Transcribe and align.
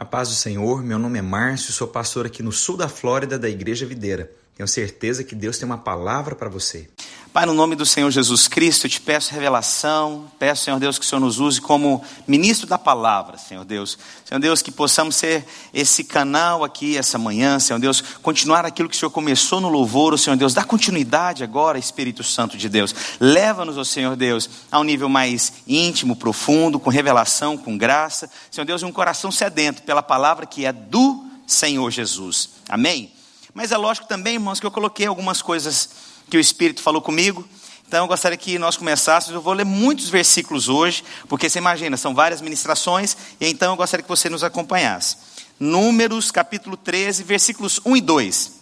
A 0.00 0.04
paz 0.04 0.28
do 0.28 0.34
Senhor, 0.36 0.80
meu 0.80 0.96
nome 0.96 1.18
é 1.18 1.22
Márcio, 1.22 1.72
sou 1.72 1.88
pastor 1.88 2.24
aqui 2.24 2.40
no 2.40 2.52
sul 2.52 2.76
da 2.76 2.88
Flórida 2.88 3.36
da 3.36 3.48
Igreja 3.48 3.84
Videira. 3.84 4.30
Tenho 4.54 4.68
certeza 4.68 5.24
que 5.24 5.34
Deus 5.34 5.58
tem 5.58 5.66
uma 5.66 5.76
palavra 5.76 6.36
para 6.36 6.48
você. 6.48 6.88
Pai, 7.38 7.46
no 7.46 7.54
nome 7.54 7.76
do 7.76 7.86
Senhor 7.86 8.10
Jesus 8.10 8.48
Cristo, 8.48 8.86
eu 8.86 8.90
te 8.90 9.00
peço 9.00 9.32
revelação, 9.32 10.28
peço, 10.40 10.64
Senhor 10.64 10.80
Deus, 10.80 10.98
que 10.98 11.04
o 11.04 11.08
Senhor 11.08 11.20
nos 11.20 11.38
use 11.38 11.60
como 11.60 12.02
ministro 12.26 12.66
da 12.66 12.76
palavra, 12.76 13.38
Senhor 13.38 13.64
Deus. 13.64 13.96
Senhor 14.24 14.40
Deus, 14.40 14.60
que 14.60 14.72
possamos 14.72 15.14
ser 15.14 15.46
esse 15.72 16.02
canal 16.02 16.64
aqui 16.64 16.98
essa 16.98 17.16
manhã, 17.16 17.60
Senhor 17.60 17.78
Deus, 17.78 18.02
continuar 18.22 18.66
aquilo 18.66 18.88
que 18.88 18.96
o 18.96 18.98
Senhor 18.98 19.12
começou 19.12 19.60
no 19.60 19.68
louvor, 19.68 20.18
Senhor 20.18 20.34
Deus, 20.34 20.52
dá 20.52 20.64
continuidade 20.64 21.44
agora, 21.44 21.78
Espírito 21.78 22.24
Santo 22.24 22.56
de 22.56 22.68
Deus. 22.68 22.92
Leva-nos, 23.20 23.78
ó 23.78 23.84
Senhor 23.84 24.16
Deus, 24.16 24.50
a 24.68 24.80
um 24.80 24.82
nível 24.82 25.08
mais 25.08 25.52
íntimo, 25.64 26.16
profundo, 26.16 26.80
com 26.80 26.90
revelação, 26.90 27.56
com 27.56 27.78
graça. 27.78 28.28
Senhor 28.50 28.64
Deus, 28.64 28.82
um 28.82 28.90
coração 28.90 29.30
sedento 29.30 29.84
pela 29.84 30.02
palavra 30.02 30.44
que 30.44 30.66
é 30.66 30.72
do 30.72 31.24
Senhor 31.46 31.88
Jesus. 31.92 32.50
Amém? 32.68 33.12
Mas 33.54 33.70
é 33.70 33.76
lógico 33.76 34.08
também, 34.08 34.34
irmãos, 34.34 34.58
que 34.58 34.66
eu 34.66 34.72
coloquei 34.72 35.06
algumas 35.06 35.40
coisas 35.40 36.08
que 36.28 36.36
o 36.36 36.40
Espírito 36.40 36.82
falou 36.82 37.00
comigo. 37.00 37.46
Então 37.86 38.04
eu 38.04 38.08
gostaria 38.08 38.36
que 38.36 38.58
nós 38.58 38.76
começássemos. 38.76 39.34
Eu 39.34 39.40
vou 39.40 39.54
ler 39.54 39.64
muitos 39.64 40.10
versículos 40.10 40.68
hoje, 40.68 41.02
porque 41.26 41.48
você 41.48 41.58
imagina, 41.58 41.96
são 41.96 42.14
várias 42.14 42.40
ministrações, 42.40 43.16
e 43.40 43.48
então 43.48 43.72
eu 43.72 43.76
gostaria 43.76 44.02
que 44.02 44.08
você 44.08 44.28
nos 44.28 44.44
acompanhasse. 44.44 45.16
Números, 45.58 46.30
capítulo 46.30 46.76
13, 46.76 47.22
versículos 47.22 47.80
1 47.84 47.96
e 47.96 48.00
2. 48.00 48.58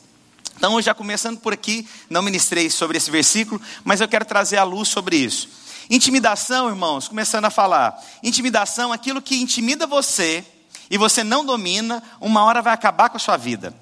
Então, 0.56 0.80
já 0.80 0.94
começando 0.94 1.38
por 1.38 1.52
aqui, 1.52 1.86
não 2.08 2.22
ministrei 2.22 2.70
sobre 2.70 2.96
esse 2.96 3.10
versículo, 3.10 3.60
mas 3.84 4.00
eu 4.00 4.08
quero 4.08 4.24
trazer 4.24 4.56
a 4.56 4.64
luz 4.64 4.88
sobre 4.88 5.16
isso. 5.16 5.48
Intimidação, 5.90 6.68
irmãos, 6.68 7.08
começando 7.08 7.44
a 7.44 7.50
falar. 7.50 8.02
Intimidação, 8.22 8.92
aquilo 8.92 9.20
que 9.20 9.36
intimida 9.36 9.86
você 9.86 10.44
e 10.90 10.96
você 10.96 11.22
não 11.22 11.44
domina, 11.44 12.02
uma 12.20 12.44
hora 12.44 12.62
vai 12.62 12.72
acabar 12.72 13.10
com 13.10 13.16
a 13.16 13.20
sua 13.20 13.36
vida. 13.36 13.74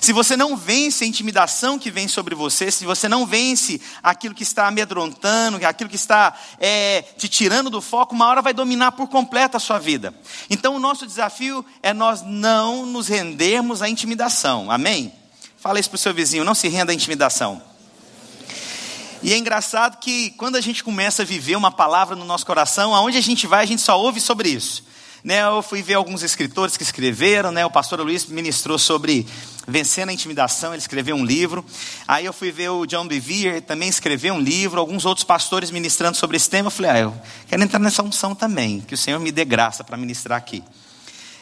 Se 0.00 0.12
você 0.12 0.36
não 0.36 0.56
vence 0.56 1.04
a 1.04 1.06
intimidação 1.06 1.78
que 1.78 1.90
vem 1.90 2.08
sobre 2.08 2.34
você, 2.34 2.70
se 2.70 2.84
você 2.84 3.08
não 3.08 3.26
vence 3.26 3.80
aquilo 4.02 4.34
que 4.34 4.42
está 4.42 4.66
amedrontando, 4.66 5.64
aquilo 5.66 5.90
que 5.90 5.96
está 5.96 6.34
é, 6.58 7.02
te 7.16 7.28
tirando 7.28 7.70
do 7.70 7.80
foco, 7.80 8.14
uma 8.14 8.26
hora 8.26 8.42
vai 8.42 8.54
dominar 8.54 8.92
por 8.92 9.08
completo 9.08 9.56
a 9.56 9.60
sua 9.60 9.78
vida. 9.78 10.14
Então, 10.48 10.74
o 10.74 10.78
nosso 10.78 11.06
desafio 11.06 11.64
é 11.82 11.92
nós 11.92 12.22
não 12.22 12.86
nos 12.86 13.08
rendermos 13.08 13.82
à 13.82 13.88
intimidação. 13.88 14.70
Amém? 14.70 15.12
Fala 15.58 15.80
isso 15.80 15.90
para 15.90 15.96
o 15.96 16.00
seu 16.00 16.14
vizinho, 16.14 16.44
não 16.44 16.54
se 16.54 16.68
renda 16.68 16.92
à 16.92 16.94
intimidação. 16.94 17.62
E 19.22 19.32
é 19.32 19.38
engraçado 19.38 19.98
que 19.98 20.30
quando 20.32 20.56
a 20.56 20.60
gente 20.60 20.84
começa 20.84 21.22
a 21.22 21.24
viver 21.24 21.56
uma 21.56 21.70
palavra 21.70 22.14
no 22.14 22.26
nosso 22.26 22.44
coração, 22.44 22.94
aonde 22.94 23.16
a 23.16 23.22
gente 23.22 23.46
vai, 23.46 23.62
a 23.62 23.66
gente 23.66 23.80
só 23.80 23.98
ouve 23.98 24.20
sobre 24.20 24.50
isso. 24.50 24.84
Né, 25.24 25.42
eu 25.42 25.62
fui 25.62 25.82
ver 25.82 25.94
alguns 25.94 26.22
escritores 26.22 26.76
que 26.76 26.82
escreveram, 26.82 27.50
né, 27.50 27.64
o 27.64 27.70
pastor 27.70 27.98
Luiz 27.98 28.26
ministrou 28.26 28.78
sobre 28.78 29.26
vencendo 29.66 30.10
a 30.10 30.12
intimidação, 30.12 30.74
ele 30.74 30.82
escreveu 30.82 31.16
um 31.16 31.24
livro. 31.24 31.64
Aí 32.06 32.26
eu 32.26 32.32
fui 32.34 32.52
ver 32.52 32.68
o 32.68 32.84
John 32.84 33.08
Bevere, 33.08 33.62
também 33.62 33.88
escreveu 33.88 34.34
um 34.34 34.38
livro, 34.38 34.78
alguns 34.78 35.06
outros 35.06 35.24
pastores 35.24 35.70
ministrando 35.70 36.14
sobre 36.14 36.36
esse 36.36 36.50
tema. 36.50 36.66
Eu 36.66 36.70
falei, 36.70 36.90
ah, 36.90 36.98
eu 36.98 37.22
quero 37.48 37.62
entrar 37.62 37.78
nessa 37.78 38.02
unção 38.02 38.34
também, 38.34 38.82
que 38.82 38.92
o 38.92 38.98
Senhor 38.98 39.18
me 39.18 39.32
dê 39.32 39.46
graça 39.46 39.82
para 39.82 39.96
ministrar 39.96 40.36
aqui. 40.36 40.62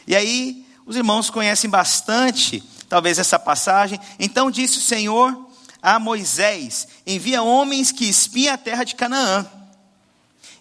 E 0.07 0.15
aí, 0.15 0.65
os 0.87 0.95
irmãos 0.95 1.29
conhecem 1.29 1.69
bastante, 1.69 2.63
talvez, 2.89 3.19
essa 3.19 3.37
passagem. 3.37 3.99
Então 4.17 4.49
disse 4.49 4.79
o 4.79 4.83
Senhor 4.83 5.37
a 5.83 5.99
Moisés: 5.99 6.87
envia 7.05 7.43
homens 7.43 7.91
que 7.91 8.05
espiem 8.05 8.49
a 8.49 8.57
terra 8.57 8.85
de 8.85 8.95
Canaã. 8.95 9.45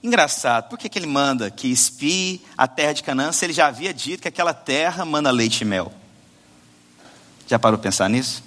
Engraçado, 0.03 0.67
por 0.67 0.80
que, 0.80 0.89
que 0.89 0.97
ele 0.97 1.05
manda 1.05 1.52
que 1.52 1.67
espie 1.67 2.41
a 2.57 2.67
terra 2.67 2.94
de 2.94 3.03
Canaã 3.03 3.31
se 3.31 3.45
ele 3.45 3.53
já 3.53 3.67
havia 3.67 3.94
dito 3.94 4.21
que 4.21 4.27
aquela 4.27 4.53
terra 4.53 5.05
manda 5.05 5.30
leite 5.30 5.61
e 5.61 5.66
mel? 5.66 5.93
Já 7.47 7.59
parou 7.59 7.77
para 7.77 7.89
pensar 7.89 8.09
nisso? 8.09 8.43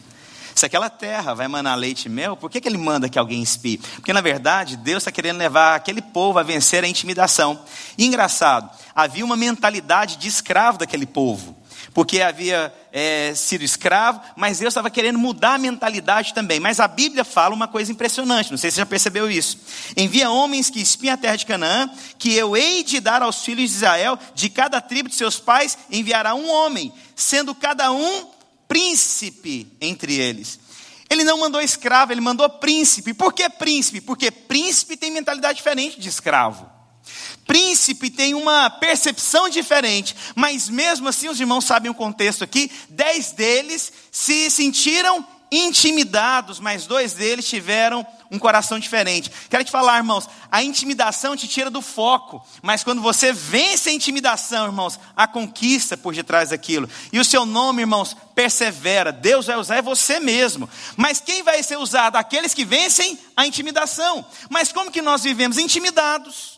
Se 0.55 0.67
aquela 0.67 0.89
terra 0.89 1.35
vai 1.35 1.49
manar 1.49 1.77
leite 1.77 2.07
e 2.07 2.09
mel, 2.09 2.37
por 2.37 2.51
que, 2.51 2.61
que 2.61 2.69
ele 2.69 2.79
manda 2.79 3.09
que 3.09 3.19
alguém 3.19 3.43
espie? 3.43 3.79
Porque 3.79 4.13
na 4.13 4.21
verdade 4.21 4.77
Deus 4.77 5.03
está 5.03 5.13
querendo 5.13 5.39
levar 5.39 5.75
aquele 5.75 6.01
povo 6.01 6.39
a 6.39 6.43
vencer 6.43 6.83
a 6.85 6.89
intimidação. 6.89 7.61
E 7.99 8.07
engraçado, 8.07 8.71
havia 8.95 9.25
uma 9.25 9.37
mentalidade 9.37 10.17
de 10.17 10.29
escravo 10.29 10.79
daquele 10.79 11.07
povo 11.07 11.57
porque 11.95 12.21
havia 12.21 12.75
é, 12.93 13.33
sido 13.37 13.63
escravo, 13.63 14.21
mas 14.37 14.59
Deus 14.59 14.73
estava 14.73 14.91
querendo 14.91 15.19
mudar 15.19 15.55
a 15.55 15.59
mentalidade 15.59 16.35
também. 16.35 16.59
Mas 16.59 16.81
a 16.81 16.89
Bíblia 16.89 17.25
fala 17.25 17.55
uma 17.55 17.69
coisa 17.69 17.93
impressionante, 17.93 18.51
não 18.51 18.59
sei 18.59 18.71
se 18.71 18.75
você 18.75 18.81
já 18.81 18.87
percebeu 18.87 19.31
isso. 19.31 19.59
Envia 19.97 20.29
homens 20.29 20.69
que 20.69 20.81
espiem 20.81 21.13
a 21.13 21.17
terra 21.17 21.37
de 21.37 21.47
Canaã, 21.47 21.89
que 22.19 22.35
eu 22.35 22.57
hei 22.57 22.83
de 22.83 22.99
dar 22.99 23.23
aos 23.23 23.45
filhos 23.45 23.71
de 23.71 23.77
Israel, 23.77 24.19
de 24.35 24.51
cada 24.51 24.81
tribo 24.81 25.09
de 25.09 25.15
seus 25.15 25.39
pais, 25.39 25.79
enviará 25.89 26.35
um 26.35 26.51
homem, 26.51 26.93
sendo 27.15 27.55
cada 27.55 27.93
um 27.93 28.27
príncipe 28.67 29.69
entre 29.81 30.15
eles. 30.15 30.59
Ele 31.09 31.23
não 31.23 31.39
mandou 31.39 31.61
escravo, 31.61 32.13
ele 32.13 32.21
mandou 32.21 32.49
príncipe. 32.49 33.15
Por 33.15 33.33
que 33.33 33.49
príncipe? 33.49 34.01
Porque 34.01 34.33
príncipe 34.33 34.97
tem 34.97 35.13
mentalidade 35.13 35.59
diferente 35.59 36.01
de 36.01 36.09
escravo. 36.09 36.74
Príncipe 37.47 38.11
tem 38.11 38.35
uma 38.35 38.71
percepção 38.71 39.49
diferente, 39.49 40.17
mas 40.35 40.69
mesmo 40.69 41.09
assim 41.09 41.29
os 41.29 41.39
irmãos 41.39 41.65
sabem 41.65 41.91
o 41.91 41.95
contexto 41.95 42.43
aqui. 42.43 42.71
Dez 42.89 43.33
deles 43.33 43.93
se 44.11 44.51
sentiram 44.51 45.27
intimidados, 45.51 46.59
mas 46.59 46.87
dois 46.87 47.15
deles 47.15 47.49
tiveram 47.49 48.05
um 48.31 48.39
coração 48.39 48.79
diferente. 48.79 49.31
Quero 49.49 49.65
te 49.65 49.71
falar, 49.71 49.99
irmãos, 49.99 50.29
a 50.51 50.63
intimidação 50.63 51.37
te 51.37 51.47
tira 51.47 51.71
do 51.71 51.81
foco, 51.81 52.45
mas 52.63 52.83
quando 52.83 53.01
você 53.01 53.33
vence 53.33 53.89
a 53.89 53.93
intimidação, 53.93 54.67
irmãos, 54.67 54.99
a 55.15 55.27
conquista 55.27 55.97
por 55.97 56.15
detrás 56.15 56.51
daquilo. 56.51 56.89
E 57.13 57.21
o 57.21 57.25
seu 57.25 57.47
nome, 57.47 57.83
irmãos, 57.83 58.17
persevera. 58.35 59.13
Deus 59.13 59.47
vai 59.47 59.57
usar 59.57 59.77
é 59.77 59.83
você 59.83 60.19
mesmo. 60.19 60.69
Mas 60.97 61.21
quem 61.21 61.43
vai 61.43 61.63
ser 61.63 61.79
usado? 61.79 62.17
Aqueles 62.17 62.55
que 62.55 62.65
vencem 62.65 63.19
a 63.37 63.47
intimidação. 63.47 64.25
Mas 64.51 64.73
como 64.73 64.91
que 64.91 65.03
nós 65.03 65.23
vivemos 65.23 65.59
intimidados? 65.59 66.54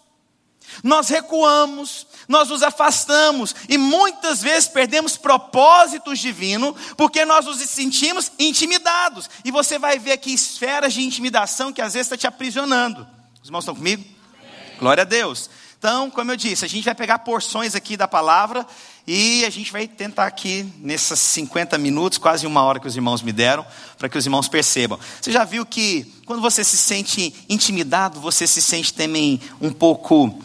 Nós 0.83 1.09
recuamos, 1.09 2.07
nós 2.29 2.49
nos 2.49 2.63
afastamos 2.63 3.55
e 3.69 3.79
muitas 3.79 4.43
vezes 4.43 4.69
perdemos 4.69 5.17
propósitos 5.17 6.19
divinos 6.19 6.75
porque 6.97 7.25
nós 7.25 7.47
nos 7.47 7.59
sentimos 7.59 8.31
intimidados. 8.39 9.29
E 9.45 9.51
você 9.51 9.79
vai 9.79 9.99
ver 9.99 10.13
aqui 10.13 10.33
esferas 10.33 10.93
de 10.93 11.03
intimidação 11.03 11.73
que 11.73 11.83
às 11.83 11.95
vezes 11.95 12.07
está 12.07 12.17
te 12.17 12.27
aprisionando. 12.27 13.07
Os 13.43 13.49
irmãos 13.49 13.63
estão 13.63 13.75
comigo? 13.75 14.05
Amém. 14.39 14.79
Glória 14.79 15.03
a 15.03 15.07
Deus. 15.07 15.49
Então, 15.79 16.11
como 16.11 16.33
eu 16.33 16.37
disse, 16.37 16.65
a 16.65 16.69
gente 16.69 16.85
vai 16.85 16.95
pegar 16.95 17.21
porções 17.21 17.75
aqui 17.75 17.97
da 17.97 18.09
palavra 18.09 18.67
e 19.07 19.45
a 19.45 19.51
gente 19.51 19.71
vai 19.71 19.87
tentar 19.87 20.27
aqui, 20.27 20.67
nesses 20.79 21.21
50 21.21 21.79
minutos, 21.79 22.19
quase 22.19 22.45
uma 22.45 22.63
hora 22.63 22.81
que 22.81 22.89
os 22.89 22.97
irmãos 22.97 23.23
me 23.23 23.31
deram, 23.31 23.65
para 23.97 24.09
que 24.09 24.19
os 24.19 24.27
irmãos 24.27 24.49
percebam. 24.49 24.99
Você 25.21 25.31
já 25.31 25.45
viu 25.45 25.65
que 25.65 26.13
quando 26.27 26.43
você 26.43 26.65
se 26.65 26.77
sente 26.77 27.33
intimidado, 27.49 28.21
você 28.21 28.49
se 28.49 28.61
sente 28.61 28.93
também 28.93 29.41
um 29.61 29.71
pouco 29.71 30.37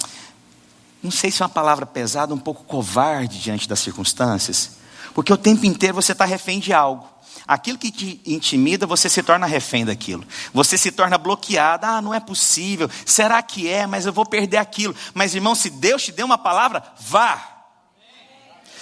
não 1.02 1.12
sei 1.12 1.32
se 1.32 1.42
é 1.42 1.46
uma 1.46 1.50
palavra 1.50 1.86
pesada, 1.86 2.34
um 2.34 2.40
pouco 2.40 2.64
covarde 2.64 3.40
diante 3.40 3.68
das 3.68 3.80
circunstâncias, 3.80 4.72
porque 5.14 5.34
o 5.34 5.38
tempo 5.38 5.66
inteiro 5.66 5.96
você 5.96 6.12
está 6.12 6.26
refém 6.26 6.60
de 6.60 6.74
algo. 6.74 7.10
Aquilo 7.48 7.78
que 7.78 7.92
te 7.92 8.22
intimida, 8.26 8.86
você 8.86 9.10
se 9.10 9.22
torna 9.24 9.46
refém 9.46 9.84
daquilo. 9.84 10.26
Você 10.54 10.78
se 10.78 10.92
torna 10.92 11.18
bloqueado. 11.18 11.86
Ah, 11.86 12.02
não 12.02 12.14
é 12.14 12.20
possível. 12.20 12.90
Será 13.06 13.42
que 13.42 13.68
é? 13.68 13.88
Mas 13.88 14.06
eu 14.06 14.14
vou 14.14 14.26
perder 14.26 14.58
aquilo. 14.58 14.96
Mas, 15.14 15.34
irmão, 15.34 15.56
se 15.56 15.70
Deus 15.70 16.04
te 16.04 16.12
deu 16.12 16.26
uma 16.26 16.38
palavra, 16.38 16.84
vá. 17.00 17.66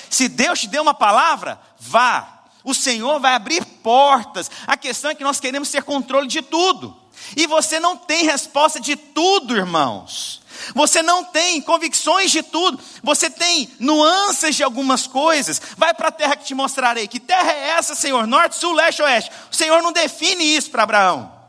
Se 0.10 0.28
Deus 0.28 0.60
te 0.60 0.68
deu 0.68 0.82
uma 0.82 0.94
palavra, 0.94 1.60
vá. 1.80 2.44
O 2.64 2.74
Senhor 2.74 3.20
vai 3.20 3.34
abrir 3.34 3.64
portas. 3.66 4.52
A 4.68 4.76
questão 4.76 5.12
é 5.12 5.16
que 5.16 5.24
nós 5.24 5.40
queremos 5.40 5.70
ter 5.70 5.82
controle 5.84 6.28
de 6.28 6.42
tudo. 6.42 6.96
E 7.36 7.48
você 7.48 7.80
não 7.80 7.98
tem 7.98 8.26
resposta 8.26 8.80
de 8.80 8.96
tudo, 8.96 9.56
irmãos. 9.56 10.42
Você 10.74 11.02
não 11.02 11.24
tem 11.24 11.62
convicções 11.62 12.32
de 12.32 12.44
tudo, 12.44 12.80
você 13.02 13.30
tem 13.30 13.70
nuances 13.80 14.56
de 14.56 14.64
algumas 14.64 15.08
coisas. 15.08 15.62
Vai 15.78 15.94
para 15.94 16.10
a 16.10 16.12
terra 16.12 16.36
que 16.36 16.46
te 16.46 16.56
mostrarei. 16.56 17.08
Que 17.08 17.20
terra 17.20 17.52
é 17.52 17.70
essa, 17.72 17.96
Senhor? 17.96 18.26
Norte, 18.28 18.56
sul, 18.56 18.74
leste, 18.74 19.02
oeste. 19.02 19.32
O 19.52 19.56
Senhor 19.56 19.82
não 19.82 19.92
define 19.92 20.44
isso 20.44 20.70
para 20.70 20.84
Abraão. 20.84 21.40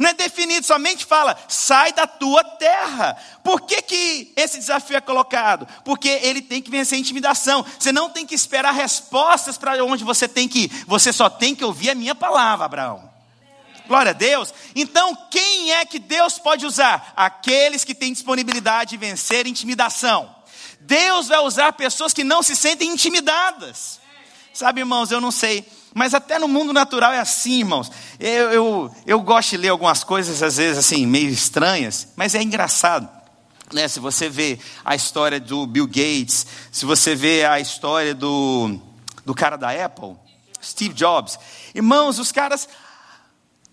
Não 0.00 0.08
é 0.08 0.14
definido, 0.14 0.64
somente 0.64 1.04
fala, 1.04 1.36
sai 1.46 1.92
da 1.92 2.06
tua 2.06 2.42
terra. 2.42 3.18
Por 3.44 3.60
que, 3.60 3.82
que 3.82 4.32
esse 4.34 4.58
desafio 4.58 4.96
é 4.96 5.00
colocado? 5.00 5.68
Porque 5.84 6.08
ele 6.08 6.40
tem 6.40 6.62
que 6.62 6.70
vencer 6.70 6.96
a 6.96 7.00
intimidação. 7.00 7.66
Você 7.78 7.92
não 7.92 8.08
tem 8.08 8.24
que 8.24 8.34
esperar 8.34 8.72
respostas 8.72 9.58
para 9.58 9.84
onde 9.84 10.02
você 10.02 10.26
tem 10.26 10.48
que 10.48 10.60
ir. 10.60 10.84
Você 10.86 11.12
só 11.12 11.28
tem 11.28 11.54
que 11.54 11.62
ouvir 11.62 11.90
a 11.90 11.94
minha 11.94 12.14
palavra, 12.14 12.64
Abraão. 12.64 13.09
Glória 13.90 14.10
a 14.10 14.14
Deus. 14.14 14.54
Então, 14.76 15.18
quem 15.28 15.72
é 15.72 15.84
que 15.84 15.98
Deus 15.98 16.38
pode 16.38 16.64
usar? 16.64 17.12
Aqueles 17.16 17.82
que 17.82 17.92
têm 17.92 18.12
disponibilidade 18.12 18.90
de 18.90 18.96
vencer 18.96 19.48
intimidação. 19.48 20.32
Deus 20.78 21.26
vai 21.26 21.40
usar 21.40 21.72
pessoas 21.72 22.14
que 22.14 22.22
não 22.22 22.40
se 22.40 22.54
sentem 22.54 22.88
intimidadas. 22.88 23.98
Sabe, 24.54 24.82
irmãos, 24.82 25.10
eu 25.10 25.20
não 25.20 25.32
sei, 25.32 25.66
mas 25.92 26.14
até 26.14 26.38
no 26.38 26.46
mundo 26.46 26.72
natural 26.72 27.12
é 27.12 27.18
assim, 27.18 27.58
irmãos. 27.58 27.90
Eu, 28.20 28.52
eu, 28.52 28.94
eu 29.04 29.20
gosto 29.22 29.50
de 29.50 29.56
ler 29.56 29.70
algumas 29.70 30.04
coisas, 30.04 30.40
às 30.40 30.56
vezes, 30.56 30.78
assim, 30.78 31.04
meio 31.04 31.28
estranhas, 31.28 32.06
mas 32.14 32.36
é 32.36 32.40
engraçado. 32.40 33.08
Né, 33.72 33.88
se 33.88 33.98
você 33.98 34.28
vê 34.28 34.56
a 34.84 34.94
história 34.94 35.40
do 35.40 35.66
Bill 35.66 35.88
Gates, 35.88 36.46
se 36.70 36.86
você 36.86 37.16
vê 37.16 37.44
a 37.44 37.58
história 37.58 38.14
do, 38.14 38.80
do 39.26 39.34
cara 39.34 39.56
da 39.56 39.70
Apple, 39.84 40.14
Steve 40.62 40.94
Jobs, 40.94 41.36
irmãos, 41.74 42.20
os 42.20 42.30
caras 42.30 42.68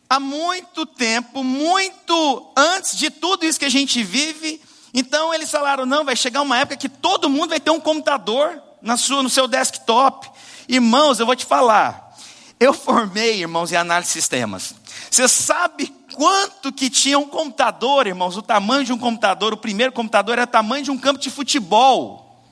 há 0.09 0.19
muito 0.19 0.85
tempo, 0.85 1.43
muito 1.43 2.51
antes 2.55 2.97
de 2.97 3.09
tudo 3.09 3.45
isso 3.45 3.59
que 3.59 3.65
a 3.65 3.69
gente 3.69 4.03
vive, 4.03 4.61
então 4.93 5.33
eles 5.33 5.51
falaram: 5.51 5.85
não, 5.85 6.05
vai 6.05 6.15
chegar 6.15 6.41
uma 6.41 6.57
época 6.57 6.77
que 6.77 6.89
todo 6.89 7.29
mundo 7.29 7.49
vai 7.49 7.59
ter 7.59 7.71
um 7.71 7.79
computador 7.79 8.61
na 8.81 8.97
sua, 8.97 9.21
no 9.21 9.29
seu 9.29 9.47
desktop. 9.47 10.29
Irmãos, 10.67 11.19
eu 11.19 11.25
vou 11.25 11.35
te 11.35 11.45
falar. 11.45 12.07
Eu 12.59 12.73
formei, 12.73 13.41
irmãos, 13.41 13.71
em 13.71 13.75
análise 13.75 14.09
de 14.09 14.13
sistemas. 14.13 14.73
Você 15.11 15.27
sabe 15.27 15.93
quanto 16.13 16.71
que 16.71 16.89
tinha 16.89 17.19
um 17.19 17.27
computador, 17.27 18.07
irmãos? 18.07 18.35
O 18.35 18.41
tamanho 18.41 18.83
de 18.83 18.91
um 18.91 18.97
computador, 18.97 19.53
o 19.53 19.57
primeiro 19.57 19.91
computador 19.91 20.33
era 20.33 20.43
o 20.43 20.47
tamanho 20.47 20.83
de 20.83 20.89
um 20.89 20.97
campo 20.97 21.19
de 21.19 21.29
futebol. 21.29 22.43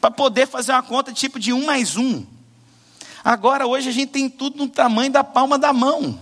Para 0.00 0.10
poder 0.10 0.48
fazer 0.48 0.72
uma 0.72 0.82
conta 0.82 1.12
tipo 1.12 1.38
de 1.38 1.52
um 1.52 1.64
mais 1.64 1.96
um. 1.96 2.26
Agora, 3.24 3.66
hoje, 3.66 3.88
a 3.88 3.92
gente 3.92 4.10
tem 4.10 4.28
tudo 4.28 4.58
no 4.58 4.68
tamanho 4.68 5.10
da 5.10 5.22
palma 5.22 5.58
da 5.58 5.72
mão. 5.72 6.20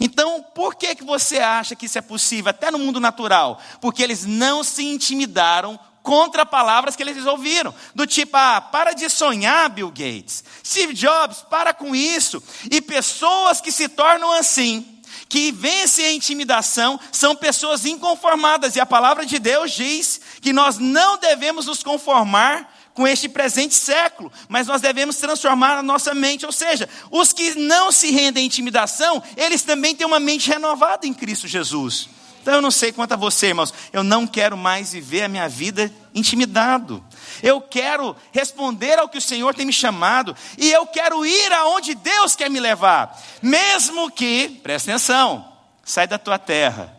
Então, 0.00 0.44
por 0.54 0.74
que, 0.74 0.94
que 0.94 1.04
você 1.04 1.38
acha 1.38 1.74
que 1.74 1.86
isso 1.86 1.98
é 1.98 2.02
possível, 2.02 2.50
até 2.50 2.70
no 2.70 2.78
mundo 2.78 3.00
natural? 3.00 3.60
Porque 3.80 4.02
eles 4.02 4.24
não 4.24 4.62
se 4.62 4.84
intimidaram 4.84 5.78
contra 6.02 6.46
palavras 6.46 6.96
que 6.96 7.02
eles 7.02 7.26
ouviram, 7.26 7.74
do 7.94 8.06
tipo, 8.06 8.34
ah, 8.34 8.60
para 8.60 8.94
de 8.94 9.10
sonhar, 9.10 9.68
Bill 9.68 9.88
Gates. 9.88 10.42
Steve 10.64 10.94
Jobs, 10.94 11.44
para 11.50 11.74
com 11.74 11.94
isso. 11.94 12.42
E 12.70 12.80
pessoas 12.80 13.60
que 13.60 13.70
se 13.70 13.88
tornam 13.88 14.32
assim, 14.32 14.86
que 15.28 15.52
vencem 15.52 16.06
a 16.06 16.12
intimidação, 16.12 16.98
são 17.12 17.36
pessoas 17.36 17.84
inconformadas. 17.84 18.74
E 18.74 18.80
a 18.80 18.86
palavra 18.86 19.26
de 19.26 19.38
Deus 19.38 19.72
diz 19.72 20.20
que 20.40 20.52
nós 20.52 20.78
não 20.78 21.18
devemos 21.18 21.66
nos 21.66 21.82
conformar 21.82 22.77
com 22.98 23.06
este 23.06 23.28
presente 23.28 23.76
século, 23.76 24.32
mas 24.48 24.66
nós 24.66 24.80
devemos 24.80 25.14
transformar 25.18 25.78
a 25.78 25.82
nossa 25.84 26.12
mente, 26.16 26.44
ou 26.44 26.50
seja, 26.50 26.88
os 27.12 27.32
que 27.32 27.54
não 27.54 27.92
se 27.92 28.10
rendem 28.10 28.42
à 28.42 28.46
intimidação, 28.46 29.22
eles 29.36 29.62
também 29.62 29.94
têm 29.94 30.04
uma 30.04 30.18
mente 30.18 30.50
renovada 30.50 31.06
em 31.06 31.14
Cristo 31.14 31.46
Jesus. 31.46 32.08
Então 32.42 32.54
eu 32.54 32.60
não 32.60 32.72
sei 32.72 32.90
quanto 32.90 33.12
a 33.12 33.16
você, 33.16 33.50
irmãos, 33.50 33.72
eu 33.92 34.02
não 34.02 34.26
quero 34.26 34.56
mais 34.56 34.90
viver 34.90 35.22
a 35.22 35.28
minha 35.28 35.48
vida 35.48 35.92
intimidado. 36.12 37.04
Eu 37.40 37.60
quero 37.60 38.16
responder 38.32 38.98
ao 38.98 39.08
que 39.08 39.18
o 39.18 39.22
Senhor 39.22 39.54
tem 39.54 39.64
me 39.64 39.72
chamado 39.72 40.34
e 40.58 40.68
eu 40.68 40.84
quero 40.84 41.24
ir 41.24 41.52
aonde 41.52 41.94
Deus 41.94 42.34
quer 42.34 42.50
me 42.50 42.58
levar, 42.58 43.16
mesmo 43.40 44.10
que, 44.10 44.58
presta 44.60 44.90
atenção, 44.90 45.52
sai 45.84 46.08
da 46.08 46.18
tua 46.18 46.36
terra, 46.36 46.97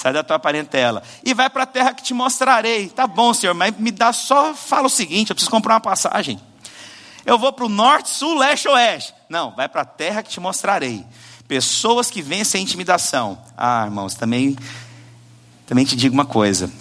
Sai 0.00 0.14
da 0.14 0.24
tua 0.24 0.38
parentela 0.38 1.02
e 1.22 1.34
vai 1.34 1.50
para 1.50 1.64
a 1.64 1.66
terra 1.66 1.92
que 1.92 2.02
te 2.02 2.14
mostrarei. 2.14 2.88
Tá 2.88 3.06
bom, 3.06 3.34
Senhor, 3.34 3.52
mas 3.52 3.76
me 3.76 3.90
dá 3.90 4.14
só, 4.14 4.54
fala 4.54 4.86
o 4.86 4.88
seguinte: 4.88 5.28
eu 5.28 5.34
preciso 5.34 5.50
comprar 5.50 5.74
uma 5.74 5.80
passagem. 5.80 6.40
Eu 7.26 7.38
vou 7.38 7.52
para 7.52 7.66
o 7.66 7.68
norte, 7.68 8.08
sul, 8.08 8.38
leste, 8.38 8.66
oeste. 8.66 9.12
Não, 9.28 9.54
vai 9.54 9.68
para 9.68 9.82
a 9.82 9.84
terra 9.84 10.22
que 10.22 10.30
te 10.30 10.40
mostrarei. 10.40 11.04
Pessoas 11.46 12.10
que 12.10 12.22
vencem 12.22 12.60
a 12.60 12.62
intimidação. 12.62 13.38
Ah, 13.54 13.82
irmãos, 13.84 14.14
também, 14.14 14.56
também 15.66 15.84
te 15.84 15.94
digo 15.94 16.14
uma 16.14 16.24
coisa: 16.24 16.72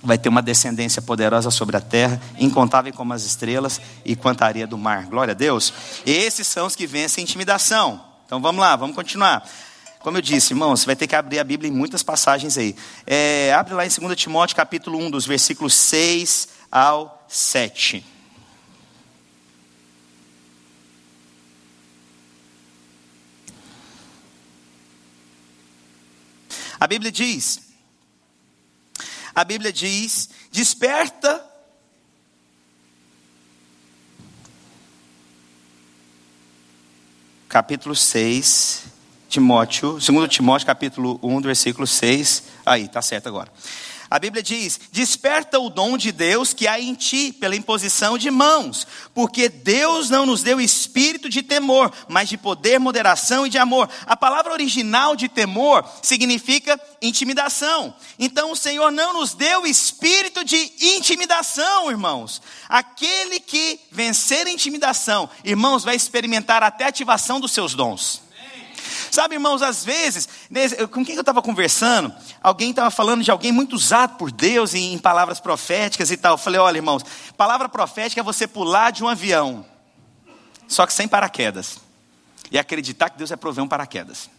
vai 0.00 0.16
ter 0.16 0.28
uma 0.28 0.40
descendência 0.40 1.02
poderosa 1.02 1.50
sobre 1.50 1.76
a 1.76 1.80
terra, 1.80 2.22
incontável 2.38 2.92
como 2.92 3.12
as 3.12 3.24
estrelas 3.24 3.80
e 4.04 4.14
quanto 4.14 4.42
a 4.42 4.46
areia 4.46 4.68
do 4.68 4.78
mar. 4.78 5.06
Glória 5.06 5.32
a 5.32 5.34
Deus. 5.34 5.74
Esses 6.06 6.46
são 6.46 6.68
os 6.68 6.76
que 6.76 6.86
vencem 6.86 7.22
a 7.22 7.24
intimidação. 7.24 8.00
Então 8.26 8.40
vamos 8.40 8.60
lá, 8.60 8.76
vamos 8.76 8.94
continuar. 8.94 9.42
Como 10.00 10.16
eu 10.16 10.22
disse, 10.22 10.54
irmão, 10.54 10.74
você 10.74 10.86
vai 10.86 10.96
ter 10.96 11.06
que 11.06 11.14
abrir 11.14 11.38
a 11.38 11.44
Bíblia 11.44 11.70
em 11.70 11.74
muitas 11.74 12.02
passagens 12.02 12.56
aí. 12.56 12.74
É, 13.06 13.52
abre 13.52 13.74
lá 13.74 13.84
em 13.84 13.88
2 13.90 14.16
Timóteo, 14.16 14.56
capítulo 14.56 14.98
1, 14.98 15.10
dos 15.10 15.26
versículos 15.26 15.74
6 15.74 16.48
ao 16.72 17.26
7. 17.28 18.02
A 26.80 26.86
Bíblia 26.86 27.12
diz, 27.12 27.60
a 29.34 29.44
Bíblia 29.44 29.70
diz, 29.70 30.30
desperta 30.50 31.46
capítulo 37.50 37.94
6, 37.94 38.84
Timóteo, 39.30 39.92
2 39.92 40.28
Timóteo 40.28 40.66
capítulo 40.66 41.20
1, 41.22 41.40
versículo 41.40 41.86
6. 41.86 42.42
Aí, 42.66 42.88
tá 42.88 43.00
certo 43.00 43.28
agora. 43.28 43.48
A 44.10 44.18
Bíblia 44.18 44.42
diz: 44.42 44.80
Desperta 44.90 45.60
o 45.60 45.70
dom 45.70 45.96
de 45.96 46.10
Deus 46.10 46.52
que 46.52 46.66
há 46.66 46.80
em 46.80 46.94
ti, 46.94 47.32
pela 47.32 47.54
imposição 47.54 48.18
de 48.18 48.28
mãos, 48.28 48.84
porque 49.14 49.48
Deus 49.48 50.10
não 50.10 50.26
nos 50.26 50.42
deu 50.42 50.60
espírito 50.60 51.28
de 51.28 51.42
temor, 51.42 51.92
mas 52.08 52.28
de 52.28 52.36
poder, 52.36 52.80
moderação 52.80 53.46
e 53.46 53.50
de 53.50 53.56
amor. 53.56 53.88
A 54.06 54.16
palavra 54.16 54.52
original 54.52 55.14
de 55.14 55.28
temor 55.28 55.88
significa 56.02 56.78
intimidação. 57.00 57.94
Então 58.18 58.50
o 58.50 58.56
Senhor 58.56 58.90
não 58.90 59.12
nos 59.12 59.32
deu 59.32 59.64
espírito 59.64 60.44
de 60.44 60.72
intimidação, 60.80 61.88
irmãos. 61.88 62.42
Aquele 62.68 63.38
que 63.38 63.78
vencer 63.92 64.44
a 64.44 64.50
intimidação, 64.50 65.30
irmãos, 65.44 65.84
vai 65.84 65.94
experimentar 65.94 66.64
até 66.64 66.84
a 66.84 66.88
ativação 66.88 67.38
dos 67.38 67.52
seus 67.52 67.74
dons. 67.74 68.28
Sabe, 69.10 69.34
irmãos, 69.34 69.62
às 69.62 69.84
vezes, 69.84 70.28
com 70.90 71.04
quem 71.04 71.14
eu 71.14 71.20
estava 71.20 71.42
conversando, 71.42 72.12
alguém 72.42 72.70
estava 72.70 72.90
falando 72.90 73.22
de 73.22 73.30
alguém 73.30 73.52
muito 73.52 73.74
usado 73.74 74.16
por 74.16 74.30
Deus 74.30 74.74
em, 74.74 74.98
palavras 74.98 75.40
proféticas 75.40 76.10
e 76.10 76.16
tal. 76.16 76.34
Eu 76.34 76.38
falei, 76.38 76.60
olha, 76.60 76.78
irmãos, 76.78 77.04
palavra 77.36 77.68
profética 77.68 78.20
é 78.20 78.24
você 78.24 78.46
pular 78.46 78.90
de 78.90 79.02
um 79.04 79.08
avião, 79.08 79.64
só 80.68 80.86
que 80.86 80.92
sem 80.92 81.08
paraquedas, 81.08 81.78
e 82.50 82.58
acreditar 82.58 83.10
que 83.10 83.18
Deus 83.18 83.30
vai 83.30 83.36
prover 83.36 83.64
um 83.64 83.68
paraquedas. 83.68 84.30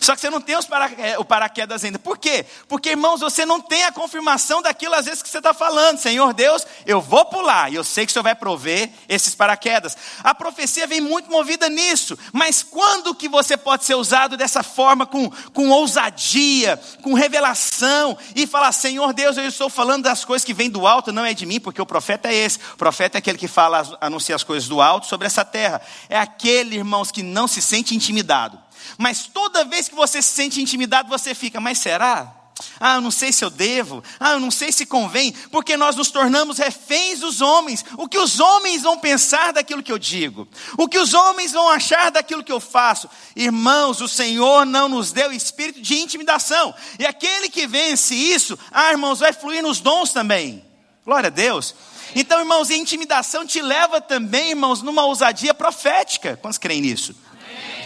Só 0.00 0.14
que 0.14 0.20
você 0.20 0.30
não 0.30 0.40
tem 0.40 0.60
para, 0.62 0.90
o 1.18 1.24
paraquedas 1.24 1.84
ainda. 1.84 1.98
Por 1.98 2.18
quê? 2.18 2.44
Porque, 2.68 2.90
irmãos, 2.90 3.20
você 3.20 3.44
não 3.44 3.60
tem 3.60 3.84
a 3.84 3.92
confirmação 3.92 4.62
daquilo 4.62 4.94
às 4.94 5.06
vezes 5.06 5.22
que 5.22 5.28
você 5.28 5.38
está 5.38 5.54
falando. 5.54 5.98
Senhor 5.98 6.32
Deus, 6.32 6.66
eu 6.86 7.00
vou 7.00 7.24
pular 7.24 7.70
e 7.70 7.74
eu 7.74 7.84
sei 7.84 8.06
que 8.06 8.10
o 8.10 8.12
Senhor 8.12 8.22
vai 8.22 8.34
prover 8.34 8.90
esses 9.08 9.34
paraquedas. 9.34 9.96
A 10.22 10.34
profecia 10.34 10.86
vem 10.86 11.00
muito 11.00 11.30
movida 11.30 11.68
nisso. 11.68 12.18
Mas 12.32 12.62
quando 12.62 13.14
que 13.14 13.28
você 13.28 13.56
pode 13.56 13.84
ser 13.84 13.94
usado 13.94 14.36
dessa 14.36 14.62
forma, 14.62 15.06
com, 15.06 15.30
com 15.52 15.70
ousadia, 15.70 16.80
com 17.02 17.14
revelação, 17.14 18.16
e 18.34 18.46
falar, 18.46 18.72
Senhor 18.72 19.12
Deus, 19.12 19.36
eu 19.36 19.46
estou 19.46 19.68
falando 19.68 20.04
das 20.04 20.24
coisas 20.24 20.44
que 20.44 20.54
vêm 20.54 20.70
do 20.70 20.86
alto, 20.86 21.12
não 21.12 21.24
é 21.24 21.34
de 21.34 21.46
mim, 21.46 21.60
porque 21.60 21.80
o 21.80 21.86
profeta 21.86 22.28
é 22.28 22.34
esse. 22.34 22.58
O 22.74 22.76
profeta 22.76 23.18
é 23.18 23.20
aquele 23.20 23.38
que 23.38 23.48
fala, 23.48 23.96
anuncia 24.00 24.34
as 24.34 24.42
coisas 24.42 24.68
do 24.68 24.80
alto 24.80 25.06
sobre 25.06 25.26
essa 25.26 25.44
terra. 25.44 25.80
É 26.08 26.18
aquele, 26.18 26.76
irmãos, 26.76 27.10
que 27.10 27.22
não 27.22 27.46
se 27.46 27.60
sente 27.62 27.94
intimidado. 27.94 28.58
Mas 28.98 29.26
toda 29.26 29.64
vez 29.64 29.88
que 29.88 29.94
você 29.94 30.20
se 30.20 30.32
sente 30.32 30.60
intimidado, 30.60 31.08
você 31.08 31.34
fica, 31.34 31.60
mas 31.60 31.78
será? 31.78 32.42
Ah, 32.78 32.96
eu 32.96 33.00
não 33.00 33.10
sei 33.10 33.32
se 33.32 33.44
eu 33.44 33.50
devo. 33.50 34.02
Ah, 34.18 34.32
eu 34.32 34.40
não 34.40 34.50
sei 34.50 34.70
se 34.72 34.86
convém, 34.86 35.32
porque 35.50 35.76
nós 35.76 35.96
nos 35.96 36.10
tornamos 36.10 36.58
reféns 36.58 37.20
dos 37.20 37.40
homens. 37.40 37.84
O 37.96 38.08
que 38.08 38.18
os 38.18 38.40
homens 38.40 38.82
vão 38.82 38.98
pensar 38.98 39.52
daquilo 39.52 39.82
que 39.82 39.92
eu 39.92 39.98
digo? 39.98 40.46
O 40.76 40.88
que 40.88 40.98
os 40.98 41.14
homens 41.14 41.52
vão 41.52 41.68
achar 41.68 42.10
daquilo 42.10 42.44
que 42.44 42.52
eu 42.52 42.60
faço? 42.60 43.08
Irmãos, 43.34 44.00
o 44.00 44.08
Senhor 44.08 44.64
não 44.66 44.88
nos 44.88 45.12
deu 45.12 45.32
espírito 45.32 45.80
de 45.80 45.98
intimidação. 45.98 46.74
E 46.98 47.06
aquele 47.06 47.48
que 47.48 47.66
vence 47.66 48.14
isso, 48.14 48.58
ah, 48.70 48.90
irmãos, 48.90 49.20
vai 49.20 49.32
fluir 49.32 49.62
nos 49.62 49.80
dons 49.80 50.10
também. 50.10 50.64
Glória 51.04 51.28
a 51.28 51.30
Deus. 51.30 51.74
Então, 52.14 52.40
irmãos, 52.40 52.70
a 52.70 52.74
intimidação 52.74 53.46
te 53.46 53.62
leva 53.62 54.00
também, 54.00 54.50
irmãos, 54.50 54.82
numa 54.82 55.04
ousadia 55.04 55.54
profética. 55.54 56.38
Quantos 56.40 56.58
creem 56.58 56.82
nisso? 56.82 57.14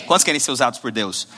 Quantos 0.06 0.24
querem 0.24 0.40
ser 0.40 0.50
usados 0.50 0.78
por 0.78 0.90
Deus? 0.90 1.28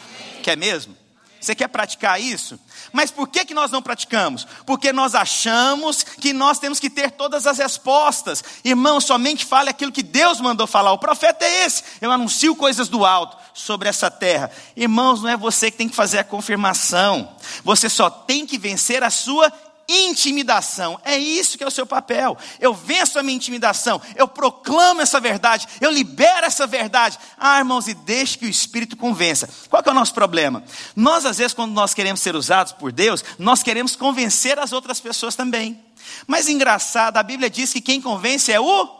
Quer 0.42 0.56
mesmo? 0.56 0.96
Você 1.40 1.54
quer 1.54 1.68
praticar 1.68 2.20
isso? 2.20 2.58
Mas 2.92 3.10
por 3.10 3.28
que, 3.28 3.44
que 3.44 3.54
nós 3.54 3.70
não 3.70 3.80
praticamos? 3.80 4.46
Porque 4.66 4.92
nós 4.92 5.14
achamos 5.14 6.02
que 6.02 6.32
nós 6.32 6.58
temos 6.58 6.80
que 6.80 6.90
ter 6.90 7.12
todas 7.12 7.46
as 7.46 7.58
respostas. 7.58 8.42
Irmão, 8.64 9.00
somente 9.00 9.44
fale 9.44 9.70
aquilo 9.70 9.92
que 9.92 10.02
Deus 10.02 10.40
mandou 10.40 10.66
falar. 10.66 10.92
O 10.92 10.98
profeta 10.98 11.44
é 11.44 11.64
esse. 11.64 11.84
Eu 12.00 12.10
anuncio 12.10 12.56
coisas 12.56 12.88
do 12.88 13.04
alto 13.04 13.36
sobre 13.54 13.88
essa 13.88 14.10
terra. 14.10 14.50
Irmãos, 14.76 15.22
não 15.22 15.30
é 15.30 15.36
você 15.36 15.70
que 15.70 15.76
tem 15.76 15.88
que 15.88 15.94
fazer 15.94 16.18
a 16.18 16.24
confirmação. 16.24 17.28
Você 17.62 17.88
só 17.88 18.10
tem 18.10 18.44
que 18.44 18.58
vencer 18.58 19.04
a 19.04 19.10
sua 19.10 19.52
intimidação. 19.88 21.00
É 21.02 21.16
isso 21.16 21.56
que 21.56 21.64
é 21.64 21.66
o 21.66 21.70
seu 21.70 21.86
papel. 21.86 22.36
Eu 22.60 22.74
venço 22.74 23.18
a 23.18 23.22
minha 23.22 23.36
intimidação, 23.36 24.00
eu 24.14 24.28
proclamo 24.28 25.00
essa 25.00 25.18
verdade, 25.18 25.66
eu 25.80 25.90
libero 25.90 26.44
essa 26.44 26.66
verdade. 26.66 27.18
Ah, 27.38 27.58
irmãos, 27.58 27.88
e 27.88 27.94
deixe 27.94 28.36
que 28.36 28.46
o 28.46 28.50
Espírito 28.50 28.96
convença. 28.96 29.48
Qual 29.70 29.82
é 29.84 29.90
o 29.90 29.94
nosso 29.94 30.12
problema? 30.12 30.62
Nós, 30.94 31.24
às 31.24 31.38
vezes, 31.38 31.54
quando 31.54 31.72
nós 31.72 31.94
queremos 31.94 32.20
ser 32.20 32.36
usados 32.36 32.72
por 32.72 32.92
Deus, 32.92 33.24
nós 33.38 33.62
queremos 33.62 33.96
convencer 33.96 34.58
as 34.58 34.72
outras 34.72 35.00
pessoas 35.00 35.34
também. 35.34 35.82
Mas 36.26 36.48
engraçado, 36.48 37.16
a 37.16 37.22
Bíblia 37.22 37.48
diz 37.48 37.72
que 37.72 37.80
quem 37.80 38.00
convence 38.00 38.52
é 38.52 38.60
o. 38.60 38.98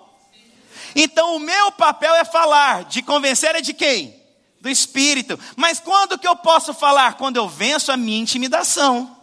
Então 0.95 1.37
o 1.37 1.40
meu 1.40 1.71
papel 1.73 2.14
é 2.14 2.25
falar, 2.25 2.85
de 2.85 3.02
convencer 3.02 3.54
é 3.54 3.61
de 3.61 3.75
quem? 3.75 4.16
Do 4.61 4.68
Espírito. 4.68 5.38
Mas 5.57 5.78
quando 5.78 6.18
que 6.18 6.26
eu 6.26 6.35
posso 6.35 6.73
falar? 6.75 7.14
Quando 7.14 7.37
eu 7.37 7.49
venço 7.49 7.92
a 7.92 7.97
minha 7.97 8.21
intimidação. 8.21 9.18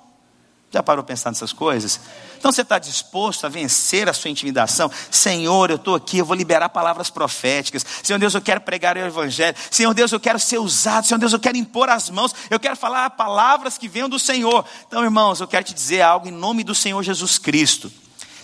Já 0.76 0.84
parou 0.84 1.06
pensar 1.06 1.30
nessas 1.30 1.54
coisas? 1.54 2.02
Então 2.38 2.52
você 2.52 2.62
está 2.62 2.78
disposto 2.78 3.46
a 3.46 3.50
vencer 3.50 4.10
a 4.10 4.14
sua 4.14 4.30
intimidação? 4.30 4.92
Senhor, 5.10 5.70
eu 5.70 5.78
estou 5.78 5.96
aqui, 5.96 6.18
eu 6.18 6.26
vou 6.26 6.36
liberar 6.36 6.68
palavras 6.68 7.10
proféticas. 7.10 7.86
Senhor 8.04 8.20
Deus, 8.20 8.34
eu 8.34 8.42
quero 8.42 8.60
pregar 8.60 8.98
o 8.98 9.00
Evangelho. 9.00 9.56
Senhor 9.72 9.94
Deus, 9.94 10.12
eu 10.12 10.20
quero 10.20 10.38
ser 10.38 10.58
usado. 10.58 11.08
Senhor 11.08 11.18
Deus, 11.18 11.32
eu 11.32 11.40
quero 11.40 11.56
impor 11.56 11.88
as 11.88 12.10
mãos. 12.10 12.36
Eu 12.50 12.60
quero 12.60 12.76
falar 12.76 13.10
palavras 13.12 13.78
que 13.78 13.88
venham 13.88 14.10
do 14.10 14.20
Senhor. 14.20 14.66
Então, 14.86 15.02
irmãos, 15.02 15.40
eu 15.40 15.48
quero 15.48 15.64
te 15.64 15.74
dizer 15.74 16.02
algo 16.02 16.28
em 16.28 16.32
nome 16.32 16.62
do 16.62 16.76
Senhor 16.76 17.02
Jesus 17.02 17.38
Cristo. 17.38 17.90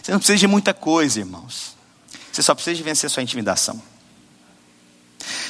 Você 0.01 0.13
não 0.13 0.19
precisa 0.19 0.37
de 0.37 0.47
muita 0.47 0.73
coisa, 0.73 1.19
irmãos. 1.19 1.75
Você 2.31 2.41
só 2.41 2.55
precisa 2.55 2.77
de 2.77 2.83
vencer 2.83 3.07
a 3.07 3.09
sua 3.09 3.23
intimidação. 3.23 3.81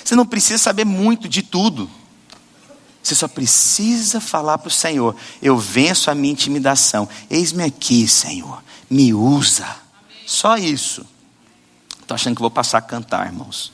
Você 0.03 0.15
não 0.15 0.25
precisa 0.25 0.57
saber 0.57 0.83
muito 0.83 1.29
de 1.29 1.43
tudo. 1.43 1.88
Você 3.03 3.15
só 3.15 3.27
precisa 3.27 4.20
falar 4.20 4.58
para 4.58 4.67
o 4.67 4.72
Senhor: 4.72 5.15
Eu 5.41 5.58
venço 5.58 6.12
a 6.12 6.15
minha 6.15 6.31
intimidação. 6.34 7.10
Eis-me 7.29 7.63
aqui, 7.63 8.08
Senhor. 8.08 8.63
Me 8.89 9.13
usa. 9.13 9.67
Só 10.25 10.58
isso. 10.58 11.05
Estou 12.00 12.15
achando 12.15 12.36
que 12.36 12.41
vou 12.41 12.51
passar 12.51 12.77
a 12.77 12.81
cantar, 12.81 13.25
irmãos. 13.25 13.72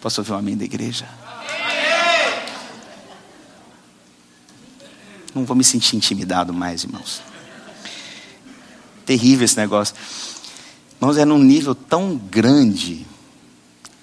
Posso 0.00 0.20
ouvir 0.20 0.32
um 0.32 0.36
amém 0.36 0.56
da 0.56 0.64
igreja? 0.64 1.08
Não 5.34 5.44
vou 5.44 5.56
me 5.56 5.64
sentir 5.64 5.96
intimidado 5.96 6.52
mais, 6.52 6.84
irmãos. 6.84 7.20
Terrível 9.04 9.44
esse 9.44 9.56
negócio. 9.56 9.94
Irmãos, 11.00 11.18
é 11.18 11.24
num 11.24 11.38
nível 11.38 11.74
tão 11.74 12.16
grande 12.16 13.06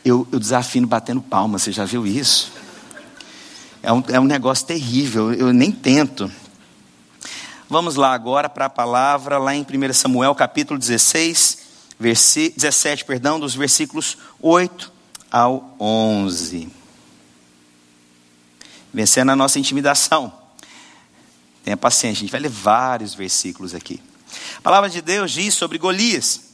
eu, 0.04 0.28
eu 0.32 0.40
desafino 0.40 0.86
batendo 0.86 1.22
palmas, 1.22 1.64
você 1.64 1.72
já 1.72 1.86
viu 1.86 2.06
isso? 2.06 2.52
É 3.82 3.92
um, 3.92 4.04
é 4.10 4.20
um 4.20 4.26
negócio 4.26 4.66
terrível, 4.66 5.34
eu 5.34 5.52
nem 5.54 5.72
tento. 5.72 6.32
Vamos 7.70 7.96
lá 7.96 8.14
agora 8.14 8.48
para 8.48 8.66
a 8.66 8.70
palavra, 8.70 9.38
lá 9.38 9.56
em 9.56 9.62
1 9.62 9.94
Samuel 9.94 10.36
capítulo 10.36 10.80
16, 10.80 11.60
versi, 12.00 12.54
17, 12.56 13.06
perdão, 13.06 13.40
dos 13.40 13.56
versículos 13.56 14.18
8 14.42 14.92
ao 15.32 15.76
11. 15.80 16.70
Vencendo 18.94 19.32
a 19.32 19.36
nossa 19.36 19.58
intimidação. 19.58 20.32
Tenha 21.64 21.78
paciência, 21.78 22.20
a 22.20 22.22
gente 22.22 22.32
vai 22.32 22.42
ler 22.42 22.50
vários 22.50 23.14
versículos 23.14 23.74
aqui. 23.74 24.02
A 24.58 24.62
palavra 24.62 24.90
de 24.90 25.02
Deus 25.02 25.32
diz 25.32 25.54
sobre 25.54 25.78
Golias. 25.78 26.53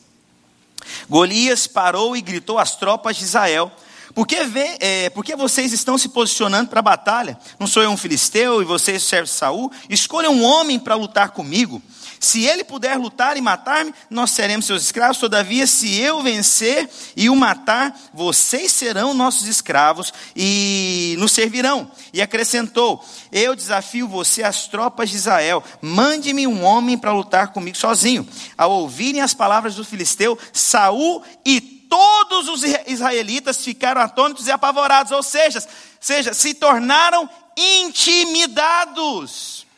Golias 1.09 1.67
parou 1.67 2.15
e 2.15 2.21
gritou 2.21 2.57
às 2.57 2.75
tropas 2.75 3.17
de 3.17 3.23
Israel: 3.23 3.71
por 4.13 4.25
que, 4.25 4.37
é, 4.79 5.09
por 5.11 5.23
que 5.23 5.35
vocês 5.35 5.71
estão 5.71 5.97
se 5.97 6.09
posicionando 6.09 6.69
para 6.69 6.79
a 6.79 6.83
batalha? 6.83 7.37
Não 7.59 7.67
sou 7.67 7.83
eu 7.83 7.89
um 7.89 7.97
filisteu 7.97 8.61
e 8.61 8.65
vocês 8.65 9.03
servem 9.03 9.31
Saul? 9.31 9.71
Escolha 9.89 10.29
um 10.29 10.43
homem 10.43 10.79
para 10.79 10.95
lutar 10.95 11.29
comigo. 11.29 11.81
Se 12.19 12.45
ele 12.45 12.63
puder 12.63 12.97
lutar 12.97 13.37
e 13.37 13.41
matar-me, 13.41 13.93
nós 14.09 14.31
seremos 14.31 14.65
seus 14.65 14.83
escravos. 14.83 15.17
Todavia, 15.17 15.65
se 15.65 15.99
eu 15.99 16.21
vencer 16.21 16.89
e 17.15 17.29
o 17.29 17.35
matar, 17.35 17.97
vocês 18.13 18.71
serão 18.71 19.13
nossos 19.13 19.47
escravos 19.47 20.13
e 20.35 21.15
nos 21.17 21.31
servirão. 21.31 21.89
E 22.11 22.21
acrescentou: 22.21 23.03
Eu 23.31 23.55
desafio 23.55 24.07
você 24.07 24.43
às 24.43 24.67
tropas 24.67 25.09
de 25.09 25.15
Israel. 25.15 25.63
Mande-me 25.81 26.45
um 26.45 26.63
homem 26.63 26.97
para 26.97 27.13
lutar 27.13 27.53
comigo 27.53 27.77
sozinho. 27.77 28.27
Ao 28.57 28.69
ouvirem 28.69 29.21
as 29.21 29.33
palavras 29.33 29.75
do 29.75 29.85
filisteu, 29.85 30.37
Saul 30.51 31.23
e 31.45 31.61
todos 31.61 32.49
os 32.49 32.63
israelitas 32.85 33.63
ficaram 33.63 34.01
atônitos 34.01 34.47
e 34.47 34.51
apavorados, 34.51 35.11
ou 35.11 35.23
seja, 35.23 35.65
seja 35.99 36.33
se 36.33 36.53
tornaram 36.53 37.29
intimidados. 37.57 39.68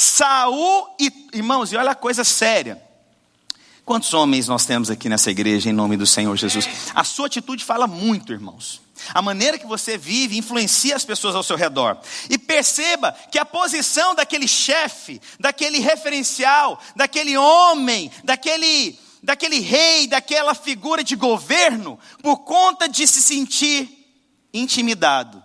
Saul 0.00 0.96
e 0.98 1.12
irmãos, 1.34 1.70
e 1.72 1.76
olha 1.76 1.90
a 1.90 1.94
coisa 1.94 2.24
séria. 2.24 2.82
Quantos 3.84 4.14
homens 4.14 4.48
nós 4.48 4.64
temos 4.64 4.88
aqui 4.88 5.10
nessa 5.10 5.30
igreja 5.30 5.68
em 5.68 5.74
nome 5.74 5.94
do 5.94 6.06
Senhor 6.06 6.34
Jesus? 6.38 6.66
A 6.94 7.04
sua 7.04 7.26
atitude 7.26 7.62
fala 7.62 7.86
muito, 7.86 8.32
irmãos. 8.32 8.80
A 9.12 9.20
maneira 9.20 9.58
que 9.58 9.66
você 9.66 9.98
vive 9.98 10.38
influencia 10.38 10.96
as 10.96 11.04
pessoas 11.04 11.34
ao 11.34 11.42
seu 11.42 11.54
redor. 11.54 11.98
E 12.30 12.38
perceba 12.38 13.12
que 13.30 13.38
a 13.38 13.44
posição 13.44 14.14
daquele 14.14 14.48
chefe, 14.48 15.20
daquele 15.38 15.80
referencial, 15.80 16.80
daquele 16.96 17.36
homem, 17.36 18.10
daquele, 18.24 18.98
daquele 19.22 19.60
rei, 19.60 20.06
daquela 20.06 20.54
figura 20.54 21.04
de 21.04 21.14
governo, 21.14 21.98
por 22.22 22.38
conta 22.38 22.88
de 22.88 23.06
se 23.06 23.20
sentir 23.20 24.16
intimidado, 24.54 25.42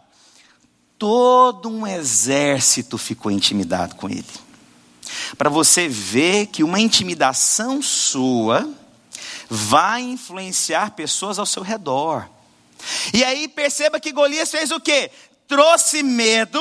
todo 0.98 1.68
um 1.68 1.86
exército 1.86 2.98
ficou 2.98 3.30
intimidado 3.30 3.96
com 3.96 4.08
ele 4.08 4.45
para 5.38 5.50
você 5.50 5.88
ver 5.88 6.48
que 6.48 6.64
uma 6.64 6.80
intimidação 6.80 7.82
sua 7.82 8.70
vai 9.50 10.02
influenciar 10.02 10.92
pessoas 10.92 11.40
ao 11.40 11.46
seu 11.46 11.64
redor. 11.64 12.28
E 13.14 13.24
aí 13.24 13.48
perceba 13.48 14.00
que 14.00 14.12
Golias 14.12 14.52
fez 14.52 14.72
o 14.72 14.80
quê? 14.80 15.12
Trouxe 15.48 16.02
medo, 16.04 16.60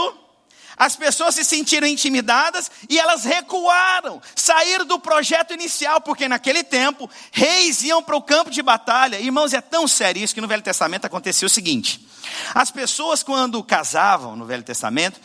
as 0.76 0.96
pessoas 0.96 1.34
se 1.34 1.44
sentiram 1.44 1.86
intimidadas 1.86 2.70
e 2.88 2.98
elas 2.98 3.24
recuaram, 3.24 4.20
saíram 4.34 4.84
do 4.84 4.98
projeto 4.98 5.54
inicial, 5.54 6.00
porque 6.00 6.28
naquele 6.28 6.64
tempo 6.64 7.08
reis 7.32 7.82
iam 7.82 8.02
para 8.02 8.16
o 8.16 8.22
campo 8.22 8.50
de 8.50 8.62
batalha. 8.62 9.20
Irmãos, 9.20 9.54
é 9.54 9.60
tão 9.60 9.86
sério 9.86 10.22
isso 10.22 10.34
que 10.34 10.40
no 10.40 10.48
Velho 10.48 10.62
Testamento 10.62 11.04
acontecia 11.04 11.46
o 11.46 11.50
seguinte: 11.50 12.06
as 12.54 12.70
pessoas, 12.70 13.22
quando 13.22 13.62
casavam 13.62 14.34
no 14.36 14.46
Velho 14.46 14.62
Testamento, 14.62 15.20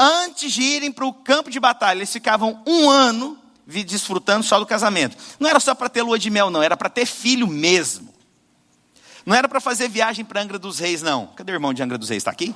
antes 0.00 0.50
de 0.50 0.62
irem 0.62 0.90
para 0.90 1.04
o 1.04 1.12
campo 1.12 1.50
de 1.50 1.60
batalha, 1.60 1.98
eles 1.98 2.10
ficavam 2.10 2.62
um 2.66 2.88
ano 2.88 3.38
desfrutando 3.66 4.42
só 4.42 4.58
do 4.58 4.64
casamento. 4.64 5.16
Não 5.38 5.48
era 5.48 5.60
só 5.60 5.74
para 5.74 5.90
ter 5.90 6.02
lua 6.02 6.18
de 6.18 6.30
mel, 6.30 6.48
não, 6.50 6.62
era 6.62 6.76
para 6.76 6.88
ter 6.88 7.04
filho 7.04 7.46
mesmo. 7.46 8.12
Não 9.26 9.36
era 9.36 9.46
para 9.46 9.60
fazer 9.60 9.88
viagem 9.88 10.24
para 10.24 10.40
Angra 10.40 10.58
dos 10.58 10.78
Reis, 10.78 11.02
não. 11.02 11.26
Cadê 11.36 11.52
o 11.52 11.54
irmão 11.54 11.74
de 11.74 11.82
Angra 11.82 11.98
dos 11.98 12.08
Reis? 12.08 12.22
Está 12.22 12.30
aqui? 12.30 12.54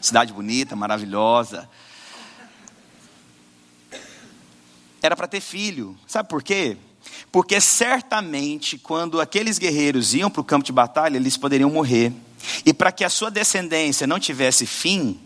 Cidade 0.00 0.32
bonita, 0.34 0.76
maravilhosa. 0.76 1.68
Era 5.00 5.16
para 5.16 5.26
ter 5.26 5.40
filho. 5.40 5.98
Sabe 6.06 6.28
por 6.28 6.42
quê? 6.42 6.76
Porque 7.32 7.60
certamente, 7.60 8.78
quando 8.78 9.20
aqueles 9.20 9.58
guerreiros 9.58 10.14
iam 10.14 10.30
para 10.30 10.40
o 10.40 10.44
campo 10.44 10.64
de 10.64 10.72
batalha, 10.72 11.16
eles 11.16 11.36
poderiam 11.36 11.70
morrer. 11.70 12.12
E 12.64 12.72
para 12.72 12.92
que 12.92 13.02
a 13.02 13.08
sua 13.08 13.30
descendência 13.30 14.06
não 14.06 14.20
tivesse 14.20 14.66
fim, 14.66 15.18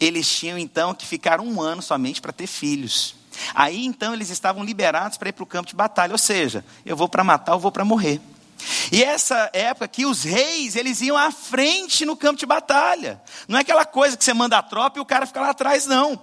eles 0.00 0.28
tinham 0.28 0.58
então 0.58 0.94
que 0.94 1.06
ficar 1.06 1.40
um 1.40 1.60
ano 1.60 1.82
somente 1.82 2.20
para 2.20 2.32
ter 2.32 2.46
filhos. 2.46 3.14
Aí 3.54 3.84
então 3.84 4.14
eles 4.14 4.30
estavam 4.30 4.64
liberados 4.64 5.18
para 5.18 5.28
ir 5.28 5.32
para 5.32 5.42
o 5.42 5.46
campo 5.46 5.68
de 5.68 5.74
batalha, 5.74 6.12
ou 6.12 6.18
seja, 6.18 6.64
eu 6.84 6.96
vou 6.96 7.08
para 7.08 7.24
matar, 7.24 7.52
eu 7.52 7.58
vou 7.58 7.72
para 7.72 7.84
morrer. 7.84 8.20
E 8.90 9.02
essa 9.02 9.50
época 9.52 9.88
que 9.88 10.06
os 10.06 10.22
reis, 10.22 10.76
eles 10.76 11.00
iam 11.00 11.16
à 11.16 11.30
frente 11.30 12.04
no 12.04 12.16
campo 12.16 12.38
de 12.38 12.46
batalha. 12.46 13.20
Não 13.48 13.58
é 13.58 13.60
aquela 13.60 13.84
coisa 13.84 14.16
que 14.16 14.24
você 14.24 14.32
manda 14.32 14.56
a 14.56 14.62
tropa 14.62 14.98
e 14.98 15.02
o 15.02 15.04
cara 15.04 15.26
fica 15.26 15.40
lá 15.40 15.50
atrás, 15.50 15.86
não. 15.86 16.20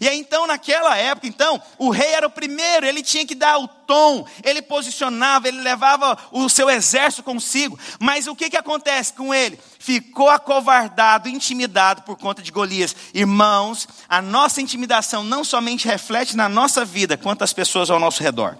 E 0.00 0.08
aí 0.08 0.18
então, 0.18 0.46
naquela 0.46 0.96
época, 0.96 1.26
então, 1.26 1.60
o 1.78 1.90
rei 1.90 2.12
era 2.12 2.26
o 2.26 2.30
primeiro, 2.30 2.86
ele 2.86 3.02
tinha 3.02 3.26
que 3.26 3.34
dar 3.34 3.58
o 3.58 3.68
tom, 3.68 4.26
ele 4.42 4.62
posicionava, 4.62 5.48
ele 5.48 5.60
levava 5.60 6.16
o 6.30 6.48
seu 6.48 6.70
exército 6.70 7.22
consigo. 7.22 7.78
Mas 7.98 8.26
o 8.26 8.34
que, 8.34 8.50
que 8.50 8.56
acontece 8.56 9.12
com 9.12 9.34
ele? 9.34 9.58
Ficou 9.78 10.28
acovardado, 10.28 11.28
intimidado 11.28 12.02
por 12.02 12.16
conta 12.16 12.42
de 12.42 12.50
Golias. 12.50 12.94
Irmãos, 13.12 13.88
a 14.08 14.22
nossa 14.22 14.60
intimidação 14.60 15.24
não 15.24 15.44
somente 15.44 15.86
reflete 15.86 16.36
na 16.36 16.48
nossa 16.48 16.84
vida, 16.84 17.16
quanto 17.16 17.42
as 17.42 17.52
pessoas 17.52 17.90
ao 17.90 17.98
nosso 17.98 18.22
redor. 18.22 18.56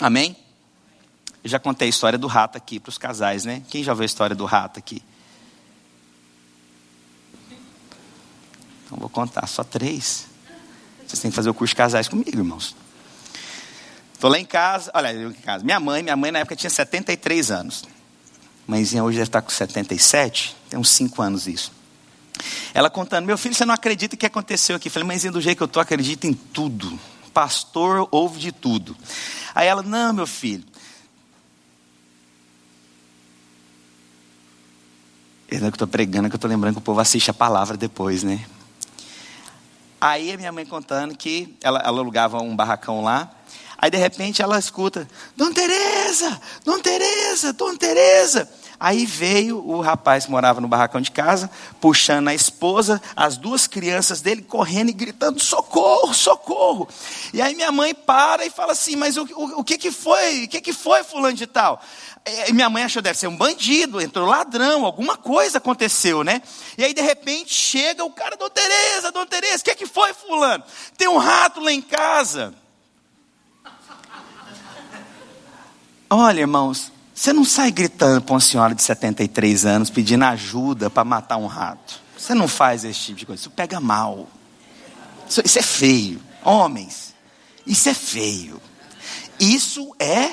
Amém? 0.00 0.36
Eu 1.42 1.50
já 1.50 1.58
contei 1.58 1.86
a 1.86 1.90
história 1.90 2.18
do 2.18 2.26
rato 2.26 2.56
aqui 2.58 2.80
para 2.80 2.90
os 2.90 2.98
casais, 2.98 3.44
né? 3.44 3.62
Quem 3.68 3.84
já 3.84 3.94
viu 3.94 4.02
a 4.02 4.06
história 4.06 4.34
do 4.34 4.44
rato 4.44 4.78
aqui? 4.78 5.02
Então 8.86 8.96
vou 8.98 9.08
contar, 9.08 9.46
só 9.48 9.64
três. 9.64 10.26
Vocês 11.06 11.20
têm 11.20 11.30
que 11.30 11.34
fazer 11.34 11.50
o 11.50 11.54
curso 11.54 11.72
de 11.72 11.76
casais 11.76 12.08
comigo, 12.08 12.30
irmãos. 12.30 12.74
Estou 14.14 14.30
lá 14.30 14.38
em 14.38 14.44
casa, 14.44 14.90
olha, 14.94 15.12
eu 15.12 15.30
em 15.30 15.34
casa. 15.34 15.64
Minha 15.64 15.78
mãe, 15.78 16.02
minha 16.02 16.16
mãe 16.16 16.30
na 16.30 16.38
época 16.38 16.56
tinha 16.56 16.70
73 16.70 17.50
anos. 17.50 17.84
Mãezinha 18.66 19.04
hoje 19.04 19.18
deve 19.18 19.28
estar 19.28 19.42
com 19.42 19.50
77, 19.50 20.56
tem 20.70 20.78
uns 20.78 20.88
5 20.90 21.20
anos 21.20 21.46
isso. 21.46 21.70
Ela 22.72 22.88
contando, 22.88 23.26
meu 23.26 23.36
filho, 23.36 23.54
você 23.54 23.64
não 23.64 23.74
acredita 23.74 24.14
o 24.14 24.18
que 24.18 24.26
aconteceu 24.26 24.76
aqui? 24.76 24.88
falei, 24.88 25.06
mãezinha, 25.06 25.32
do 25.32 25.40
jeito 25.40 25.56
que 25.56 25.62
eu 25.62 25.66
estou, 25.66 25.80
acredito 25.80 26.26
em 26.26 26.32
tudo. 26.32 26.98
Pastor 27.32 28.08
ouve 28.10 28.40
de 28.40 28.52
tudo. 28.52 28.96
Aí 29.54 29.66
ela, 29.66 29.82
não, 29.82 30.12
meu 30.12 30.26
filho. 30.26 30.64
Eu 35.48 35.60
não 35.60 35.68
é 35.68 35.70
que 35.70 35.76
estou 35.76 35.86
pregando, 35.86 36.26
é 36.26 36.30
que 36.30 36.34
eu 36.34 36.38
estou 36.38 36.50
lembrando 36.50 36.74
que 36.74 36.78
o 36.78 36.82
povo 36.82 37.00
assiste 37.00 37.30
a 37.30 37.34
palavra 37.34 37.76
depois, 37.76 38.22
né? 38.22 38.44
Aí 40.06 40.30
a 40.30 40.36
minha 40.36 40.52
mãe 40.52 40.64
contando 40.64 41.16
que 41.16 41.56
ela, 41.60 41.80
ela 41.80 41.98
alugava 41.98 42.40
um 42.40 42.54
barracão 42.54 43.02
lá. 43.02 43.28
Aí 43.76 43.90
de 43.90 43.96
repente 43.96 44.40
ela 44.40 44.56
escuta: 44.56 45.08
Dona 45.34 45.52
Teresa, 45.52 46.40
Dona 46.64 46.80
Teresa, 46.80 47.52
Dona 47.52 47.76
Teresa. 47.76 48.48
Aí 48.78 49.06
veio 49.06 49.58
o 49.66 49.80
rapaz 49.80 50.26
que 50.26 50.30
morava 50.30 50.60
no 50.60 50.68
barracão 50.68 51.00
de 51.00 51.10
casa, 51.10 51.50
puxando 51.80 52.28
a 52.28 52.34
esposa, 52.34 53.00
as 53.14 53.36
duas 53.36 53.66
crianças 53.66 54.20
dele 54.20 54.42
correndo 54.42 54.90
e 54.90 54.92
gritando: 54.92 55.40
socorro, 55.40 56.12
socorro. 56.12 56.88
E 57.32 57.40
aí 57.40 57.54
minha 57.54 57.72
mãe 57.72 57.94
para 57.94 58.44
e 58.44 58.50
fala 58.50 58.72
assim: 58.72 58.96
Mas 58.96 59.16
o, 59.16 59.24
o, 59.24 59.60
o 59.60 59.64
que, 59.64 59.78
que 59.78 59.90
foi? 59.90 60.44
O 60.44 60.48
que, 60.48 60.60
que 60.60 60.72
foi, 60.72 61.02
fulano 61.04 61.34
de 61.34 61.46
tal? 61.46 61.80
E 62.48 62.52
minha 62.52 62.68
mãe 62.68 62.82
achou 62.82 63.00
deve 63.00 63.16
ser 63.16 63.28
um 63.28 63.36
bandido, 63.36 64.00
entrou 64.00 64.28
ladrão, 64.28 64.84
alguma 64.84 65.16
coisa 65.16 65.58
aconteceu, 65.58 66.24
né? 66.24 66.42
E 66.76 66.84
aí 66.84 66.92
de 66.92 67.00
repente 67.00 67.54
chega 67.54 68.04
o 68.04 68.10
cara, 68.10 68.36
Dona 68.36 68.50
Tereza, 68.50 69.12
Dona 69.12 69.26
Tereza, 69.26 69.62
o 69.62 69.64
que, 69.64 69.74
que 69.76 69.86
foi, 69.86 70.12
fulano? 70.12 70.64
Tem 70.98 71.06
um 71.06 71.18
rato 71.18 71.60
lá 71.60 71.70
em 71.70 71.80
casa. 71.80 72.52
Olha, 76.10 76.40
irmãos, 76.40 76.92
você 77.16 77.32
não 77.32 77.46
sai 77.46 77.70
gritando 77.70 78.20
para 78.20 78.34
uma 78.34 78.40
senhora 78.40 78.74
de 78.74 78.82
73 78.82 79.64
anos 79.64 79.88
pedindo 79.88 80.22
ajuda 80.26 80.90
para 80.90 81.02
matar 81.02 81.38
um 81.38 81.46
rato. 81.46 81.98
Você 82.16 82.34
não 82.34 82.46
faz 82.46 82.84
esse 82.84 83.00
tipo 83.00 83.18
de 83.18 83.24
coisa. 83.24 83.40
Isso 83.40 83.50
pega 83.50 83.80
mal. 83.80 84.28
Isso, 85.26 85.40
isso 85.42 85.58
é 85.58 85.62
feio. 85.62 86.20
Homens, 86.44 87.14
isso 87.66 87.88
é 87.88 87.94
feio. 87.94 88.60
Isso 89.40 89.96
é 89.98 90.32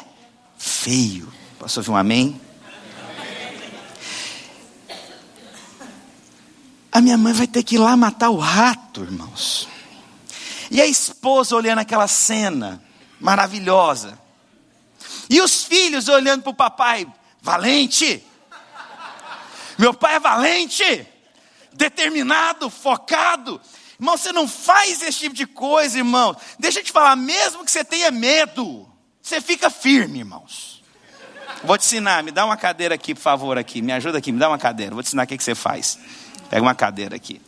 feio. 0.58 1.32
Posso 1.58 1.80
ouvir 1.80 1.90
um 1.90 1.96
amém? 1.96 2.40
A 6.92 7.00
minha 7.00 7.18
mãe 7.18 7.32
vai 7.32 7.48
ter 7.48 7.64
que 7.64 7.76
ir 7.76 7.80
lá 7.80 7.96
matar 7.96 8.30
o 8.30 8.38
rato, 8.38 9.04
irmãos. 9.04 9.70
E 10.70 10.82
a 10.82 10.86
esposa 10.86 11.56
olhando 11.56 11.80
aquela 11.80 12.10
cena 12.10 12.84
maravilhosa. 13.22 14.22
E 15.34 15.42
os 15.42 15.64
filhos 15.64 16.08
olhando 16.10 16.44
para 16.44 16.52
o 16.52 16.54
papai, 16.54 17.08
valente. 17.42 18.24
Meu 19.80 19.92
pai 19.92 20.18
é 20.18 20.20
valente, 20.20 21.08
determinado, 21.74 22.70
focado. 22.70 23.60
Irmão, 24.00 24.16
você 24.16 24.32
não 24.32 24.48
faz 24.48 25.02
esse 25.02 25.18
tipo 25.18 25.34
de 25.34 25.48
coisa, 25.48 25.98
irmão. 25.98 26.38
Deixa 26.60 26.82
eu 26.82 26.84
te 26.84 26.92
falar, 26.92 27.16
mesmo 27.16 27.66
que 27.66 27.72
você 27.72 27.84
tenha 27.84 28.12
medo, 28.12 28.88
você 29.20 29.42
fica 29.42 29.72
firme, 29.72 30.20
irmãos. 30.20 30.84
Vou 31.64 31.80
te 31.80 31.86
ensinar, 31.86 32.22
me 32.22 32.30
dá 32.30 32.46
uma 32.46 32.56
cadeira 32.56 32.94
aqui, 32.94 33.16
por 33.16 33.22
favor, 33.22 33.58
aqui. 33.58 33.82
Me 33.82 33.92
ajuda 33.92 34.20
aqui, 34.20 34.32
me 34.32 34.38
dá 34.38 34.48
uma 34.48 34.60
cadeira. 34.60 34.94
Vou 34.94 35.02
te 35.02 35.08
ensinar 35.08 35.24
o 35.24 35.28
que, 35.28 35.36
que 35.36 35.44
você 35.44 35.56
faz. 35.56 35.98
Pega 36.48 36.62
uma 36.62 36.76
cadeira 36.76 37.16
aqui. 37.16 37.42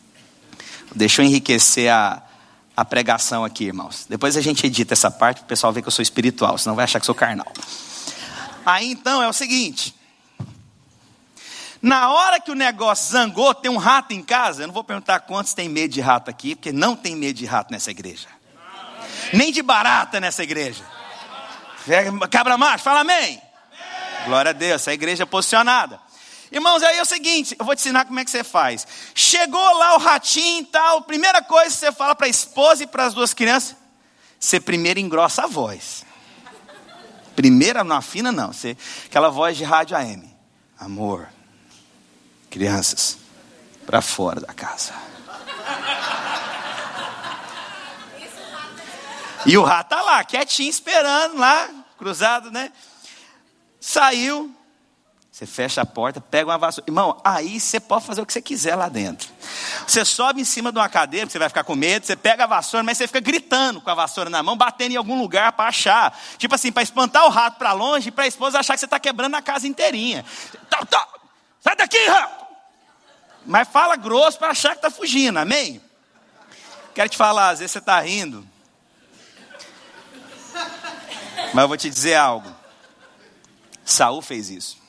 Deixa 0.95 1.21
eu 1.21 1.27
enriquecer 1.27 1.91
a, 1.91 2.23
a 2.75 2.83
pregação 2.83 3.43
aqui, 3.45 3.65
irmãos. 3.65 4.05
Depois 4.09 4.35
a 4.35 4.41
gente 4.41 4.65
edita 4.65 4.93
essa 4.93 5.09
parte 5.09 5.37
para 5.39 5.45
o 5.45 5.47
pessoal 5.47 5.71
ver 5.71 5.81
que 5.81 5.87
eu 5.87 5.91
sou 5.91 6.03
espiritual, 6.03 6.57
senão 6.57 6.75
vai 6.75 6.83
achar 6.83 6.99
que 6.99 7.05
sou 7.05 7.15
carnal. 7.15 7.51
Aí 8.65 8.91
então 8.91 9.21
é 9.21 9.27
o 9.27 9.33
seguinte: 9.33 9.95
na 11.81 12.09
hora 12.09 12.39
que 12.39 12.51
o 12.51 12.55
negócio 12.55 13.11
zangou, 13.11 13.53
tem 13.53 13.71
um 13.71 13.77
rato 13.77 14.13
em 14.13 14.21
casa. 14.21 14.63
Eu 14.63 14.67
não 14.67 14.73
vou 14.73 14.83
perguntar 14.83 15.19
quantos 15.21 15.53
tem 15.53 15.69
medo 15.69 15.93
de 15.93 16.01
rato 16.01 16.29
aqui, 16.29 16.55
porque 16.55 16.71
não 16.71 16.95
tem 16.95 17.15
medo 17.15 17.37
de 17.37 17.45
rato 17.45 17.71
nessa 17.71 17.91
igreja, 17.91 18.27
nem 19.31 19.51
de 19.51 19.61
barata 19.61 20.19
nessa 20.19 20.43
igreja. 20.43 20.83
Cabra 22.31 22.57
macho, 22.57 22.83
fala 22.83 23.01
amém. 23.01 23.41
Glória 24.25 24.49
a 24.49 24.53
Deus, 24.53 24.81
essa 24.81 24.91
igreja 24.91 25.23
é 25.23 25.25
posicionada. 25.25 25.99
Irmãos, 26.55 26.81
aí 26.83 26.97
é 26.97 27.01
o 27.01 27.05
seguinte, 27.05 27.53
eu 27.59 27.65
vou 27.65 27.75
te 27.75 27.79
ensinar 27.79 28.05
como 28.05 28.17
é 28.17 28.23
que 28.23 28.31
você 28.31 28.41
faz. 28.41 28.87
Chegou 29.13 29.77
lá 29.77 29.95
o 29.95 29.97
ratinho 29.97 30.61
e 30.61 30.65
tal, 30.65 31.01
primeira 31.01 31.41
coisa 31.41 31.69
que 31.69 31.75
você 31.75 31.91
fala 31.91 32.15
para 32.15 32.27
a 32.27 32.29
esposa 32.29 32.83
e 32.83 32.87
para 32.87 33.03
as 33.03 33.13
duas 33.13 33.33
crianças, 33.33 33.75
você 34.39 34.57
primeiro 34.57 34.97
engrossa 34.97 35.43
a 35.43 35.47
voz. 35.47 36.05
Primeira, 37.35 37.83
não 37.83 37.97
afina 37.97 38.31
não, 38.31 38.53
você, 38.53 38.77
aquela 39.05 39.27
voz 39.27 39.57
de 39.57 39.65
rádio 39.65 39.97
AM. 39.97 40.33
Amor, 40.79 41.27
crianças, 42.49 43.17
para 43.85 44.01
fora 44.01 44.39
da 44.39 44.53
casa. 44.53 44.93
E 49.45 49.57
o 49.57 49.63
rato 49.65 49.89
tá 49.89 50.01
lá, 50.01 50.23
quietinho, 50.23 50.69
esperando 50.69 51.37
lá, 51.37 51.69
cruzado, 51.97 52.49
né? 52.49 52.71
Saiu, 53.77 54.54
você 55.35 55.45
fecha 55.45 55.81
a 55.81 55.85
porta, 55.85 56.21
pega 56.21 56.49
uma 56.49 56.57
vassoura. 56.57 56.89
Irmão, 56.89 57.19
aí 57.21 57.59
você 57.59 57.77
pode 57.77 58.05
fazer 58.05 58.21
o 58.21 58.25
que 58.25 58.31
você 58.31 58.41
quiser 58.41 58.73
lá 58.73 58.87
dentro. 58.87 59.27
Você 59.85 60.05
sobe 60.05 60.39
em 60.39 60.45
cima 60.45 60.71
de 60.71 60.77
uma 60.77 60.87
cadeira, 60.87 61.29
você 61.29 61.37
vai 61.37 61.49
ficar 61.49 61.65
com 61.65 61.75
medo, 61.75 62.05
você 62.05 62.15
pega 62.15 62.45
a 62.45 62.47
vassoura, 62.47 62.85
mas 62.85 62.97
você 62.97 63.05
fica 63.05 63.19
gritando 63.19 63.81
com 63.81 63.89
a 63.89 63.93
vassoura 63.93 64.29
na 64.29 64.41
mão, 64.41 64.55
batendo 64.55 64.93
em 64.93 64.95
algum 64.95 65.19
lugar 65.19 65.51
para 65.51 65.67
achar. 65.67 66.17
Tipo 66.37 66.55
assim, 66.55 66.71
para 66.71 66.83
espantar 66.83 67.25
o 67.25 67.29
rato 67.29 67.57
para 67.57 67.73
longe 67.73 68.07
e 68.07 68.11
para 68.13 68.23
a 68.23 68.27
esposa 68.27 68.59
achar 68.59 68.75
que 68.75 68.79
você 68.79 68.85
está 68.85 68.97
quebrando 68.97 69.35
a 69.35 69.41
casa 69.41 69.67
inteirinha. 69.67 70.23
Tá, 70.69 70.85
tá. 70.85 71.05
Sai 71.59 71.75
daqui, 71.75 72.07
rato! 72.07 72.45
Mas 73.45 73.67
fala 73.67 73.97
grosso 73.97 74.39
para 74.39 74.51
achar 74.51 74.69
que 74.69 74.77
está 74.77 74.89
fugindo, 74.89 75.37
amém? 75.37 75.81
Quero 76.93 77.09
te 77.09 77.17
falar, 77.17 77.49
às 77.49 77.59
vezes 77.59 77.73
você 77.73 77.79
está 77.79 77.99
rindo. 77.99 78.47
Mas 81.53 81.61
eu 81.61 81.67
vou 81.67 81.75
te 81.75 81.89
dizer 81.89 82.15
algo. 82.15 82.49
Saul 83.83 84.21
fez 84.21 84.49
isso. 84.49 84.84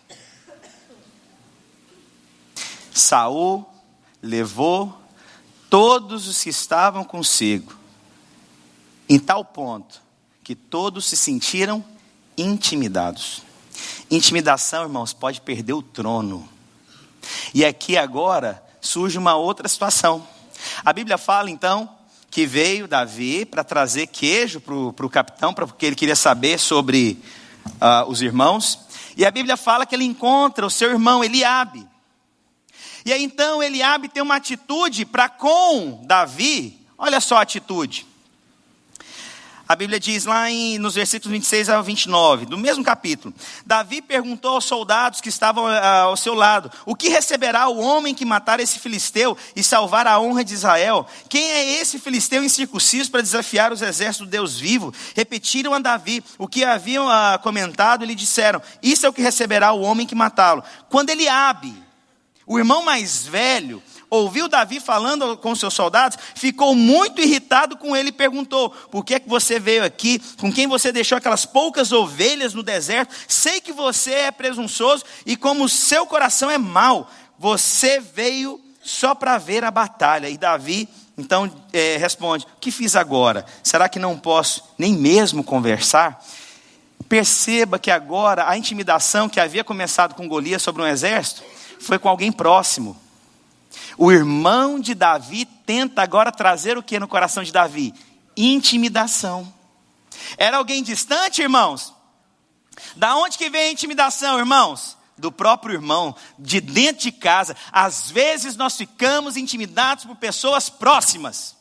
Saul 2.98 3.64
levou 4.22 4.96
todos 5.68 6.26
os 6.26 6.42
que 6.42 6.50
estavam 6.50 7.04
consigo, 7.04 7.74
em 9.08 9.18
tal 9.18 9.44
ponto 9.44 10.00
que 10.42 10.54
todos 10.54 11.06
se 11.06 11.16
sentiram 11.16 11.84
intimidados. 12.38 13.42
Intimidação, 14.10 14.84
irmãos, 14.84 15.12
pode 15.12 15.40
perder 15.40 15.72
o 15.72 15.82
trono. 15.82 16.48
E 17.52 17.64
aqui 17.64 17.96
agora 17.96 18.62
surge 18.80 19.18
uma 19.18 19.34
outra 19.34 19.68
situação. 19.68 20.26
A 20.84 20.92
Bíblia 20.92 21.18
fala 21.18 21.50
então 21.50 21.90
que 22.30 22.46
veio 22.46 22.86
Davi 22.86 23.44
para 23.44 23.64
trazer 23.64 24.06
queijo 24.06 24.60
para 24.60 25.06
o 25.06 25.10
capitão, 25.10 25.52
porque 25.52 25.86
ele 25.86 25.96
queria 25.96 26.16
saber 26.16 26.58
sobre 26.58 27.20
uh, 27.66 28.08
os 28.08 28.22
irmãos. 28.22 28.78
E 29.16 29.24
a 29.24 29.30
Bíblia 29.30 29.56
fala 29.56 29.84
que 29.84 29.94
ele 29.94 30.04
encontra 30.04 30.64
o 30.64 30.70
seu 30.70 30.90
irmão 30.90 31.24
Eliabe. 31.24 31.86
E 33.06 33.12
aí 33.12 33.22
então 33.22 33.62
Eliabe 33.62 34.08
tem 34.08 34.20
uma 34.20 34.34
atitude 34.34 35.04
para 35.04 35.28
com 35.28 36.02
Davi. 36.06 36.84
Olha 36.98 37.20
só 37.20 37.36
a 37.36 37.42
atitude. 37.42 38.04
A 39.68 39.76
Bíblia 39.76 40.00
diz 40.00 40.24
lá 40.24 40.50
em, 40.50 40.76
nos 40.76 40.96
versículos 40.96 41.30
26 41.30 41.68
a 41.68 41.80
29, 41.80 42.46
do 42.46 42.58
mesmo 42.58 42.82
capítulo: 42.82 43.32
Davi 43.64 44.02
perguntou 44.02 44.54
aos 44.54 44.64
soldados 44.64 45.20
que 45.20 45.28
estavam 45.28 45.68
ah, 45.68 46.00
ao 46.00 46.16
seu 46.16 46.34
lado: 46.34 46.68
O 46.84 46.96
que 46.96 47.08
receberá 47.08 47.68
o 47.68 47.78
homem 47.78 48.12
que 48.12 48.24
matar 48.24 48.58
esse 48.58 48.80
filisteu 48.80 49.38
e 49.54 49.62
salvar 49.62 50.08
a 50.08 50.18
honra 50.18 50.42
de 50.42 50.54
Israel? 50.54 51.06
Quem 51.28 51.48
é 51.48 51.80
esse 51.80 52.00
filisteu 52.00 52.42
incircunciso 52.42 53.08
para 53.08 53.22
desafiar 53.22 53.72
os 53.72 53.82
exércitos 53.82 54.26
do 54.26 54.30
Deus 54.32 54.58
vivo? 54.58 54.92
Repetiram 55.14 55.72
a 55.74 55.78
Davi 55.78 56.24
o 56.38 56.48
que 56.48 56.64
haviam 56.64 57.08
ah, 57.08 57.38
comentado 57.40 58.02
e 58.02 58.06
lhe 58.08 58.16
disseram: 58.16 58.60
Isso 58.82 59.06
é 59.06 59.08
o 59.08 59.12
que 59.12 59.22
receberá 59.22 59.72
o 59.72 59.82
homem 59.82 60.08
que 60.08 60.14
matá-lo. 60.16 60.64
Quando 60.88 61.10
Eliabe, 61.10 61.85
o 62.46 62.58
irmão 62.58 62.84
mais 62.84 63.26
velho 63.26 63.82
ouviu 64.08 64.48
Davi 64.48 64.78
falando 64.78 65.36
com 65.36 65.54
seus 65.54 65.74
soldados, 65.74 66.16
ficou 66.34 66.74
muito 66.74 67.20
irritado 67.20 67.76
com 67.76 67.96
ele 67.96 68.10
e 68.10 68.12
perguntou: 68.12 68.70
Por 68.70 69.04
que 69.04 69.14
é 69.14 69.20
que 69.20 69.28
você 69.28 69.58
veio 69.58 69.84
aqui? 69.84 70.20
Com 70.38 70.52
quem 70.52 70.66
você 70.66 70.92
deixou 70.92 71.18
aquelas 71.18 71.44
poucas 71.44 71.92
ovelhas 71.92 72.54
no 72.54 72.62
deserto? 72.62 73.14
Sei 73.26 73.60
que 73.60 73.72
você 73.72 74.12
é 74.12 74.30
presunçoso 74.30 75.04
e 75.24 75.36
como 75.36 75.68
seu 75.68 76.06
coração 76.06 76.50
é 76.50 76.58
mau, 76.58 77.10
você 77.38 77.98
veio 78.00 78.60
só 78.80 79.14
para 79.14 79.38
ver 79.38 79.64
a 79.64 79.70
batalha. 79.70 80.28
E 80.28 80.38
Davi 80.38 80.88
então 81.18 81.52
é, 81.72 81.96
responde: 81.96 82.44
O 82.44 82.60
que 82.60 82.70
fiz 82.70 82.94
agora? 82.94 83.44
Será 83.62 83.88
que 83.88 83.98
não 83.98 84.16
posso 84.16 84.62
nem 84.78 84.92
mesmo 84.92 85.42
conversar? 85.42 86.24
Perceba 87.08 87.78
que 87.78 87.90
agora 87.90 88.48
a 88.48 88.56
intimidação 88.56 89.28
que 89.28 89.38
havia 89.38 89.62
começado 89.62 90.14
com 90.14 90.28
Golias 90.28 90.62
sobre 90.62 90.82
um 90.82 90.86
exército 90.86 91.42
foi 91.80 91.98
com 91.98 92.08
alguém 92.08 92.32
próximo. 92.32 92.96
O 93.98 94.12
irmão 94.12 94.78
de 94.78 94.94
Davi 94.94 95.44
tenta 95.44 96.02
agora 96.02 96.30
trazer 96.30 96.76
o 96.76 96.82
que 96.82 96.98
no 96.98 97.08
coração 97.08 97.42
de 97.42 97.52
Davi? 97.52 97.94
Intimidação. 98.36 99.52
Era 100.36 100.58
alguém 100.58 100.82
distante, 100.82 101.42
irmãos? 101.42 101.94
Da 102.94 103.16
onde 103.16 103.38
que 103.38 103.50
vem 103.50 103.68
a 103.68 103.72
intimidação, 103.72 104.38
irmãos? 104.38 104.96
Do 105.16 105.32
próprio 105.32 105.74
irmão, 105.74 106.14
de 106.38 106.60
dentro 106.60 107.04
de 107.04 107.12
casa. 107.12 107.56
Às 107.72 108.10
vezes 108.10 108.56
nós 108.56 108.76
ficamos 108.76 109.36
intimidados 109.36 110.04
por 110.04 110.16
pessoas 110.16 110.68
próximas. 110.68 111.55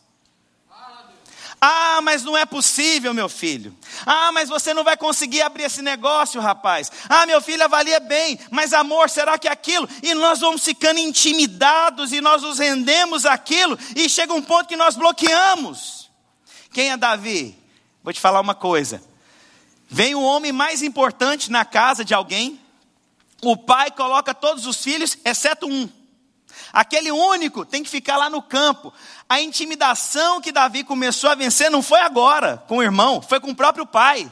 Ah, 1.67 1.99
mas 2.01 2.23
não 2.23 2.37
é 2.37 2.45
possível, 2.45 3.13
meu 3.13 3.27
filho. 3.27 3.75
Ah, 4.05 4.31
mas 4.31 4.49
você 4.49 4.73
não 4.73 4.83
vai 4.83 4.95
conseguir 4.95 5.41
abrir 5.41 5.63
esse 5.63 5.81
negócio, 5.81 6.39
rapaz. 6.39 6.91
Ah, 7.09 7.25
meu 7.25 7.41
filho, 7.41 7.63
avalia 7.63 7.99
bem, 7.99 8.37
mas 8.51 8.73
amor, 8.73 9.09
será 9.09 9.37
que 9.37 9.47
é 9.47 9.51
aquilo? 9.51 9.89
E 10.03 10.13
nós 10.13 10.41
vamos 10.41 10.63
ficando 10.63 10.99
intimidados 10.99 12.11
e 12.11 12.21
nós 12.21 12.43
nos 12.43 12.59
rendemos 12.59 13.25
àquilo 13.25 13.79
e 13.95 14.07
chega 14.09 14.33
um 14.33 14.41
ponto 14.41 14.67
que 14.67 14.75
nós 14.75 14.95
bloqueamos. 14.95 16.11
Quem 16.71 16.91
é 16.91 16.97
Davi? 16.97 17.57
Vou 18.03 18.13
te 18.13 18.19
falar 18.19 18.41
uma 18.41 18.55
coisa. 18.55 19.01
Vem 19.87 20.13
o 20.13 20.21
homem 20.21 20.51
mais 20.51 20.83
importante 20.83 21.49
na 21.49 21.63
casa 21.65 22.05
de 22.05 22.13
alguém 22.13 22.59
o 23.41 23.55
pai 23.55 23.91
coloca 23.91 24.33
todos 24.33 24.65
os 24.65 24.83
filhos, 24.83 25.17
exceto 25.23 25.67
um. 25.67 25.89
Aquele 26.75 27.09
único 27.09 27.63
tem 27.63 27.81
que 27.81 27.89
ficar 27.89 28.17
lá 28.17 28.29
no 28.29 28.41
campo. 28.41 28.93
A 29.29 29.39
intimidação 29.39 30.41
que 30.41 30.51
Davi 30.51 30.83
começou 30.83 31.29
a 31.29 31.35
vencer 31.35 31.71
não 31.71 31.81
foi 31.81 32.01
agora 32.01 32.61
com 32.67 32.79
o 32.79 32.83
irmão, 32.83 33.21
foi 33.21 33.39
com 33.39 33.51
o 33.51 33.55
próprio 33.55 33.85
pai. 33.85 34.29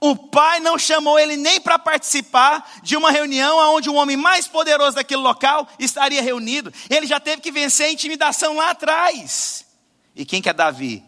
O 0.00 0.16
pai 0.16 0.58
não 0.58 0.78
chamou 0.78 1.18
ele 1.18 1.36
nem 1.36 1.60
para 1.60 1.78
participar 1.78 2.66
de 2.82 2.96
uma 2.96 3.10
reunião 3.10 3.76
onde 3.76 3.90
o 3.90 3.94
homem 3.94 4.16
mais 4.16 4.48
poderoso 4.48 4.96
daquele 4.96 5.20
local 5.20 5.68
estaria 5.78 6.22
reunido. 6.22 6.72
Ele 6.88 7.06
já 7.06 7.20
teve 7.20 7.42
que 7.42 7.52
vencer 7.52 7.84
a 7.84 7.92
intimidação 7.92 8.56
lá 8.56 8.70
atrás. 8.70 9.66
E 10.16 10.24
quem 10.24 10.40
que 10.40 10.48
é 10.48 10.54
Davi? 10.54 11.04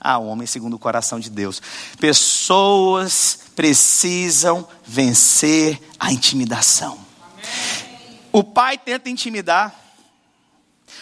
Ah, 0.00 0.18
o 0.18 0.26
homem 0.26 0.48
segundo 0.48 0.74
o 0.74 0.80
coração 0.80 1.20
de 1.20 1.30
Deus. 1.30 1.62
Pessoas 2.00 3.38
precisam 3.54 4.66
vencer 4.84 5.80
a 5.96 6.12
intimidação. 6.12 6.98
O 8.32 8.42
pai 8.42 8.76
tenta 8.76 9.08
intimidar, 9.08 9.83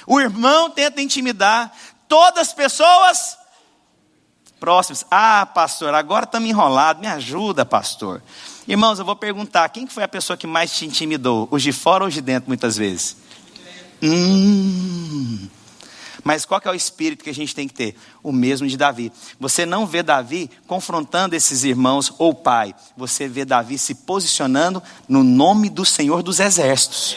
o 0.06 0.20
irmão 0.20 0.70
tenta 0.70 1.00
intimidar, 1.00 1.72
todas 2.08 2.48
as 2.48 2.52
pessoas 2.52 3.38
próximas. 4.60 5.04
Ah, 5.10 5.44
pastor, 5.46 5.94
agora 5.94 6.24
estamos 6.24 6.48
enrolados, 6.48 7.00
me 7.00 7.08
ajuda, 7.08 7.64
pastor. 7.64 8.22
Irmãos, 8.68 8.98
eu 8.98 9.04
vou 9.04 9.16
perguntar: 9.16 9.68
quem 9.70 9.86
foi 9.86 10.04
a 10.04 10.08
pessoa 10.08 10.36
que 10.36 10.46
mais 10.46 10.72
te 10.72 10.86
intimidou? 10.86 11.48
Os 11.50 11.62
de 11.62 11.72
fora 11.72 12.04
ou 12.04 12.08
os 12.08 12.14
de 12.14 12.20
dentro, 12.20 12.48
muitas 12.48 12.76
vezes? 12.76 13.16
Hum. 14.02 15.48
Mas 16.24 16.44
qual 16.44 16.60
é 16.64 16.70
o 16.70 16.74
espírito 16.74 17.24
que 17.24 17.30
a 17.30 17.34
gente 17.34 17.54
tem 17.54 17.66
que 17.66 17.74
ter? 17.74 17.96
O 18.22 18.30
mesmo 18.30 18.68
de 18.68 18.76
Davi. 18.76 19.12
Você 19.40 19.66
não 19.66 19.86
vê 19.86 20.02
Davi 20.02 20.48
confrontando 20.66 21.34
esses 21.34 21.64
irmãos 21.64 22.12
ou 22.18 22.32
pai. 22.32 22.74
Você 22.96 23.26
vê 23.26 23.44
Davi 23.44 23.76
se 23.76 23.94
posicionando 23.94 24.80
no 25.08 25.24
nome 25.24 25.68
do 25.68 25.84
Senhor 25.84 26.22
dos 26.22 26.38
Exércitos. 26.38 27.16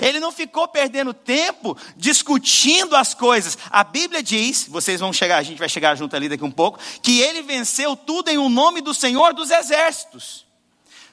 Ele 0.00 0.20
não 0.20 0.32
ficou 0.32 0.68
perdendo 0.68 1.12
tempo 1.12 1.76
discutindo 1.96 2.96
as 2.96 3.14
coisas. 3.14 3.56
A 3.70 3.84
Bíblia 3.84 4.22
diz, 4.22 4.66
vocês 4.68 5.00
vão 5.00 5.12
chegar, 5.12 5.38
a 5.38 5.42
gente 5.42 5.58
vai 5.58 5.68
chegar 5.68 5.94
junto 5.94 6.14
ali 6.14 6.28
daqui 6.28 6.44
um 6.44 6.50
pouco, 6.50 6.78
que 7.02 7.20
ele 7.20 7.42
venceu 7.42 7.96
tudo 7.96 8.28
em 8.28 8.38
o 8.38 8.44
um 8.44 8.48
nome 8.48 8.80
do 8.80 8.94
Senhor 8.94 9.34
dos 9.34 9.50
Exércitos. 9.50 10.44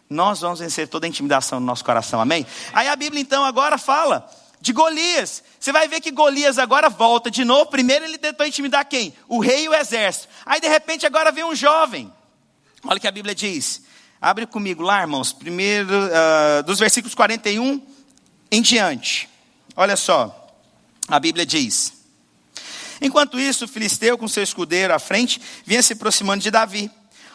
Nós 0.09 0.41
vamos 0.41 0.59
vencer 0.59 0.87
toda 0.87 1.05
a 1.05 1.09
intimidação 1.09 1.59
no 1.59 1.65
nosso 1.65 1.85
coração, 1.85 2.19
amém? 2.19 2.45
Aí 2.73 2.87
a 2.87 2.95
Bíblia 2.95 3.21
então 3.21 3.45
agora 3.45 3.77
fala 3.77 4.29
de 4.59 4.73
Golias. 4.73 5.43
Você 5.59 5.71
vai 5.71 5.87
ver 5.87 6.01
que 6.01 6.11
Golias 6.11 6.59
agora 6.59 6.89
volta 6.89 7.31
de 7.31 7.43
novo. 7.43 7.67
Primeiro 7.67 8.05
ele 8.05 8.17
tentou 8.17 8.45
intimidar 8.45 8.85
quem? 8.85 9.13
O 9.27 9.39
rei 9.39 9.63
e 9.65 9.69
o 9.69 9.73
exército. 9.73 10.27
Aí 10.45 10.59
de 10.59 10.67
repente 10.67 11.05
agora 11.05 11.31
vem 11.31 11.43
um 11.43 11.55
jovem. 11.55 12.11
Olha 12.83 12.97
o 12.97 12.99
que 12.99 13.07
a 13.07 13.11
Bíblia 13.11 13.33
diz. 13.33 13.83
Abre 14.19 14.45
comigo 14.45 14.83
lá, 14.83 15.01
irmãos. 15.01 15.33
Primeiro, 15.33 15.89
uh, 15.89 16.63
dos 16.63 16.77
versículos 16.77 17.15
41 17.15 17.81
em 18.51 18.61
diante. 18.61 19.29
Olha 19.75 19.95
só. 19.95 20.37
A 21.07 21.19
Bíblia 21.19 21.45
diz. 21.45 21.93
Enquanto 23.01 23.39
isso, 23.39 23.65
o 23.65 23.67
filisteu, 23.67 24.17
com 24.17 24.27
seu 24.27 24.43
escudeiro 24.43 24.93
à 24.93 24.99
frente, 24.99 25.41
vinha 25.65 25.81
se 25.81 25.93
aproximando 25.93 26.43
de 26.43 26.51
Davi. 26.51 26.91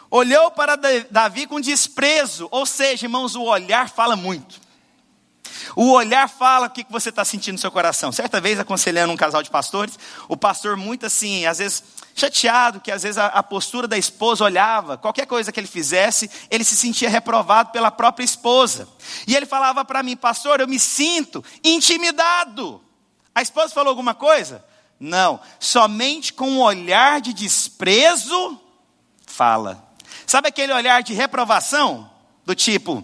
Olhou 0.09 0.51
para 0.51 0.77
Davi 1.11 1.45
com 1.45 1.59
desprezo, 1.59 2.47
ou 2.49 2.65
seja, 2.65 3.05
irmãos, 3.05 3.35
o 3.35 3.43
olhar 3.43 3.89
fala 3.89 4.15
muito. 4.15 4.66
O 5.75 5.91
olhar 5.91 6.27
fala 6.29 6.67
o 6.67 6.69
que 6.69 6.85
você 6.89 7.09
está 7.09 7.23
sentindo 7.25 7.53
no 7.53 7.59
seu 7.59 7.71
coração. 7.71 8.11
Certa 8.11 8.39
vez, 8.41 8.59
aconselhando 8.59 9.13
um 9.13 9.17
casal 9.17 9.43
de 9.43 9.49
pastores, 9.49 9.97
o 10.27 10.37
pastor, 10.37 10.75
muito 10.75 11.05
assim, 11.05 11.45
às 11.45 11.59
vezes 11.59 11.83
chateado, 12.15 12.79
que 12.79 12.91
às 12.91 13.03
vezes 13.03 13.17
a, 13.17 13.27
a, 13.27 13.43
postura 13.43 13.87
da 13.87 13.97
esposa 13.97 14.43
olhava, 14.43 14.97
qualquer 14.97 15.27
coisa 15.27 15.51
que 15.51 15.59
ele 15.59 15.67
fizesse, 15.67 16.29
ele 16.49 16.63
se 16.63 16.75
sentia 16.75 17.09
reprovado 17.09 17.71
pela 17.71 17.91
própria 17.91 18.25
esposa. 18.25 18.87
E 19.27 19.35
ele 19.35 19.45
falava 19.45 19.85
para 19.85 20.01
mim, 20.01 20.15
pastor, 20.15 20.59
eu 20.59 20.67
me 20.67 20.79
sinto 20.79 21.43
intimidado. 21.63 22.81
A 23.35 23.41
esposa 23.41 23.73
falou 23.73 23.91
alguma 23.91 24.15
coisa? 24.15 24.65
Não, 24.99 25.39
somente 25.59 26.33
com 26.33 26.49
um 26.49 26.61
olhar 26.61 27.21
de 27.21 27.33
desprezo, 27.33 28.59
fala. 29.27 29.87
Sabe 30.25 30.47
aquele 30.47 30.73
olhar 30.73 31.03
de 31.03 31.13
reprovação? 31.13 32.09
Do 32.43 32.55
tipo, 32.55 33.03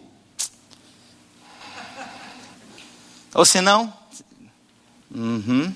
Ou 3.34 3.46
se 3.46 3.62
não, 3.62 3.92
uhum. 5.10 5.74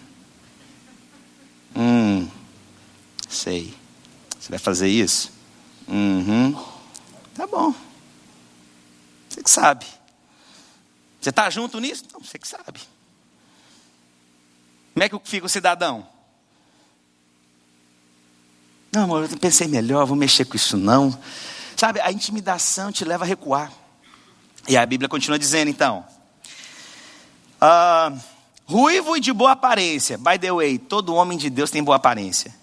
Hum, 1.76 2.28
sei. 3.28 3.74
Você 4.40 4.50
vai 4.50 4.60
fazer 4.60 4.88
isso? 4.88 5.32
Uhum. 5.88 6.54
Tá 7.34 7.46
bom. 7.46 7.74
Você 9.30 9.44
que 9.44 9.50
sabe. 9.50 9.86
Você 11.20 11.30
está 11.30 11.50
junto 11.50 11.80
nisso? 11.80 12.06
Não, 12.14 12.20
você 12.22 12.40
que 12.40 12.48
sabe. 12.48 12.80
Como 14.94 15.04
é 15.04 15.10
que 15.10 15.20
fica 15.24 15.46
o 15.46 15.50
cidadão? 15.50 16.08
Não, 18.92 19.04
amor, 19.04 19.30
eu 19.30 19.38
pensei 19.38 19.68
melhor, 19.68 20.06
vou 20.06 20.16
mexer 20.16 20.46
com 20.46 20.56
isso 20.56 20.78
não. 20.78 21.16
Sabe, 21.76 22.00
a 22.02 22.12
intimidação 22.12 22.92
te 22.92 23.06
leva 23.06 23.24
a 23.24 23.28
recuar. 23.28 23.72
E 24.68 24.76
a 24.76 24.86
Bíblia 24.86 25.08
continua 25.08 25.38
dizendo 25.38 25.70
então: 25.70 26.06
Uh, 27.62 28.20
ruivo 28.66 29.18
e 29.18 29.20
de 29.20 29.34
boa 29.34 29.52
aparência. 29.52 30.18
By 30.18 30.38
the 30.40 30.52
way, 30.52 30.78
todo 30.78 31.16
homem 31.16 31.38
de 31.38 31.50
Deus 31.50 31.72
tem 31.72 31.84
boa 31.84 31.98
aparência. 31.98 32.54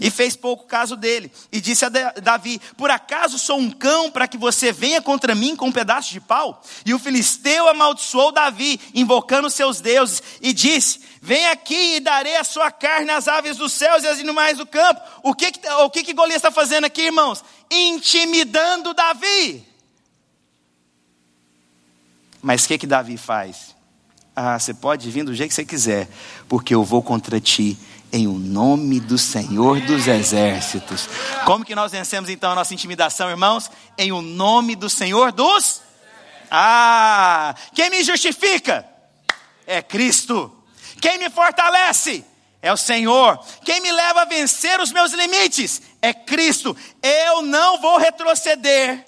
E 0.00 0.10
fez 0.10 0.36
pouco 0.36 0.64
caso 0.66 0.96
dele. 0.96 1.30
E 1.52 1.60
disse 1.60 1.84
a 1.84 1.88
Davi: 1.88 2.60
Por 2.76 2.90
acaso 2.90 3.38
sou 3.38 3.58
um 3.58 3.70
cão 3.70 4.10
para 4.10 4.28
que 4.28 4.38
você 4.38 4.72
venha 4.72 5.02
contra 5.02 5.34
mim 5.34 5.56
com 5.56 5.66
um 5.66 5.72
pedaço 5.72 6.10
de 6.10 6.20
pau? 6.20 6.62
E 6.86 6.94
o 6.94 6.98
filisteu 6.98 7.68
amaldiçoou 7.68 8.32
Davi, 8.32 8.80
invocando 8.94 9.50
seus 9.50 9.80
deuses, 9.80 10.22
e 10.40 10.52
disse: 10.52 11.00
Vem 11.20 11.48
aqui 11.48 11.96
e 11.96 12.00
darei 12.00 12.36
a 12.36 12.44
sua 12.44 12.70
carne 12.70 13.10
às 13.10 13.28
aves 13.28 13.56
dos 13.56 13.72
céus 13.72 14.04
e 14.04 14.08
às 14.08 14.18
animais 14.18 14.58
do 14.58 14.66
campo. 14.66 15.00
O 15.22 15.34
que, 15.34 15.52
o 15.80 15.90
que, 15.90 16.04
que 16.04 16.14
Golias 16.14 16.36
está 16.36 16.50
fazendo 16.50 16.84
aqui, 16.84 17.02
irmãos? 17.02 17.44
Intimidando 17.70 18.94
Davi. 18.94 19.67
Mas 22.40 22.64
o 22.64 22.68
que 22.68 22.78
que 22.78 22.86
Davi 22.86 23.16
faz? 23.16 23.76
Ah, 24.34 24.58
você 24.58 24.72
pode 24.72 25.10
vir 25.10 25.24
do 25.24 25.34
jeito 25.34 25.48
que 25.48 25.54
você 25.54 25.64
quiser, 25.64 26.08
porque 26.48 26.74
eu 26.74 26.84
vou 26.84 27.02
contra 27.02 27.40
ti 27.40 27.76
em 28.12 28.26
o 28.26 28.34
nome 28.34 29.00
do 29.00 29.18
Senhor 29.18 29.80
dos 29.80 30.06
Exércitos. 30.06 31.08
Como 31.44 31.64
que 31.64 31.74
nós 31.74 31.92
vencemos 31.92 32.30
então 32.30 32.52
a 32.52 32.54
nossa 32.54 32.72
intimidação, 32.72 33.28
irmãos? 33.28 33.70
Em 33.96 34.12
o 34.12 34.22
nome 34.22 34.76
do 34.76 34.88
Senhor 34.88 35.32
dos 35.32 35.82
Ah, 36.50 37.54
quem 37.74 37.90
me 37.90 38.02
justifica? 38.02 38.86
É 39.66 39.82
Cristo. 39.82 40.50
Quem 41.00 41.18
me 41.18 41.28
fortalece? 41.28 42.24
É 42.62 42.72
o 42.72 42.76
Senhor. 42.76 43.38
Quem 43.64 43.80
me 43.80 43.92
leva 43.92 44.22
a 44.22 44.24
vencer 44.24 44.80
os 44.80 44.90
meus 44.90 45.12
limites? 45.12 45.82
É 46.00 46.14
Cristo. 46.14 46.76
Eu 47.02 47.42
não 47.42 47.80
vou 47.80 47.98
retroceder 47.98 49.04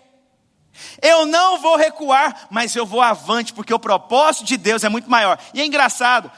eu 1.02 1.26
não 1.26 1.60
vou 1.60 1.76
recuar, 1.76 2.48
mas 2.50 2.74
eu 2.74 2.86
vou 2.86 3.00
avante, 3.00 3.52
porque 3.52 3.72
o 3.72 3.78
propósito 3.78 4.44
de 4.44 4.56
Deus 4.56 4.84
é 4.84 4.88
muito 4.88 5.10
maior. 5.10 5.38
E 5.54 5.60
é 5.60 5.66
engraçado, 5.66 6.30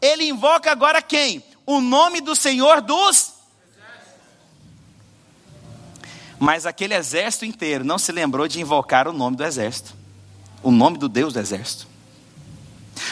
ele 0.00 0.28
invoca 0.28 0.70
agora 0.70 1.02
quem? 1.02 1.44
O 1.66 1.80
nome 1.80 2.20
do 2.20 2.34
Senhor 2.34 2.80
dos. 2.80 3.32
Mas 6.38 6.66
aquele 6.66 6.94
exército 6.94 7.44
inteiro 7.44 7.84
não 7.84 7.98
se 7.98 8.12
lembrou 8.12 8.46
de 8.46 8.60
invocar 8.60 9.08
o 9.08 9.12
nome 9.12 9.36
do 9.36 9.44
exército, 9.44 9.94
o 10.62 10.70
nome 10.70 10.96
do 10.96 11.08
Deus 11.08 11.32
do 11.32 11.40
exército. 11.40 11.88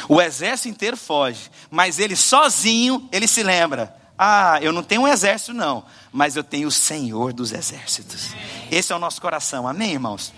O 0.08 0.20
exército 0.20 0.68
inteiro 0.68 0.96
foge, 0.96 1.50
mas 1.70 1.98
ele 1.98 2.16
sozinho, 2.16 3.08
ele 3.12 3.26
se 3.26 3.42
lembra: 3.42 3.96
ah, 4.18 4.58
eu 4.62 4.72
não 4.72 4.82
tenho 4.82 5.02
um 5.02 5.08
exército, 5.08 5.52
não, 5.52 5.84
mas 6.12 6.36
eu 6.36 6.44
tenho 6.44 6.68
o 6.68 6.72
Senhor 6.72 7.32
dos 7.32 7.52
exércitos. 7.52 8.30
Esse 8.70 8.92
é 8.92 8.96
o 8.96 8.98
nosso 8.98 9.20
coração, 9.20 9.68
amém, 9.68 9.92
irmãos? 9.92 10.32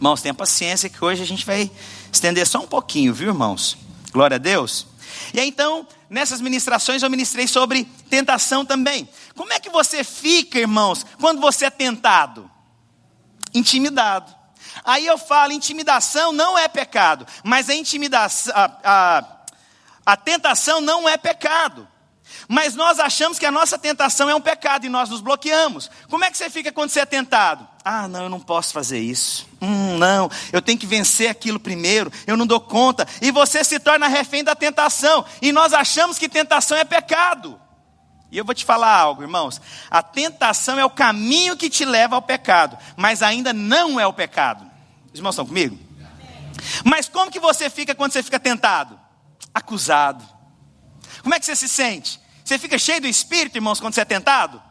Irmãos, 0.00 0.22
tenha 0.22 0.32
paciência 0.32 0.88
que 0.88 1.04
hoje 1.04 1.22
a 1.22 1.26
gente 1.26 1.44
vai 1.44 1.70
estender 2.10 2.46
só 2.46 2.60
um 2.60 2.66
pouquinho, 2.66 3.12
viu, 3.12 3.28
irmãos? 3.28 3.76
Glória 4.10 4.36
a 4.36 4.38
Deus. 4.38 4.86
E 5.34 5.38
aí, 5.38 5.46
então, 5.46 5.86
nessas 6.08 6.40
ministrações 6.40 7.02
eu 7.02 7.10
ministrei 7.10 7.46
sobre 7.46 7.84
tentação 8.08 8.64
também. 8.64 9.06
Como 9.36 9.52
é 9.52 9.60
que 9.60 9.68
você 9.68 10.02
fica, 10.02 10.58
irmãos, 10.58 11.04
quando 11.20 11.38
você 11.38 11.66
é 11.66 11.70
tentado? 11.70 12.50
Intimidado. 13.52 14.34
Aí 14.86 15.04
eu 15.04 15.18
falo, 15.18 15.52
intimidação 15.52 16.32
não 16.32 16.58
é 16.58 16.66
pecado, 16.66 17.26
mas 17.44 17.68
a 17.68 17.74
intimidação, 17.74 18.54
a, 18.56 18.70
a, 18.82 19.24
a 20.06 20.16
tentação 20.16 20.80
não 20.80 21.06
é 21.06 21.18
pecado. 21.18 21.86
Mas 22.48 22.74
nós 22.74 22.98
achamos 22.98 23.38
que 23.38 23.44
a 23.44 23.52
nossa 23.52 23.76
tentação 23.76 24.30
é 24.30 24.34
um 24.34 24.40
pecado 24.40 24.86
e 24.86 24.88
nós 24.88 25.10
nos 25.10 25.20
bloqueamos. 25.20 25.90
Como 26.08 26.24
é 26.24 26.30
que 26.30 26.38
você 26.38 26.48
fica 26.48 26.72
quando 26.72 26.88
você 26.88 27.00
é 27.00 27.04
tentado? 27.04 27.68
Ah, 27.84 28.06
não, 28.06 28.24
eu 28.24 28.28
não 28.28 28.40
posso 28.40 28.72
fazer 28.72 28.98
isso. 28.98 29.48
Hum, 29.60 29.96
não, 29.96 30.30
eu 30.52 30.60
tenho 30.60 30.78
que 30.78 30.86
vencer 30.86 31.30
aquilo 31.30 31.58
primeiro. 31.58 32.12
Eu 32.26 32.36
não 32.36 32.46
dou 32.46 32.60
conta. 32.60 33.06
E 33.22 33.30
você 33.30 33.64
se 33.64 33.78
torna 33.78 34.06
refém 34.06 34.44
da 34.44 34.54
tentação. 34.54 35.24
E 35.40 35.50
nós 35.50 35.72
achamos 35.72 36.18
que 36.18 36.28
tentação 36.28 36.76
é 36.76 36.84
pecado. 36.84 37.58
E 38.30 38.38
eu 38.38 38.44
vou 38.44 38.54
te 38.54 38.64
falar 38.64 38.94
algo, 38.94 39.22
irmãos. 39.22 39.60
A 39.90 40.02
tentação 40.02 40.78
é 40.78 40.84
o 40.84 40.90
caminho 40.90 41.56
que 41.56 41.68
te 41.68 41.84
leva 41.84 42.14
ao 42.14 42.22
pecado, 42.22 42.78
mas 42.96 43.22
ainda 43.22 43.52
não 43.52 43.98
é 43.98 44.06
o 44.06 44.12
pecado. 44.12 44.64
Os 45.12 45.18
irmãos 45.18 45.32
estão 45.32 45.46
comigo? 45.46 45.76
Mas 46.84 47.08
como 47.08 47.30
que 47.30 47.40
você 47.40 47.68
fica 47.68 47.94
quando 47.94 48.12
você 48.12 48.22
fica 48.22 48.38
tentado? 48.38 48.98
Acusado. 49.52 50.24
Como 51.22 51.34
é 51.34 51.40
que 51.40 51.46
você 51.46 51.56
se 51.56 51.68
sente? 51.68 52.20
Você 52.44 52.58
fica 52.58 52.78
cheio 52.78 53.00
do 53.00 53.08
espírito, 53.08 53.56
irmãos, 53.56 53.80
quando 53.80 53.94
você 53.94 54.02
é 54.02 54.04
tentado? 54.04 54.62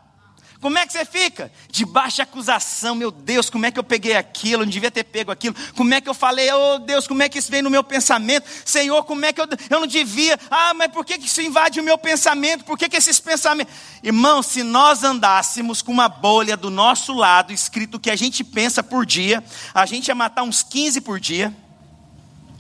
Como 0.62 0.78
é 0.78 0.86
que 0.86 0.92
você 0.92 1.06
fica? 1.06 1.50
Debaixo 1.72 2.18
de 2.18 2.22
acusação, 2.22 2.94
meu 2.94 3.12
Deus, 3.12 3.50
como 3.50 3.66
é 3.66 3.72
que 3.72 3.80
eu 3.80 3.84
peguei 3.84 4.18
aquilo? 4.18 4.64
Eu 4.64 4.66
não 4.66 4.72
devia 4.72 4.92
ter 4.92 5.06
pego 5.06 5.32
aquilo. 5.32 5.56
Como 5.74 5.94
é 5.94 6.02
que 6.02 6.10
eu 6.10 6.14
falei, 6.14 6.52
oh 6.52 6.80
Deus, 6.80 7.08
como 7.08 7.24
é 7.24 7.30
que 7.30 7.40
isso 7.40 7.50
veio 7.50 7.64
no 7.64 7.70
meu 7.70 7.82
pensamento? 7.82 8.46
Senhor, 8.66 9.06
como 9.06 9.24
é 9.24 9.32
que 9.32 9.40
eu, 9.40 9.48
eu 9.70 9.80
não 9.80 9.88
devia? 9.88 10.38
Ah, 10.52 10.74
mas 10.74 10.92
por 10.92 11.06
que, 11.06 11.18
que 11.18 11.28
isso 11.28 11.42
invade 11.42 11.80
o 11.80 11.84
meu 11.84 11.98
pensamento? 11.98 12.66
Por 12.66 12.78
que, 12.78 12.90
que 12.90 12.98
esses 12.98 13.22
pensamentos. 13.22 13.74
Irmão, 14.04 14.44
se 14.44 14.62
nós 14.62 15.02
andássemos 15.02 15.82
com 15.82 15.94
uma 15.94 16.10
bolha 16.10 16.58
do 16.58 16.70
nosso 16.70 17.14
lado, 17.14 17.54
escrito 17.54 17.96
o 17.96 18.00
que 18.00 18.12
a 18.12 18.16
gente 18.16 18.44
pensa 18.44 18.84
por 18.84 19.06
dia, 19.06 19.42
a 19.74 19.86
gente 19.86 20.10
ia 20.10 20.16
matar 20.16 20.44
uns 20.44 20.62
15 20.62 21.00
por 21.00 21.22
dia. 21.22 21.56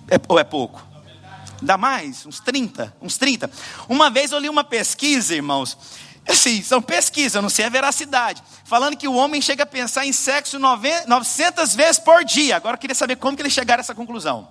É, 0.07 0.15
ou 0.25 0.39
é 0.39 0.45
pouco? 0.45 0.87
Dá 1.61 1.77
mais? 1.77 2.25
Uns 2.25 2.39
30? 2.39 2.95
Uns 3.01 3.17
30. 3.17 3.51
Uma 3.89 4.09
vez 4.09 4.31
eu 4.31 4.39
li 4.39 4.47
uma 4.47 4.63
pesquisa, 4.63 5.35
irmãos 5.35 5.77
Assim, 6.27 6.61
são 6.61 6.81
pesquisas, 6.81 7.41
não 7.41 7.49
sei 7.49 7.65
a 7.65 7.69
veracidade. 7.69 8.43
Falando 8.63 8.95
que 8.95 9.07
o 9.07 9.15
homem 9.15 9.41
chega 9.41 9.63
a 9.63 9.65
pensar 9.65 10.05
em 10.05 10.13
sexo 10.13 10.59
900 10.59 11.75
vezes 11.75 11.99
por 11.99 12.23
dia. 12.23 12.55
Agora 12.55 12.75
eu 12.75 12.79
queria 12.79 12.95
saber 12.95 13.15
como 13.15 13.35
que 13.35 13.41
eles 13.41 13.53
chegaram 13.53 13.79
a 13.79 13.83
essa 13.83 13.95
conclusão. 13.95 14.47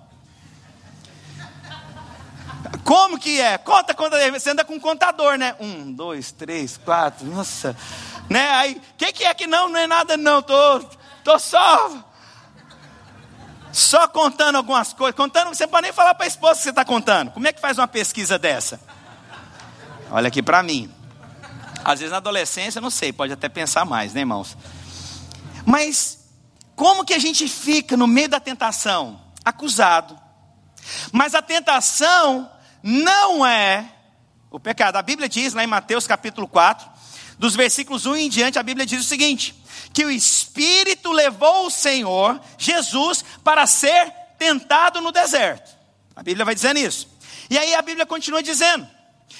Como 2.83 3.19
que 3.19 3.39
é? 3.39 3.57
Conta, 3.57 3.93
conta. 3.93 4.31
Você 4.31 4.49
anda 4.49 4.65
com 4.65 4.73
um 4.73 4.79
contador, 4.79 5.37
né? 5.37 5.55
Um, 5.59 5.91
dois, 5.91 6.31
três, 6.31 6.77
quatro. 6.77 7.25
Nossa. 7.25 7.75
Né? 8.29 8.49
Aí, 8.49 8.73
o 8.73 8.81
que, 8.97 9.13
que 9.13 9.23
é 9.23 9.33
que 9.33 9.47
não? 9.47 9.69
Não 9.69 9.79
é 9.79 9.87
nada, 9.87 10.17
não. 10.17 10.41
Tô, 10.41 10.79
tô 11.23 11.39
só. 11.39 12.03
Só 13.71 14.07
contando 14.07 14.55
algumas 14.55 14.91
coisas. 14.91 15.15
Contando, 15.15 15.49
você 15.49 15.67
pode 15.67 15.83
nem 15.83 15.93
falar 15.93 16.15
para 16.15 16.25
a 16.25 16.27
esposa 16.27 16.55
que 16.55 16.63
você 16.63 16.69
está 16.71 16.83
contando. 16.83 17.31
Como 17.31 17.47
é 17.47 17.53
que 17.53 17.61
faz 17.61 17.77
uma 17.77 17.87
pesquisa 17.87 18.37
dessa? 18.37 18.79
Olha 20.11 20.27
aqui 20.27 20.41
para 20.41 20.63
mim. 20.63 20.91
Às 21.83 21.99
vezes 21.99 22.11
na 22.11 22.17
adolescência, 22.17 22.81
não 22.81 22.89
sei, 22.89 23.11
pode 23.13 23.33
até 23.33 23.49
pensar 23.49 23.85
mais, 23.85 24.13
né, 24.13 24.21
irmãos? 24.21 24.57
Mas 25.65 26.19
como 26.75 27.05
que 27.05 27.13
a 27.13 27.19
gente 27.19 27.47
fica 27.47 27.97
no 27.97 28.07
meio 28.07 28.29
da 28.29 28.39
tentação? 28.39 29.19
Acusado. 29.43 30.19
Mas 31.11 31.35
a 31.35 31.41
tentação 31.41 32.49
não 32.81 33.45
é 33.45 33.85
o 34.49 34.59
pecado. 34.59 34.95
A 34.95 35.01
Bíblia 35.01 35.29
diz 35.29 35.53
lá 35.53 35.63
em 35.63 35.67
Mateus 35.67 36.07
capítulo 36.07 36.47
4, 36.47 36.89
dos 37.37 37.55
versículos 37.55 38.05
1 38.05 38.15
em 38.15 38.29
diante, 38.29 38.59
a 38.59 38.63
Bíblia 38.63 38.85
diz 38.85 39.01
o 39.01 39.07
seguinte: 39.07 39.55
que 39.93 40.05
o 40.05 40.11
Espírito 40.11 41.11
levou 41.11 41.65
o 41.65 41.71
Senhor, 41.71 42.39
Jesus, 42.57 43.23
para 43.43 43.65
ser 43.65 44.11
tentado 44.37 45.01
no 45.01 45.11
deserto. 45.11 45.77
A 46.15 46.23
Bíblia 46.23 46.45
vai 46.45 46.55
dizendo 46.55 46.79
isso. 46.79 47.07
E 47.49 47.57
aí 47.57 47.73
a 47.73 47.81
Bíblia 47.81 48.05
continua 48.05 48.43
dizendo 48.43 48.87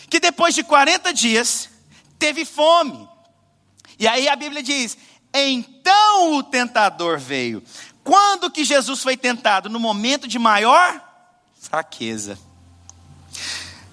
que 0.10 0.20
depois 0.20 0.56
de 0.56 0.64
40 0.64 1.14
dias, 1.14 1.69
teve 2.20 2.46
fome. 2.46 3.08
E 3.98 4.08
aí 4.08 4.28
a 4.28 4.36
Bíblia 4.36 4.62
diz: 4.62 4.98
então 5.34 6.36
o 6.36 6.44
tentador 6.44 7.18
veio. 7.18 7.64
Quando 8.04 8.52
que 8.52 8.64
Jesus 8.64 9.02
foi 9.02 9.16
tentado? 9.16 9.70
No 9.70 9.80
momento 9.80 10.28
de 10.28 10.40
maior 10.40 11.02
fraqueza. 11.60 12.38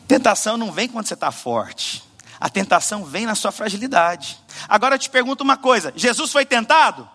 Tentação 0.08 0.56
não 0.56 0.72
vem 0.72 0.88
quando 0.88 1.06
você 1.06 1.14
está 1.14 1.30
forte. 1.30 2.02
A 2.40 2.48
tentação 2.48 3.04
vem 3.04 3.26
na 3.26 3.34
sua 3.34 3.52
fragilidade. 3.52 4.38
Agora 4.68 4.94
eu 4.94 4.98
te 4.98 5.10
pergunto 5.10 5.44
uma 5.44 5.56
coisa: 5.56 5.92
Jesus 5.94 6.32
foi 6.32 6.46
tentado? 6.46 7.08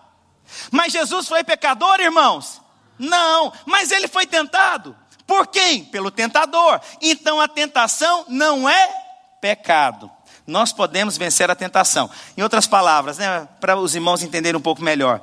Mas 0.70 0.92
Jesus 0.92 1.28
foi 1.28 1.42
pecador, 1.42 2.00
irmãos? 2.00 2.60
Não, 2.98 3.52
mas 3.66 3.90
ele 3.90 4.06
foi 4.06 4.26
tentado. 4.26 4.96
Por 5.26 5.46
quem? 5.46 5.84
Pelo 5.84 6.10
tentador. 6.10 6.80
Então 7.00 7.40
a 7.40 7.48
tentação 7.48 8.26
não 8.28 8.68
é 8.68 8.88
pecado 9.40 10.10
nós 10.46 10.72
podemos 10.72 11.16
vencer 11.16 11.50
a 11.50 11.54
tentação. 11.54 12.10
Em 12.36 12.42
outras 12.42 12.66
palavras, 12.66 13.18
né, 13.18 13.46
para 13.60 13.76
os 13.76 13.94
irmãos 13.94 14.22
entenderem 14.22 14.58
um 14.58 14.62
pouco 14.62 14.82
melhor, 14.82 15.20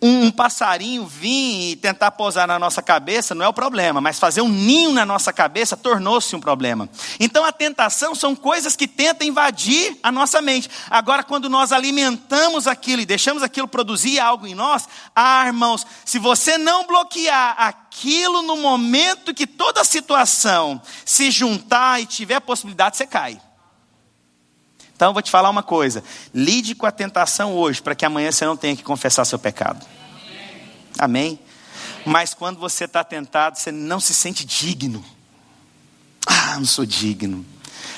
um, 0.00 0.30
passarinho 0.30 1.06
vir 1.06 1.72
e 1.72 1.76
tentar 1.76 2.12
pousar 2.12 2.46
na 2.46 2.58
nossa 2.58 2.80
cabeça 2.80 3.34
não 3.34 3.44
é 3.44 3.48
o 3.48 3.52
problema, 3.52 4.00
mas 4.00 4.18
fazer 4.18 4.40
um 4.40 4.48
ninho 4.48 4.92
na 4.92 5.04
nossa 5.04 5.32
cabeça 5.32 5.76
tornou-se 5.76 6.34
um 6.36 6.40
problema. 6.40 6.88
Então 7.18 7.44
a 7.44 7.52
tentação 7.52 8.14
são 8.14 8.34
coisas 8.36 8.76
que 8.76 8.86
tentam 8.86 9.26
invadir 9.26 9.98
a 10.02 10.12
nossa 10.12 10.40
mente. 10.40 10.70
Agora, 10.88 11.24
quando 11.24 11.48
nós 11.48 11.72
alimentamos 11.72 12.66
aquilo 12.66 13.02
e 13.02 13.06
deixamos 13.06 13.42
aquilo 13.42 13.66
produzir 13.66 14.20
algo 14.20 14.46
em 14.46 14.54
nós, 14.54 14.88
ah, 15.14 15.44
irmãos, 15.46 15.84
se 16.04 16.18
você 16.18 16.56
não 16.56 16.86
bloquear 16.86 17.56
aquilo 17.58 18.42
no 18.42 18.56
momento 18.56 19.34
que 19.34 19.46
toda 19.46 19.80
a 19.80 19.84
situação 19.84 20.80
se 21.04 21.30
juntar 21.30 22.00
e 22.00 22.06
tiver 22.06 22.40
possibilidade, 22.40 22.96
você 22.96 23.06
cai. 23.06 23.40
Então 24.98 25.10
eu 25.10 25.12
vou 25.12 25.22
te 25.22 25.30
falar 25.30 25.48
uma 25.48 25.62
coisa: 25.62 26.02
lide 26.34 26.74
com 26.74 26.84
a 26.84 26.90
tentação 26.90 27.54
hoje, 27.54 27.80
para 27.80 27.94
que 27.94 28.04
amanhã 28.04 28.32
você 28.32 28.44
não 28.44 28.56
tenha 28.56 28.74
que 28.74 28.82
confessar 28.82 29.24
seu 29.24 29.38
pecado. 29.38 29.86
Amém? 30.98 31.38
Mas 32.04 32.34
quando 32.34 32.58
você 32.58 32.84
está 32.84 33.04
tentado, 33.04 33.56
você 33.56 33.70
não 33.70 34.00
se 34.00 34.12
sente 34.12 34.44
digno. 34.44 35.04
Ah, 36.26 36.56
não 36.56 36.64
sou 36.64 36.84
digno. 36.84 37.46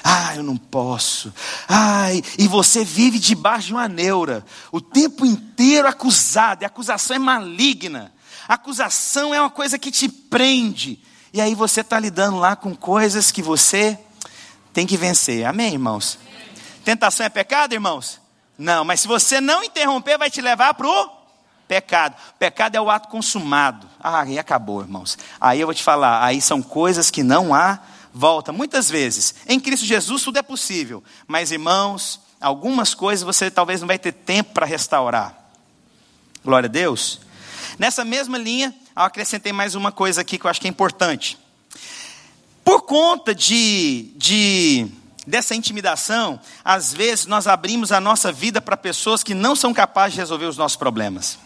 Ah, 0.04 0.36
eu 0.36 0.42
não 0.42 0.58
posso. 0.58 1.32
Ai, 1.66 2.22
e 2.38 2.46
você 2.46 2.84
vive 2.84 3.18
debaixo 3.18 3.68
de 3.68 3.72
uma 3.72 3.88
neura, 3.88 4.44
o 4.70 4.78
tempo 4.78 5.24
inteiro 5.24 5.88
acusado, 5.88 6.62
e 6.62 6.64
a 6.66 6.68
acusação 6.68 7.16
é 7.16 7.18
maligna. 7.18 8.12
A 8.46 8.54
acusação 8.54 9.32
é 9.32 9.40
uma 9.40 9.48
coisa 9.48 9.78
que 9.78 9.90
te 9.90 10.06
prende. 10.06 11.00
E 11.32 11.40
aí 11.40 11.54
você 11.54 11.80
está 11.80 11.98
lidando 11.98 12.36
lá 12.36 12.54
com 12.56 12.76
coisas 12.76 13.30
que 13.30 13.40
você 13.40 13.98
tem 14.70 14.86
que 14.86 14.98
vencer. 14.98 15.46
Amém, 15.46 15.72
irmãos? 15.72 16.18
Tentação 16.90 17.24
é 17.24 17.28
pecado, 17.28 17.72
irmãos? 17.72 18.20
Não, 18.58 18.84
mas 18.84 19.02
se 19.02 19.06
você 19.06 19.40
não 19.40 19.62
interromper, 19.62 20.18
vai 20.18 20.28
te 20.28 20.40
levar 20.40 20.74
para 20.74 20.88
o 20.88 21.08
pecado. 21.68 22.16
Pecado 22.36 22.74
é 22.74 22.80
o 22.80 22.90
ato 22.90 23.06
consumado. 23.06 23.88
Ah, 24.00 24.22
aí 24.22 24.40
acabou, 24.40 24.80
irmãos. 24.80 25.16
Aí 25.40 25.60
eu 25.60 25.68
vou 25.68 25.74
te 25.74 25.84
falar, 25.84 26.24
aí 26.24 26.40
são 26.40 26.60
coisas 26.60 27.08
que 27.08 27.22
não 27.22 27.54
há 27.54 27.78
volta. 28.12 28.52
Muitas 28.52 28.90
vezes, 28.90 29.36
em 29.46 29.60
Cristo 29.60 29.86
Jesus 29.86 30.24
tudo 30.24 30.40
é 30.40 30.42
possível. 30.42 31.00
Mas, 31.28 31.52
irmãos, 31.52 32.22
algumas 32.40 32.92
coisas 32.92 33.24
você 33.24 33.52
talvez 33.52 33.80
não 33.80 33.86
vai 33.86 33.96
ter 33.96 34.10
tempo 34.10 34.52
para 34.52 34.66
restaurar. 34.66 35.32
Glória 36.44 36.66
a 36.66 36.72
Deus. 36.72 37.20
Nessa 37.78 38.04
mesma 38.04 38.36
linha, 38.36 38.74
eu 38.96 39.02
acrescentei 39.02 39.52
mais 39.52 39.76
uma 39.76 39.92
coisa 39.92 40.22
aqui 40.22 40.36
que 40.36 40.44
eu 40.44 40.50
acho 40.50 40.60
que 40.60 40.66
é 40.66 40.70
importante. 40.70 41.38
Por 42.64 42.82
conta 42.82 43.32
de, 43.32 44.10
de 44.16 44.90
dessa 45.26 45.54
intimidação, 45.54 46.40
às 46.64 46.92
vezes 46.92 47.26
nós 47.26 47.46
abrimos 47.46 47.92
a 47.92 48.00
nossa 48.00 48.32
vida 48.32 48.60
para 48.60 48.76
pessoas 48.76 49.22
que 49.22 49.34
não 49.34 49.54
são 49.54 49.72
capazes 49.72 50.14
de 50.14 50.20
resolver 50.20 50.46
os 50.46 50.56
nossos 50.56 50.76
problemas. 50.76 51.38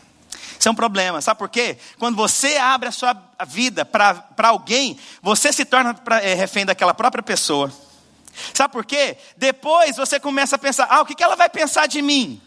Isso 0.58 0.68
é 0.68 0.72
um 0.72 0.74
problema, 0.74 1.20
sabe 1.20 1.38
por 1.38 1.48
quê? 1.48 1.76
Quando 1.98 2.16
você 2.16 2.56
abre 2.56 2.88
a 2.88 2.92
sua 2.92 3.16
vida 3.46 3.84
para 3.84 4.48
alguém, 4.48 4.98
você 5.20 5.52
se 5.52 5.64
torna 5.64 5.94
é, 6.22 6.34
refém 6.34 6.64
daquela 6.64 6.94
própria 6.94 7.22
pessoa. 7.22 7.72
Sabe 8.52 8.72
por 8.72 8.84
quê? 8.84 9.16
Depois 9.36 9.96
você 9.96 10.18
começa 10.18 10.56
a 10.56 10.58
pensar: 10.58 10.86
ah, 10.88 11.02
o 11.02 11.06
que 11.06 11.22
ela 11.22 11.36
vai 11.36 11.48
pensar 11.48 11.86
de 11.86 12.00
mim? 12.00 12.40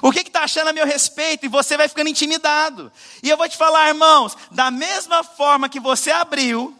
O 0.00 0.12
que 0.12 0.20
está 0.20 0.42
achando 0.42 0.68
a 0.68 0.72
meu 0.72 0.86
respeito? 0.86 1.46
E 1.46 1.48
você 1.48 1.76
vai 1.76 1.88
ficando 1.88 2.08
intimidado. 2.08 2.92
E 3.22 3.28
eu 3.28 3.36
vou 3.36 3.48
te 3.48 3.56
falar, 3.56 3.88
irmãos, 3.88 4.36
da 4.50 4.70
mesma 4.70 5.24
forma 5.24 5.68
que 5.68 5.80
você 5.80 6.10
abriu, 6.12 6.76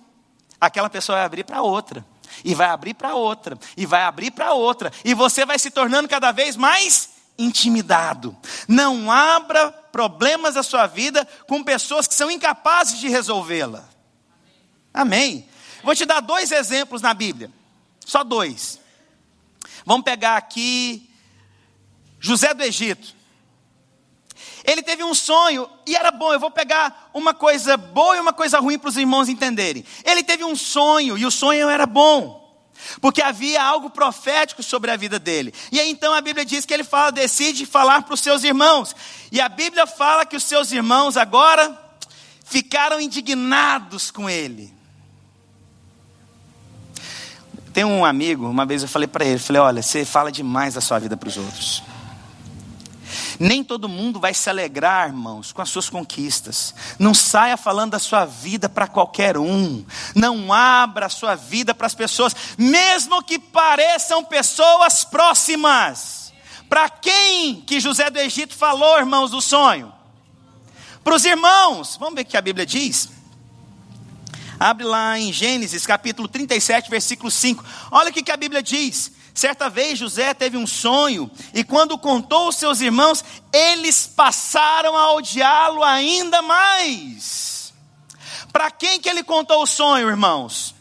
aquela 0.60 0.88
pessoa 0.88 1.16
vai 1.16 1.24
abrir 1.24 1.44
para 1.44 1.62
outra 1.62 2.04
e 2.44 2.54
vai 2.54 2.68
abrir 2.68 2.94
para 2.94 3.14
outra, 3.14 3.58
e 3.76 3.84
vai 3.84 4.02
abrir 4.02 4.30
para 4.30 4.52
outra, 4.52 4.92
e 5.04 5.14
você 5.14 5.44
vai 5.44 5.58
se 5.58 5.70
tornando 5.70 6.08
cada 6.08 6.32
vez 6.32 6.56
mais 6.56 7.10
intimidado. 7.38 8.36
Não 8.66 9.10
abra 9.10 9.70
problemas 9.70 10.54
da 10.54 10.62
sua 10.62 10.86
vida 10.86 11.26
com 11.46 11.62
pessoas 11.62 12.06
que 12.06 12.14
são 12.14 12.30
incapazes 12.30 12.98
de 12.98 13.08
resolvê-la. 13.08 13.88
Amém. 14.92 15.48
Vou 15.82 15.94
te 15.94 16.06
dar 16.06 16.20
dois 16.20 16.50
exemplos 16.50 17.02
na 17.02 17.12
Bíblia, 17.12 17.50
só 18.04 18.24
dois. 18.24 18.80
Vamos 19.84 20.04
pegar 20.04 20.36
aqui 20.36 21.10
José 22.18 22.54
do 22.54 22.62
Egito. 22.62 23.14
Ele 24.64 24.82
teve 24.82 25.04
um 25.04 25.14
sonho 25.14 25.68
e 25.86 25.94
era 25.94 26.10
bom. 26.10 26.32
Eu 26.32 26.40
vou 26.40 26.50
pegar 26.50 27.10
uma 27.12 27.34
coisa 27.34 27.76
boa 27.76 28.16
e 28.16 28.20
uma 28.20 28.32
coisa 28.32 28.58
ruim 28.58 28.78
para 28.78 28.88
os 28.88 28.96
irmãos 28.96 29.28
entenderem. 29.28 29.84
Ele 30.04 30.22
teve 30.22 30.42
um 30.42 30.56
sonho 30.56 31.18
e 31.18 31.26
o 31.26 31.30
sonho 31.30 31.68
era 31.68 31.84
bom. 31.84 32.42
Porque 33.00 33.22
havia 33.22 33.62
algo 33.62 33.90
profético 33.90 34.62
sobre 34.62 34.90
a 34.90 34.96
vida 34.96 35.18
dele. 35.18 35.52
E 35.70 35.78
aí 35.78 35.90
então 35.90 36.14
a 36.14 36.20
Bíblia 36.20 36.44
diz 36.44 36.64
que 36.64 36.72
ele 36.72 36.84
fala, 36.84 37.12
decide 37.12 37.66
falar 37.66 38.02
para 38.02 38.14
os 38.14 38.20
seus 38.20 38.42
irmãos. 38.42 38.96
E 39.30 39.40
a 39.40 39.48
Bíblia 39.48 39.86
fala 39.86 40.24
que 40.24 40.36
os 40.36 40.44
seus 40.44 40.72
irmãos 40.72 41.16
agora 41.16 41.78
ficaram 42.44 43.00
indignados 43.00 44.10
com 44.10 44.28
ele. 44.28 44.72
Tem 47.72 47.84
um 47.84 48.04
amigo, 48.04 48.48
uma 48.48 48.64
vez 48.64 48.82
eu 48.82 48.88
falei 48.88 49.08
para 49.08 49.24
ele, 49.24 49.38
falei, 49.38 49.60
olha, 49.60 49.82
você 49.82 50.04
fala 50.04 50.30
demais 50.30 50.74
da 50.74 50.80
sua 50.80 50.98
vida 50.98 51.16
para 51.16 51.28
os 51.28 51.36
outros. 51.36 51.82
Nem 53.38 53.64
todo 53.64 53.88
mundo 53.88 54.20
vai 54.20 54.32
se 54.34 54.48
alegrar, 54.48 55.08
irmãos, 55.08 55.52
com 55.52 55.62
as 55.62 55.68
suas 55.68 55.88
conquistas. 55.88 56.74
Não 56.98 57.14
saia 57.14 57.56
falando 57.56 57.92
da 57.92 57.98
sua 57.98 58.24
vida 58.24 58.68
para 58.68 58.86
qualquer 58.86 59.36
um. 59.36 59.84
Não 60.14 60.52
abra 60.52 61.06
a 61.06 61.10
sua 61.10 61.34
vida 61.34 61.74
para 61.74 61.86
as 61.86 61.94
pessoas, 61.94 62.34
mesmo 62.56 63.22
que 63.22 63.38
pareçam 63.38 64.24
pessoas 64.24 65.04
próximas. 65.04 66.32
Para 66.68 66.88
quem 66.88 67.60
que 67.60 67.80
José 67.80 68.10
do 68.10 68.18
Egito 68.18 68.54
falou, 68.54 68.98
irmãos, 68.98 69.30
do 69.30 69.40
sonho? 69.40 69.92
Para 71.02 71.14
os 71.14 71.24
irmãos. 71.24 71.96
Vamos 71.96 72.14
ver 72.14 72.22
o 72.22 72.24
que 72.24 72.36
a 72.36 72.42
Bíblia 72.42 72.64
diz? 72.64 73.08
Abre 74.58 74.84
lá 74.84 75.18
em 75.18 75.32
Gênesis 75.32 75.84
capítulo 75.84 76.28
37, 76.28 76.88
versículo 76.88 77.30
5. 77.30 77.64
Olha 77.90 78.10
o 78.10 78.12
que 78.12 78.30
a 78.30 78.36
Bíblia 78.36 78.62
diz. 78.62 79.12
Certa 79.34 79.68
vez 79.68 79.98
José 79.98 80.32
teve 80.32 80.56
um 80.56 80.66
sonho, 80.66 81.28
e 81.52 81.64
quando 81.64 81.98
contou 81.98 82.46
aos 82.46 82.56
seus 82.56 82.80
irmãos, 82.80 83.24
eles 83.52 84.06
passaram 84.06 84.96
a 84.96 85.12
odiá-lo 85.12 85.82
ainda 85.82 86.40
mais. 86.40 87.74
Para 88.52 88.70
quem 88.70 89.00
que 89.00 89.08
ele 89.08 89.24
contou 89.24 89.60
o 89.64 89.66
sonho, 89.66 90.08
irmãos? 90.08 90.72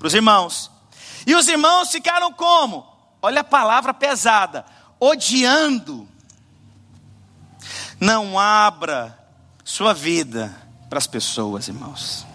Para 0.00 0.08
os 0.08 0.14
irmãos. 0.14 0.68
E 1.24 1.36
os 1.36 1.46
irmãos 1.46 1.92
ficaram 1.92 2.32
como? 2.32 2.84
Olha 3.22 3.42
a 3.42 3.44
palavra 3.44 3.94
pesada, 3.94 4.66
odiando. 4.98 6.08
Não 8.00 8.36
abra 8.36 9.16
sua 9.64 9.94
vida 9.94 10.54
para 10.88 10.98
as 10.98 11.06
pessoas, 11.06 11.68
irmãos. 11.68 12.26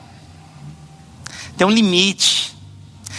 Tem 1.58 1.68
um 1.68 1.72
limite. 1.72 2.56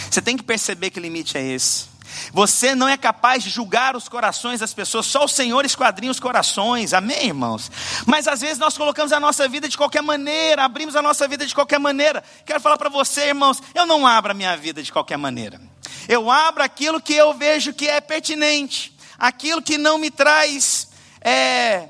Você 0.09 0.21
tem 0.21 0.35
que 0.35 0.43
perceber 0.43 0.89
que 0.89 0.99
limite 0.99 1.37
é 1.37 1.43
esse. 1.43 1.92
Você 2.31 2.75
não 2.75 2.87
é 2.87 2.97
capaz 2.97 3.43
de 3.43 3.49
julgar 3.49 3.95
os 3.95 4.07
corações 4.07 4.59
das 4.59 4.73
pessoas, 4.73 5.05
só 5.05 5.25
o 5.25 5.27
Senhor 5.27 5.65
esquadrinha 5.65 6.11
os 6.11 6.19
corações, 6.19 6.93
amém, 6.93 7.27
irmãos? 7.27 7.71
Mas 8.05 8.27
às 8.27 8.41
vezes 8.41 8.57
nós 8.57 8.77
colocamos 8.77 9.11
a 9.11 9.19
nossa 9.19 9.47
vida 9.47 9.67
de 9.67 9.77
qualquer 9.77 10.01
maneira, 10.01 10.63
abrimos 10.63 10.95
a 10.95 11.01
nossa 11.01 11.27
vida 11.27 11.45
de 11.45 11.53
qualquer 11.53 11.79
maneira. 11.79 12.23
Quero 12.45 12.59
falar 12.59 12.77
para 12.77 12.89
você, 12.89 13.27
irmãos, 13.27 13.61
eu 13.73 13.85
não 13.85 14.05
abro 14.05 14.31
a 14.31 14.35
minha 14.35 14.55
vida 14.57 14.81
de 14.81 14.91
qualquer 14.91 15.17
maneira. 15.17 15.59
Eu 16.07 16.29
abro 16.29 16.63
aquilo 16.63 17.01
que 17.01 17.13
eu 17.13 17.33
vejo 17.33 17.73
que 17.73 17.87
é 17.87 18.01
pertinente, 18.01 18.95
aquilo 19.17 19.61
que 19.61 19.77
não 19.77 19.97
me 19.97 20.11
traz 20.11 20.89
é, 21.21 21.89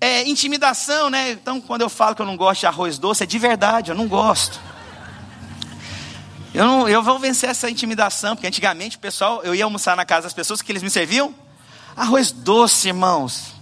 é, 0.00 0.26
intimidação, 0.26 1.10
né? 1.10 1.32
Então, 1.32 1.60
quando 1.60 1.82
eu 1.82 1.90
falo 1.90 2.14
que 2.14 2.22
eu 2.22 2.26
não 2.26 2.36
gosto 2.36 2.60
de 2.60 2.66
arroz 2.66 2.98
doce, 2.98 3.22
é 3.22 3.26
de 3.26 3.38
verdade, 3.38 3.90
eu 3.90 3.94
não 3.94 4.08
gosto. 4.08 4.58
Eu, 6.52 6.64
não, 6.64 6.88
eu 6.88 7.02
vou 7.02 7.18
vencer 7.18 7.48
essa 7.48 7.70
intimidação, 7.70 8.34
porque 8.34 8.46
antigamente 8.46 8.96
o 8.96 9.00
pessoal, 9.00 9.42
eu 9.44 9.54
ia 9.54 9.64
almoçar 9.64 9.96
na 9.96 10.04
casa 10.04 10.22
das 10.22 10.34
pessoas 10.34 10.60
que 10.60 10.72
eles 10.72 10.82
me 10.82 10.90
serviam 10.90 11.34
arroz 11.96 12.32
doce, 12.32 12.88
irmãos. 12.88 13.52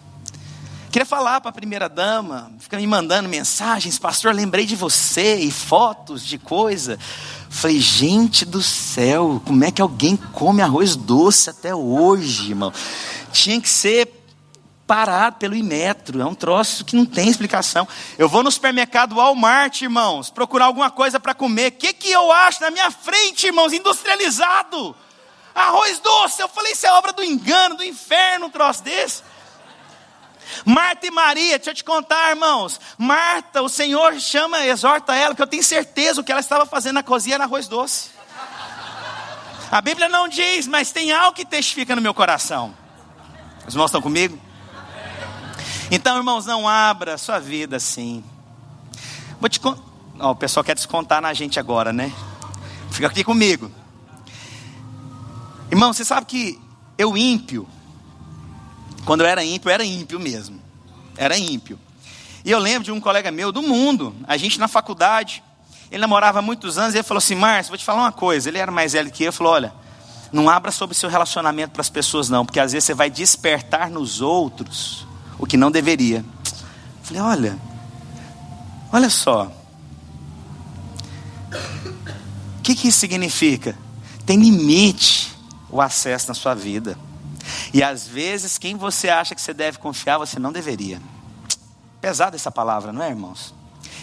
Queria 0.90 1.04
falar 1.04 1.40
para 1.40 1.50
a 1.50 1.52
primeira 1.52 1.86
dama, 1.88 2.50
fica 2.58 2.78
me 2.78 2.86
mandando 2.86 3.28
mensagens, 3.28 3.98
pastor, 3.98 4.34
lembrei 4.34 4.64
de 4.64 4.74
você 4.74 5.36
e 5.36 5.50
fotos 5.50 6.24
de 6.24 6.38
coisa. 6.38 6.98
Falei, 7.50 7.78
gente 7.78 8.44
do 8.44 8.62
céu, 8.62 9.42
como 9.44 9.64
é 9.64 9.70
que 9.70 9.82
alguém 9.82 10.16
come 10.16 10.62
arroz 10.62 10.96
doce 10.96 11.50
até 11.50 11.74
hoje, 11.74 12.50
irmão? 12.50 12.72
Tinha 13.32 13.60
que 13.60 13.68
ser 13.68 14.06
parado 14.88 15.36
pelo 15.36 15.54
Imetro. 15.54 16.20
É 16.20 16.24
um 16.24 16.34
troço 16.34 16.82
que 16.82 16.96
não 16.96 17.04
tem 17.04 17.28
explicação. 17.28 17.86
Eu 18.16 18.28
vou 18.28 18.42
no 18.42 18.50
supermercado 18.50 19.14
Walmart, 19.14 19.82
irmãos, 19.82 20.30
procurar 20.30 20.64
alguma 20.64 20.90
coisa 20.90 21.20
para 21.20 21.34
comer. 21.34 21.68
O 21.68 21.72
que, 21.72 21.92
que 21.92 22.10
eu 22.10 22.32
acho 22.32 22.62
na 22.62 22.70
minha 22.70 22.90
frente, 22.90 23.46
irmãos? 23.46 23.74
Industrializado. 23.74 24.96
Arroz 25.54 25.98
doce. 25.98 26.40
Eu 26.40 26.48
falei, 26.48 26.72
isso 26.72 26.86
é 26.86 26.92
obra 26.92 27.12
do 27.12 27.22
engano, 27.22 27.76
do 27.76 27.84
inferno, 27.84 28.46
um 28.46 28.50
troço 28.50 28.82
desse. 28.82 29.22
Marta 30.64 31.06
e 31.06 31.10
Maria, 31.10 31.58
deixa 31.58 31.70
eu 31.70 31.74
te 31.74 31.84
contar, 31.84 32.30
irmãos. 32.30 32.80
Marta, 32.96 33.60
o 33.60 33.68
Senhor 33.68 34.18
chama, 34.18 34.64
exorta 34.64 35.14
ela, 35.14 35.34
que 35.34 35.42
eu 35.42 35.46
tenho 35.46 35.62
certeza 35.62 36.22
o 36.22 36.24
que 36.24 36.32
ela 36.32 36.40
estava 36.40 36.64
fazendo 36.64 36.94
na 36.94 37.02
cozinha 37.02 37.34
era 37.34 37.44
arroz 37.44 37.68
doce. 37.68 38.08
A 39.70 39.82
Bíblia 39.82 40.08
não 40.08 40.26
diz, 40.26 40.66
mas 40.66 40.90
tem 40.90 41.12
algo 41.12 41.36
que 41.36 41.44
testifica 41.44 41.94
no 41.94 42.00
meu 42.00 42.14
coração. 42.14 42.74
Os 43.66 43.74
irmãos 43.74 43.88
estão 43.88 44.00
comigo? 44.00 44.47
Então, 45.90 46.18
irmãos, 46.18 46.44
não 46.44 46.68
abra 46.68 47.14
a 47.14 47.18
sua 47.18 47.38
vida 47.38 47.76
assim. 47.76 48.22
Vou 49.40 49.48
te. 49.48 49.58
Oh, 49.64 50.30
o 50.30 50.36
pessoal 50.36 50.62
quer 50.62 50.74
descontar 50.74 51.22
na 51.22 51.32
gente 51.32 51.58
agora, 51.58 51.92
né? 51.92 52.12
Fica 52.90 53.06
aqui 53.06 53.24
comigo. 53.24 53.70
Irmão, 55.70 55.92
você 55.92 56.04
sabe 56.04 56.26
que 56.26 56.60
eu 56.98 57.16
ímpio, 57.16 57.66
quando 59.06 59.22
eu 59.22 59.26
era 59.26 59.42
ímpio, 59.42 59.70
eu 59.70 59.74
era 59.74 59.84
ímpio 59.84 60.20
mesmo. 60.20 60.60
Era 61.16 61.38
ímpio. 61.38 61.78
E 62.44 62.50
eu 62.50 62.58
lembro 62.58 62.84
de 62.84 62.92
um 62.92 63.00
colega 63.00 63.30
meu 63.30 63.50
do 63.50 63.62
mundo, 63.62 64.14
a 64.26 64.36
gente 64.36 64.58
na 64.58 64.68
faculdade, 64.68 65.42
ele 65.90 66.00
namorava 66.00 66.40
há 66.40 66.42
muitos 66.42 66.76
anos, 66.76 66.94
e 66.94 66.98
ele 66.98 67.04
falou 67.04 67.18
assim: 67.18 67.34
Márcio, 67.34 67.70
vou 67.70 67.78
te 67.78 67.84
falar 67.84 68.02
uma 68.02 68.12
coisa. 68.12 68.50
Ele 68.50 68.58
era 68.58 68.70
mais 68.70 68.92
velho 68.92 69.10
que 69.10 69.24
eu, 69.24 69.32
falou: 69.32 69.54
Olha, 69.54 69.72
não 70.30 70.50
abra 70.50 70.70
sobre 70.70 70.94
seu 70.94 71.08
relacionamento 71.08 71.72
para 71.72 71.80
as 71.80 71.88
pessoas, 71.88 72.28
não, 72.28 72.44
porque 72.44 72.60
às 72.60 72.72
vezes 72.72 72.84
você 72.84 72.94
vai 72.94 73.08
despertar 73.08 73.88
nos 73.88 74.20
outros 74.20 75.07
o 75.38 75.46
que 75.46 75.56
não 75.56 75.70
deveria. 75.70 76.24
Falei, 77.02 77.22
olha, 77.22 77.58
olha 78.92 79.08
só. 79.08 79.50
O 82.58 82.62
que, 82.62 82.74
que 82.74 82.88
isso 82.88 82.98
significa? 82.98 83.76
Tem 84.26 84.38
limite 84.38 85.34
o 85.70 85.80
acesso 85.80 86.28
na 86.28 86.34
sua 86.34 86.54
vida. 86.54 86.98
E 87.72 87.82
às 87.82 88.06
vezes, 88.06 88.58
quem 88.58 88.76
você 88.76 89.08
acha 89.08 89.34
que 89.34 89.40
você 89.40 89.54
deve 89.54 89.78
confiar, 89.78 90.18
você 90.18 90.38
não 90.38 90.52
deveria. 90.52 91.00
Pesada 92.00 92.36
essa 92.36 92.50
palavra, 92.50 92.92
não 92.92 93.02
é, 93.02 93.08
irmãos? 93.08 93.54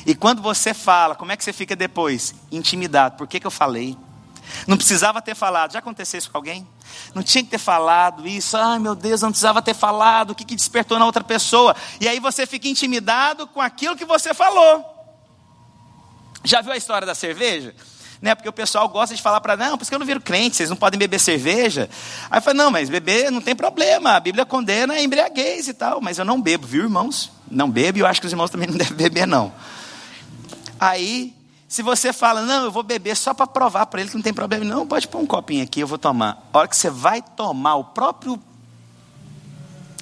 E 0.05 0.15
quando 0.15 0.41
você 0.41 0.73
fala, 0.73 1.15
como 1.15 1.31
é 1.31 1.37
que 1.37 1.43
você 1.43 1.53
fica 1.53 1.75
depois? 1.75 2.35
Intimidado. 2.51 3.17
Por 3.17 3.27
que, 3.27 3.39
que 3.39 3.47
eu 3.47 3.51
falei? 3.51 3.97
Não 4.67 4.77
precisava 4.77 5.21
ter 5.21 5.35
falado. 5.35 5.73
Já 5.73 5.79
aconteceu 5.79 6.17
isso 6.17 6.29
com 6.29 6.37
alguém? 6.37 6.67
Não 7.13 7.23
tinha 7.23 7.43
que 7.43 7.49
ter 7.49 7.57
falado 7.57 8.27
isso. 8.27 8.57
Ai 8.57 8.79
meu 8.79 8.95
Deus, 8.95 9.21
não 9.21 9.29
precisava 9.29 9.61
ter 9.61 9.73
falado. 9.73 10.31
O 10.31 10.35
que, 10.35 10.43
que 10.43 10.55
despertou 10.55 10.99
na 10.99 11.05
outra 11.05 11.23
pessoa? 11.23 11.75
E 11.99 12.07
aí 12.07 12.19
você 12.19 12.45
fica 12.45 12.67
intimidado 12.67 13.47
com 13.47 13.61
aquilo 13.61 13.95
que 13.95 14.05
você 14.05 14.33
falou. 14.33 14.83
Já 16.43 16.61
viu 16.61 16.71
a 16.71 16.77
história 16.77 17.05
da 17.05 17.15
cerveja? 17.15 17.75
Né, 18.21 18.33
porque 18.33 18.47
o 18.47 18.53
pessoal 18.53 18.87
gosta 18.87 19.13
de 19.13 19.21
falar 19.21 19.41
para 19.41 19.57
não, 19.57 19.77
por 19.77 19.83
isso 19.83 19.91
que 19.91 19.95
eu 19.95 19.99
não 19.99 20.05
viro 20.05 20.21
crente, 20.21 20.55
vocês 20.55 20.69
não 20.69 20.77
podem 20.77 20.97
beber 20.97 21.19
cerveja. 21.19 21.89
Aí 22.31 22.41
falei, 22.41 22.57
não, 22.57 22.71
mas 22.71 22.89
beber 22.89 23.29
não 23.29 23.41
tem 23.41 23.55
problema, 23.55 24.11
a 24.11 24.19
Bíblia 24.19 24.45
condena 24.45 24.93
a 24.93 25.01
embriaguez 25.01 25.67
e 25.67 25.73
tal, 25.73 26.01
mas 26.01 26.17
eu 26.17 26.25
não 26.25 26.41
bebo, 26.41 26.65
viu, 26.65 26.83
irmãos? 26.83 27.31
Não 27.51 27.69
bebo 27.69 27.97
e 27.97 28.01
eu 28.01 28.07
acho 28.07 28.21
que 28.21 28.25
os 28.25 28.33
irmãos 28.33 28.49
também 28.49 28.67
não 28.67 28.77
devem 28.77 28.95
beber, 28.95 29.27
não. 29.27 29.53
Aí 30.79 31.35
se 31.75 31.81
você 31.81 32.13
fala, 32.13 32.41
não, 32.43 32.63
eu 32.63 32.71
vou 32.71 32.83
beber 32.83 33.17
só 33.17 33.33
para 33.33 33.45
provar 33.45 33.85
para 33.87 33.99
ele 33.99 34.09
que 34.09 34.15
não 34.15 34.23
tem 34.23 34.33
problema, 34.33 34.63
não, 34.63 34.87
pode 34.87 35.09
pôr 35.09 35.19
um 35.19 35.25
copinho 35.25 35.61
aqui, 35.61 35.81
eu 35.81 35.87
vou 35.87 35.97
tomar. 35.97 36.47
A 36.53 36.59
hora 36.59 36.67
que 36.69 36.77
você 36.77 36.89
vai 36.89 37.21
tomar, 37.21 37.75
o 37.75 37.83
próprio 37.83 38.41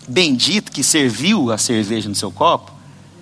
bendito 0.08 0.72
que 0.72 0.84
serviu 0.84 1.52
a 1.52 1.58
cerveja 1.58 2.08
no 2.08 2.14
seu 2.14 2.32
copo, 2.32 2.72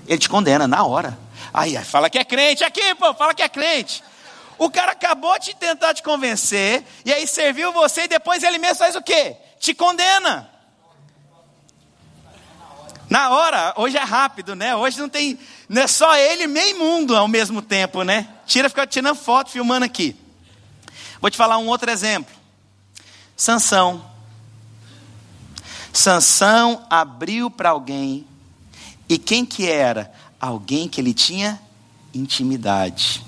ele 0.06 0.18
te 0.18 0.28
condena 0.28 0.68
na 0.68 0.84
hora. 0.84 1.18
Aí, 1.54 1.78
aí 1.78 1.86
fala 1.86 2.10
que 2.10 2.20
é 2.20 2.26
crente 2.26 2.62
aqui, 2.62 2.94
pô, 2.96 3.14
fala 3.14 3.34
que 3.34 3.42
é 3.42 3.48
crente. 3.48 4.04
O 4.58 4.70
cara 4.70 4.92
acabou 4.92 5.40
de 5.40 5.56
tentar 5.56 5.94
te 5.94 6.04
convencer, 6.04 6.84
e 7.06 7.14
aí 7.14 7.26
serviu 7.26 7.72
você, 7.72 8.02
e 8.02 8.10
depois 8.10 8.44
ele 8.44 8.58
mesmo 8.58 8.76
faz 8.76 8.98
o 8.98 9.02
quê? 9.02 9.38
Te 9.62 9.74
condena. 9.74 10.52
Na 13.10 13.30
hora, 13.30 13.74
hoje 13.78 13.96
é 13.96 14.04
rápido, 14.04 14.56
né? 14.56 14.76
Hoje 14.76 15.00
não 15.00 15.08
tem, 15.08 15.40
não 15.70 15.82
é 15.82 15.88
só 15.88 16.18
ele 16.18 16.48
meio 16.48 16.78
mundo 16.78 17.16
ao 17.16 17.30
mesmo 17.30 17.62
tempo, 17.62 18.04
né? 18.04 18.28
Tira, 18.52 18.68
fica 18.68 18.86
tirando 18.86 19.16
foto, 19.16 19.50
filmando 19.50 19.86
aqui. 19.86 20.14
Vou 21.22 21.32
te 21.32 21.38
falar 21.38 21.58
um 21.58 21.70
outro 21.70 21.90
exemplo. 21.90 22.36
Sansão. 23.34 24.04
Sansão 25.94 26.86
abriu 26.90 27.50
para 27.50 27.70
alguém. 27.70 28.28
E 29.08 29.18
quem 29.18 29.46
que 29.46 29.70
era? 29.70 30.12
Alguém 30.38 30.90
que 30.90 31.00
ele 31.00 31.14
tinha 31.14 31.62
intimidade. 32.14 33.26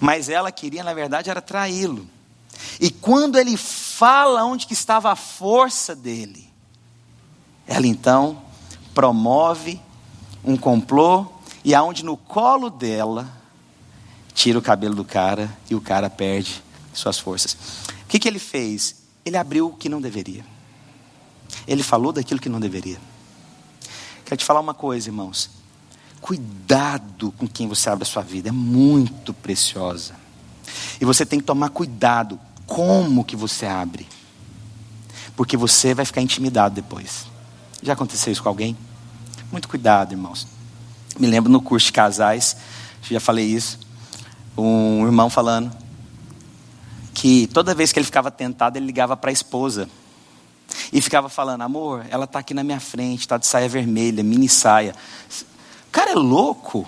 Mas 0.00 0.28
ela 0.28 0.52
queria, 0.52 0.84
na 0.84 0.94
verdade, 0.94 1.28
era 1.28 1.42
traí-lo. 1.42 2.08
E 2.78 2.88
quando 2.88 3.40
ele 3.40 3.56
fala 3.56 4.44
onde 4.44 4.64
que 4.64 4.74
estava 4.74 5.10
a 5.10 5.16
força 5.16 5.92
dele, 5.92 6.48
ela 7.66 7.88
então 7.88 8.40
promove 8.94 9.80
um 10.44 10.56
complô 10.56 11.26
e 11.64 11.74
aonde 11.74 12.04
no 12.04 12.16
colo 12.16 12.70
dela 12.70 13.36
tira 14.36 14.58
o 14.58 14.62
cabelo 14.62 14.94
do 14.94 15.04
cara 15.04 15.50
e 15.68 15.74
o 15.74 15.80
cara 15.80 16.10
perde 16.10 16.62
suas 16.92 17.18
forças. 17.18 17.56
O 18.02 18.06
que, 18.06 18.18
que 18.18 18.28
ele 18.28 18.38
fez? 18.38 18.96
Ele 19.24 19.36
abriu 19.36 19.68
o 19.68 19.72
que 19.72 19.88
não 19.88 19.98
deveria. 19.98 20.44
Ele 21.66 21.82
falou 21.82 22.12
daquilo 22.12 22.38
que 22.38 22.48
não 22.50 22.60
deveria. 22.60 22.98
Quero 24.26 24.36
te 24.36 24.44
falar 24.44 24.60
uma 24.60 24.74
coisa, 24.74 25.08
irmãos. 25.08 25.50
Cuidado 26.20 27.32
com 27.32 27.48
quem 27.48 27.66
você 27.66 27.88
abre 27.88 28.02
a 28.02 28.06
sua 28.06 28.22
vida, 28.22 28.50
é 28.50 28.52
muito 28.52 29.32
preciosa. 29.32 30.14
E 31.00 31.04
você 31.04 31.24
tem 31.24 31.40
que 31.40 31.46
tomar 31.46 31.70
cuidado 31.70 32.38
como 32.66 33.24
que 33.24 33.36
você 33.36 33.64
abre. 33.64 34.06
Porque 35.34 35.56
você 35.56 35.94
vai 35.94 36.04
ficar 36.04 36.20
intimidado 36.20 36.74
depois. 36.74 37.26
Já 37.82 37.94
aconteceu 37.94 38.32
isso 38.32 38.42
com 38.42 38.50
alguém? 38.50 38.76
Muito 39.50 39.66
cuidado, 39.66 40.12
irmãos. 40.12 40.46
Me 41.18 41.26
lembro 41.26 41.50
no 41.50 41.62
curso 41.62 41.86
de 41.86 41.92
casais, 41.92 42.56
já 43.02 43.20
falei 43.20 43.46
isso, 43.46 43.85
um 44.56 45.04
irmão 45.04 45.28
falando 45.28 45.76
que 47.14 47.46
toda 47.48 47.74
vez 47.74 47.92
que 47.92 47.98
ele 47.98 48.06
ficava 48.06 48.30
tentado, 48.30 48.76
ele 48.76 48.86
ligava 48.86 49.16
para 49.16 49.30
a 49.30 49.32
esposa. 49.32 49.88
E 50.92 51.00
ficava 51.00 51.28
falando, 51.28 51.62
amor, 51.62 52.04
ela 52.10 52.24
está 52.24 52.38
aqui 52.38 52.52
na 52.52 52.62
minha 52.62 52.80
frente, 52.80 53.20
está 53.20 53.38
de 53.38 53.46
saia 53.46 53.68
vermelha, 53.68 54.22
mini 54.22 54.48
saia. 54.48 54.94
O 55.88 55.90
cara 55.90 56.10
é 56.10 56.14
louco. 56.14 56.86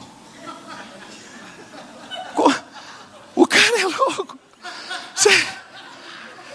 O 3.34 3.46
cara 3.46 3.80
é 3.80 3.84
louco. 3.84 4.38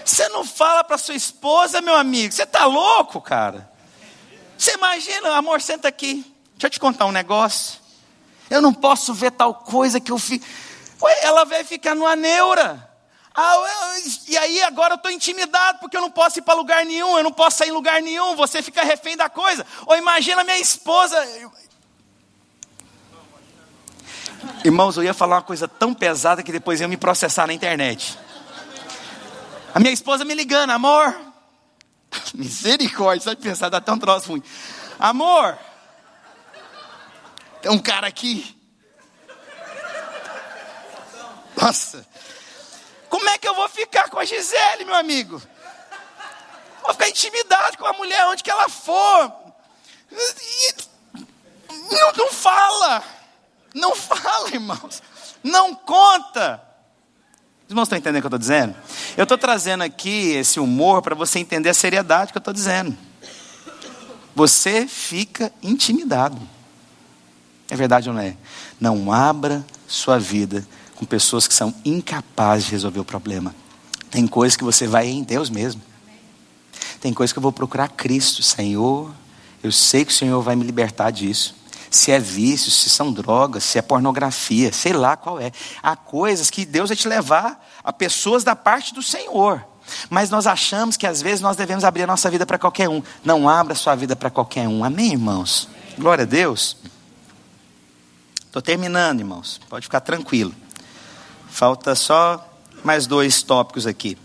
Você 0.04 0.28
não 0.28 0.44
fala 0.44 0.84
para 0.84 0.98
sua 0.98 1.14
esposa, 1.14 1.80
meu 1.80 1.96
amigo. 1.96 2.32
Você 2.32 2.42
está 2.42 2.66
louco, 2.66 3.20
cara. 3.20 3.70
Você 4.56 4.74
imagina, 4.74 5.34
amor, 5.34 5.60
senta 5.60 5.88
aqui. 5.88 6.24
Deixa 6.52 6.66
eu 6.66 6.70
te 6.70 6.78
contar 6.78 7.06
um 7.06 7.12
negócio. 7.12 7.80
Eu 8.50 8.60
não 8.60 8.72
posso 8.72 9.14
ver 9.14 9.32
tal 9.32 9.54
coisa 9.54 9.98
que 9.98 10.12
eu 10.12 10.18
fiz. 10.18 10.42
Ela 11.22 11.44
vai 11.44 11.64
ficar 11.64 11.94
numa 11.94 12.16
neura. 12.16 12.90
Ah, 13.34 13.56
e 14.28 14.36
aí 14.36 14.62
agora 14.62 14.94
eu 14.94 14.96
estou 14.96 15.10
intimidado 15.10 15.80
porque 15.80 15.96
eu 15.96 16.00
não 16.00 16.10
posso 16.10 16.38
ir 16.38 16.42
para 16.42 16.54
lugar 16.54 16.84
nenhum, 16.84 17.16
eu 17.18 17.24
não 17.24 17.32
posso 17.32 17.58
sair 17.58 17.70
em 17.70 17.72
lugar 17.72 18.00
nenhum, 18.00 18.36
você 18.36 18.62
fica 18.62 18.84
refém 18.84 19.16
da 19.16 19.28
coisa. 19.28 19.66
Ou 19.86 19.96
imagina 19.96 20.44
minha 20.44 20.58
esposa. 20.58 21.16
Irmãos, 24.64 24.96
eu 24.96 25.02
ia 25.02 25.12
falar 25.12 25.36
uma 25.36 25.42
coisa 25.42 25.66
tão 25.66 25.92
pesada 25.92 26.42
que 26.44 26.52
depois 26.52 26.80
ia 26.80 26.86
me 26.86 26.96
processar 26.96 27.46
na 27.46 27.52
internet. 27.52 28.16
A 29.74 29.80
minha 29.80 29.92
esposa 29.92 30.24
me 30.24 30.34
ligando, 30.34 30.70
amor. 30.70 31.16
Misericórdia, 32.32 33.24
só 33.24 33.32
de 33.32 33.40
pensar, 33.40 33.68
dá 33.68 33.80
tão 33.80 33.98
troço 33.98 34.28
ruim. 34.28 34.42
Amor, 34.98 35.58
tem 37.60 37.72
um 37.72 37.78
cara 37.78 38.06
aqui. 38.06 38.56
Nossa, 41.64 42.06
como 43.08 43.26
é 43.30 43.38
que 43.38 43.48
eu 43.48 43.54
vou 43.54 43.66
ficar 43.70 44.10
com 44.10 44.18
a 44.18 44.24
Gisele, 44.26 44.84
meu 44.84 44.94
amigo? 44.94 45.40
Vou 46.82 46.92
ficar 46.92 47.08
intimidado 47.08 47.78
com 47.78 47.86
a 47.86 47.94
mulher 47.94 48.26
onde 48.26 48.42
que 48.42 48.50
ela 48.50 48.68
for. 48.68 49.32
Não, 51.90 52.12
não 52.18 52.30
fala. 52.30 53.02
Não 53.74 53.96
fala, 53.96 54.50
irmãos. 54.50 55.02
Não 55.42 55.74
conta. 55.74 56.62
Os 57.64 57.70
irmãos 57.70 57.84
estão 57.84 57.96
entendendo 57.96 58.18
o 58.18 58.20
que 58.20 58.26
eu 58.26 58.36
estou 58.36 58.38
dizendo? 58.38 58.76
Eu 59.16 59.22
estou 59.22 59.38
trazendo 59.38 59.84
aqui 59.84 60.32
esse 60.32 60.60
humor 60.60 61.00
para 61.00 61.14
você 61.14 61.38
entender 61.38 61.70
a 61.70 61.74
seriedade 61.74 62.30
que 62.30 62.36
eu 62.36 62.40
estou 62.40 62.52
dizendo. 62.52 62.94
Você 64.34 64.86
fica 64.86 65.50
intimidado. 65.62 66.38
É 67.70 67.74
verdade 67.74 68.10
ou 68.10 68.14
não 68.14 68.20
é? 68.20 68.36
Não 68.78 69.10
abra 69.10 69.64
sua 69.88 70.18
vida 70.18 70.66
com 71.04 71.10
pessoas 71.10 71.46
que 71.46 71.54
são 71.54 71.72
incapazes 71.84 72.66
de 72.66 72.72
resolver 72.72 73.00
o 73.00 73.04
problema. 73.04 73.54
Tem 74.10 74.26
coisas 74.26 74.56
que 74.56 74.64
você 74.64 74.86
vai 74.86 75.08
em 75.08 75.22
Deus 75.22 75.50
mesmo. 75.50 75.82
Tem 77.00 77.12
coisas 77.12 77.32
que 77.32 77.38
eu 77.38 77.42
vou 77.42 77.52
procurar 77.52 77.88
Cristo, 77.88 78.42
Senhor. 78.42 79.12
Eu 79.62 79.70
sei 79.70 80.04
que 80.04 80.12
o 80.12 80.14
Senhor 80.14 80.40
vai 80.40 80.56
me 80.56 80.64
libertar 80.64 81.10
disso. 81.10 81.54
Se 81.90 82.10
é 82.10 82.18
vício, 82.18 82.70
se 82.70 82.88
são 82.88 83.12
drogas, 83.12 83.62
se 83.64 83.78
é 83.78 83.82
pornografia, 83.82 84.72
sei 84.72 84.92
lá 84.92 85.16
qual 85.16 85.38
é. 85.38 85.52
Há 85.82 85.94
coisas 85.94 86.50
que 86.50 86.64
Deus 86.64 86.88
vai 86.88 86.96
te 86.96 87.06
levar 87.06 87.64
a 87.84 87.92
pessoas 87.92 88.42
da 88.42 88.56
parte 88.56 88.94
do 88.94 89.02
Senhor. 89.02 89.64
Mas 90.08 90.30
nós 90.30 90.46
achamos 90.46 90.96
que 90.96 91.06
às 91.06 91.20
vezes 91.20 91.40
nós 91.40 91.56
devemos 91.56 91.84
abrir 91.84 92.04
a 92.04 92.06
nossa 92.06 92.30
vida 92.30 92.46
para 92.46 92.58
qualquer 92.58 92.88
um. 92.88 93.02
Não 93.22 93.48
abra 93.48 93.74
sua 93.74 93.94
vida 93.94 94.16
para 94.16 94.30
qualquer 94.30 94.66
um. 94.66 94.82
Amém, 94.82 95.12
irmãos? 95.12 95.68
Glória 95.98 96.22
a 96.22 96.26
Deus. 96.26 96.78
Estou 98.46 98.62
terminando, 98.62 99.20
irmãos. 99.20 99.60
Pode 99.68 99.84
ficar 99.84 100.00
tranquilo. 100.00 100.54
Falta 101.54 101.94
só 101.94 102.44
mais 102.82 103.06
dois 103.06 103.40
tópicos 103.40 103.86
aqui. 103.86 104.18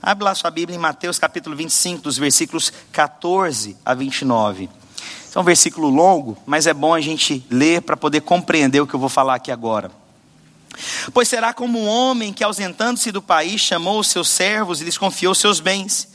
Abre 0.00 0.24
lá 0.24 0.34
sua 0.34 0.50
Bíblia 0.50 0.74
em 0.74 0.80
Mateus 0.80 1.18
capítulo 1.18 1.54
25, 1.54 2.00
dos 2.00 2.16
versículos 2.16 2.72
14 2.90 3.76
a 3.84 3.92
29. 3.92 4.70
É 5.34 5.38
um 5.38 5.44
versículo 5.44 5.90
longo, 5.90 6.38
mas 6.46 6.66
é 6.66 6.72
bom 6.72 6.94
a 6.94 7.02
gente 7.02 7.44
ler 7.50 7.82
para 7.82 7.98
poder 7.98 8.22
compreender 8.22 8.80
o 8.80 8.86
que 8.86 8.94
eu 8.94 8.98
vou 8.98 9.10
falar 9.10 9.34
aqui 9.34 9.52
agora. 9.52 9.90
Pois 11.12 11.28
será 11.28 11.52
como 11.52 11.78
um 11.78 11.86
homem 11.86 12.32
que, 12.32 12.42
ausentando-se 12.42 13.12
do 13.12 13.20
país, 13.20 13.60
chamou 13.60 14.00
os 14.00 14.08
seus 14.08 14.30
servos 14.30 14.80
e 14.80 14.84
lhes 14.84 14.96
confiou 14.96 15.34
seus 15.34 15.60
bens. 15.60 16.13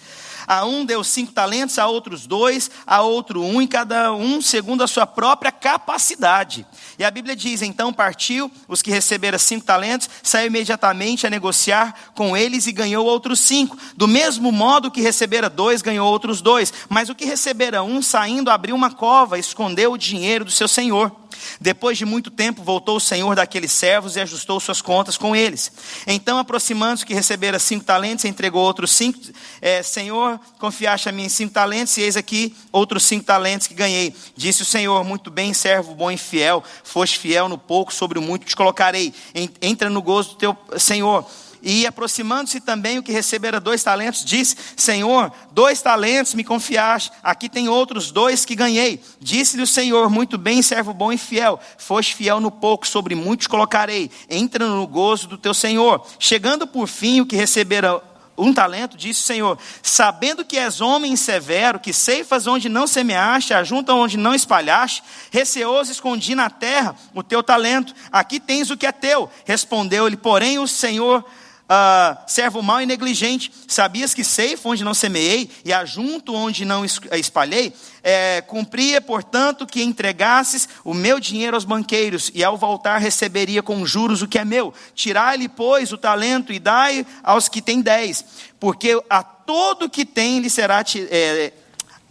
A 0.50 0.66
um 0.66 0.84
deu 0.84 1.04
cinco 1.04 1.32
talentos, 1.32 1.78
a 1.78 1.86
outros 1.86 2.26
dois, 2.26 2.72
a 2.88 3.04
outro 3.04 3.44
um, 3.44 3.62
e 3.62 3.68
cada 3.68 4.12
um 4.16 4.42
segundo 4.42 4.84
a 4.84 4.88
sua 4.88 5.06
própria 5.06 5.52
capacidade. 5.52 6.66
E 6.98 7.04
a 7.04 7.12
Bíblia 7.12 7.36
diz: 7.36 7.62
então 7.62 7.94
partiu, 7.94 8.52
os 8.68 8.82
que 8.82 8.90
receberam 8.90 9.38
cinco 9.38 9.64
talentos, 9.64 10.10
saiu 10.24 10.48
imediatamente 10.48 11.28
a 11.28 11.30
negociar 11.30 11.94
com 12.16 12.36
eles 12.36 12.66
e 12.66 12.72
ganhou 12.72 13.06
outros 13.06 13.40
cinco. 13.42 13.78
Do 13.96 14.08
mesmo 14.08 14.52
modo 14.52 14.90
que 14.90 15.02
recebera 15.02 15.52
dois, 15.52 15.84
ganhou 15.84 16.12
outros 16.12 16.42
dois. 16.42 16.74
Mas 16.90 17.10
o 17.10 17.16
que 17.16 17.26
recebera 17.26 17.84
um, 17.84 18.02
saindo, 18.02 18.50
abriu 18.50 18.76
uma 18.76 18.90
cova, 18.90 19.38
escondeu 19.38 19.92
o 19.92 20.00
dinheiro 20.00 20.46
do 20.46 20.52
seu 20.52 20.68
senhor. 20.68 21.16
Depois 21.60 21.98
de 21.98 22.06
muito 22.06 22.32
tempo, 22.32 22.64
voltou 22.64 22.98
o 22.98 23.00
senhor 23.00 23.36
daqueles 23.36 23.72
servos 23.72 24.16
e 24.16 24.20
ajustou 24.20 24.60
suas 24.60 24.82
contas 24.82 25.18
com 25.18 25.36
eles. 25.36 25.72
Então, 26.08 26.38
aproximando-se 26.38 27.06
que 27.06 27.14
recebera 27.14 27.60
cinco 27.60 27.86
talentos, 27.86 28.26
entregou 28.26 28.62
outros 28.64 28.92
cinco. 28.92 29.20
É, 29.62 29.84
senhor, 29.84 30.40
confiaste 30.60 31.10
a 31.10 31.12
mim 31.12 31.30
cinco 31.30 31.54
talentos, 31.54 31.98
e 31.98 32.02
eis 32.02 32.18
aqui 32.18 32.56
outros 32.72 33.04
cinco 33.04 33.26
talentos 33.26 33.68
que 33.68 33.74
ganhei. 33.74 34.14
Disse 34.36 34.62
o 34.62 34.66
Senhor: 34.66 35.04
Muito 35.04 35.30
bem, 35.30 35.54
servo 35.54 35.94
bom 35.94 36.12
e 36.12 36.18
fiel. 36.18 36.64
Foste 36.84 37.20
fiel 37.20 37.50
no 37.50 37.58
pouco, 37.58 37.94
sobre 37.94 38.20
o 38.20 38.22
muito 38.22 38.46
te 38.46 38.56
colocarei. 38.56 39.14
Entra 39.62 39.90
no 39.90 40.02
gozo 40.02 40.30
do 40.30 40.36
teu 40.36 40.58
Senhor. 40.78 41.26
E 41.62 41.86
aproximando-se 41.86 42.62
também 42.62 42.98
o 42.98 43.04
que 43.04 43.12
recebera 43.12 43.60
dois 43.60 43.84
talentos, 43.84 44.24
disse: 44.24 44.56
Senhor, 44.78 45.32
dois 45.52 45.82
talentos 45.82 46.34
me 46.34 46.44
confiaste, 46.44 47.12
aqui 47.22 47.50
tem 47.50 47.68
outros 47.68 48.12
dois 48.12 48.46
que 48.46 48.56
ganhei. 48.56 49.02
Disse-lhe 49.20 49.64
o 49.64 49.68
Senhor: 49.68 50.10
Muito 50.10 50.38
bem, 50.38 50.62
servo 50.62 50.94
bom 50.94 51.12
e 51.12 51.18
fiel, 51.18 51.60
foste 51.78 52.16
fiel 52.16 52.40
no 52.40 52.52
pouco, 52.52 52.88
sobre 52.88 53.16
muitos 53.16 53.48
colocarei. 53.48 54.10
Entra 54.30 54.68
no 54.68 54.88
gozo 54.88 55.28
do 55.28 55.38
teu 55.38 55.54
Senhor. 55.54 56.06
Chegando 56.18 56.66
por 56.66 56.88
fim 56.88 57.22
o 57.22 57.26
que 57.26 57.36
recebera 57.36 58.02
um 58.40 58.54
talento, 58.54 58.98
disse 58.98 59.22
o 59.22 59.26
Senhor: 59.26 59.60
Sabendo 59.84 60.46
que 60.46 60.58
és 60.58 60.82
homem 60.82 61.16
severo, 61.16 61.80
que 61.80 61.92
ceifas 61.92 62.48
onde 62.48 62.70
não 62.70 62.88
semeaste, 62.88 63.54
ajunta 63.54 63.94
onde 63.94 64.18
não 64.18 64.34
espalhaste, 64.34 65.04
receoso 65.30 65.92
escondi 65.92 66.34
na 66.34 66.50
terra 66.50 66.96
o 67.14 67.22
teu 67.22 67.44
talento, 67.44 67.94
aqui 68.12 68.40
tens 68.40 68.70
o 68.70 68.78
que 68.78 68.88
é 68.88 68.92
teu. 68.92 69.30
Respondeu-lhe, 69.46 70.16
porém, 70.16 70.58
o 70.58 70.68
Senhor 70.68 71.24
Uh, 71.70 72.18
servo 72.26 72.64
mau 72.64 72.82
e 72.82 72.86
negligente, 72.88 73.52
sabias 73.68 74.16
que 74.16 74.24
ceifo 74.24 74.70
onde 74.70 74.84
não 74.84 74.96
semeei 74.96 75.52
e 75.64 75.72
ajunto 75.72 76.34
onde 76.34 76.66
não 76.66 76.84
espalhei? 76.84 77.72
É, 78.02 78.42
cumpria, 78.42 79.00
portanto, 79.00 79.68
que 79.68 79.84
entregasses 79.84 80.68
o 80.84 80.96
meu 80.96 81.20
dinheiro 81.20 81.56
aos 81.56 81.66
banqueiros, 81.66 82.32
e 82.34 82.44
ao 82.44 82.58
voltar 82.58 82.98
receberia 82.98 83.62
com 83.62 83.86
juros 83.86 84.24
o 84.24 84.28
que 84.28 84.40
é 84.40 84.46
meu. 84.46 84.74
Tirai-lhe, 84.96 85.48
pois, 85.48 85.92
o 85.92 85.98
talento 85.98 86.52
e 86.52 86.58
dai 86.58 87.06
aos 87.22 87.48
que 87.48 87.62
têm 87.62 87.82
dez, 87.82 88.26
porque 88.60 89.00
a 89.08 89.22
todo 89.22 89.90
que 89.90 90.06
tem 90.06 90.40
lhe 90.40 90.50
será 90.50 90.84
é, 91.12 91.54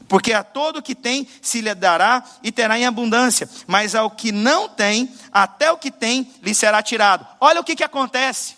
porque 0.07 0.33
a 0.33 0.45
todo 0.45 0.81
que 0.81 0.95
tem 0.95 1.27
se 1.43 1.61
lhe 1.61 1.75
dará 1.75 2.23
e 2.45 2.53
terá 2.53 2.79
em 2.79 2.87
abundância, 2.87 3.49
mas 3.67 3.97
ao 3.97 4.09
que 4.11 4.31
não 4.31 4.69
tem, 4.69 5.13
até 5.33 5.73
o 5.73 5.77
que 5.77 5.91
tem 5.91 6.31
lhe 6.43 6.55
será 6.55 6.81
tirado. 6.81 7.27
Olha 7.41 7.61
o 7.61 7.65
que, 7.65 7.75
que 7.75 7.85
acontece. 7.85 8.58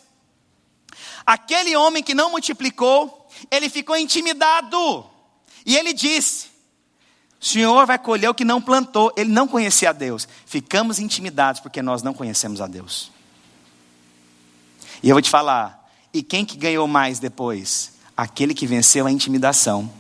Aquele 1.24 1.76
homem 1.76 2.02
que 2.02 2.14
não 2.14 2.30
multiplicou, 2.30 3.28
ele 3.50 3.68
ficou 3.68 3.96
intimidado. 3.96 5.04
E 5.64 5.76
ele 5.76 5.92
disse: 5.92 6.48
O 7.40 7.44
Senhor 7.44 7.86
vai 7.86 7.98
colher 7.98 8.28
o 8.28 8.34
que 8.34 8.44
não 8.44 8.60
plantou. 8.60 9.12
Ele 9.16 9.30
não 9.30 9.46
conhecia 9.46 9.90
a 9.90 9.92
Deus. 9.92 10.26
Ficamos 10.46 10.98
intimidados 10.98 11.60
porque 11.60 11.82
nós 11.82 12.02
não 12.02 12.14
conhecemos 12.14 12.60
a 12.60 12.66
Deus. 12.66 13.10
E 15.02 15.08
eu 15.08 15.14
vou 15.14 15.22
te 15.22 15.30
falar: 15.30 15.80
e 16.12 16.22
quem 16.22 16.44
que 16.44 16.56
ganhou 16.56 16.86
mais 16.86 17.18
depois? 17.18 17.92
Aquele 18.16 18.54
que 18.54 18.66
venceu 18.66 19.06
a 19.06 19.12
intimidação. 19.12 19.90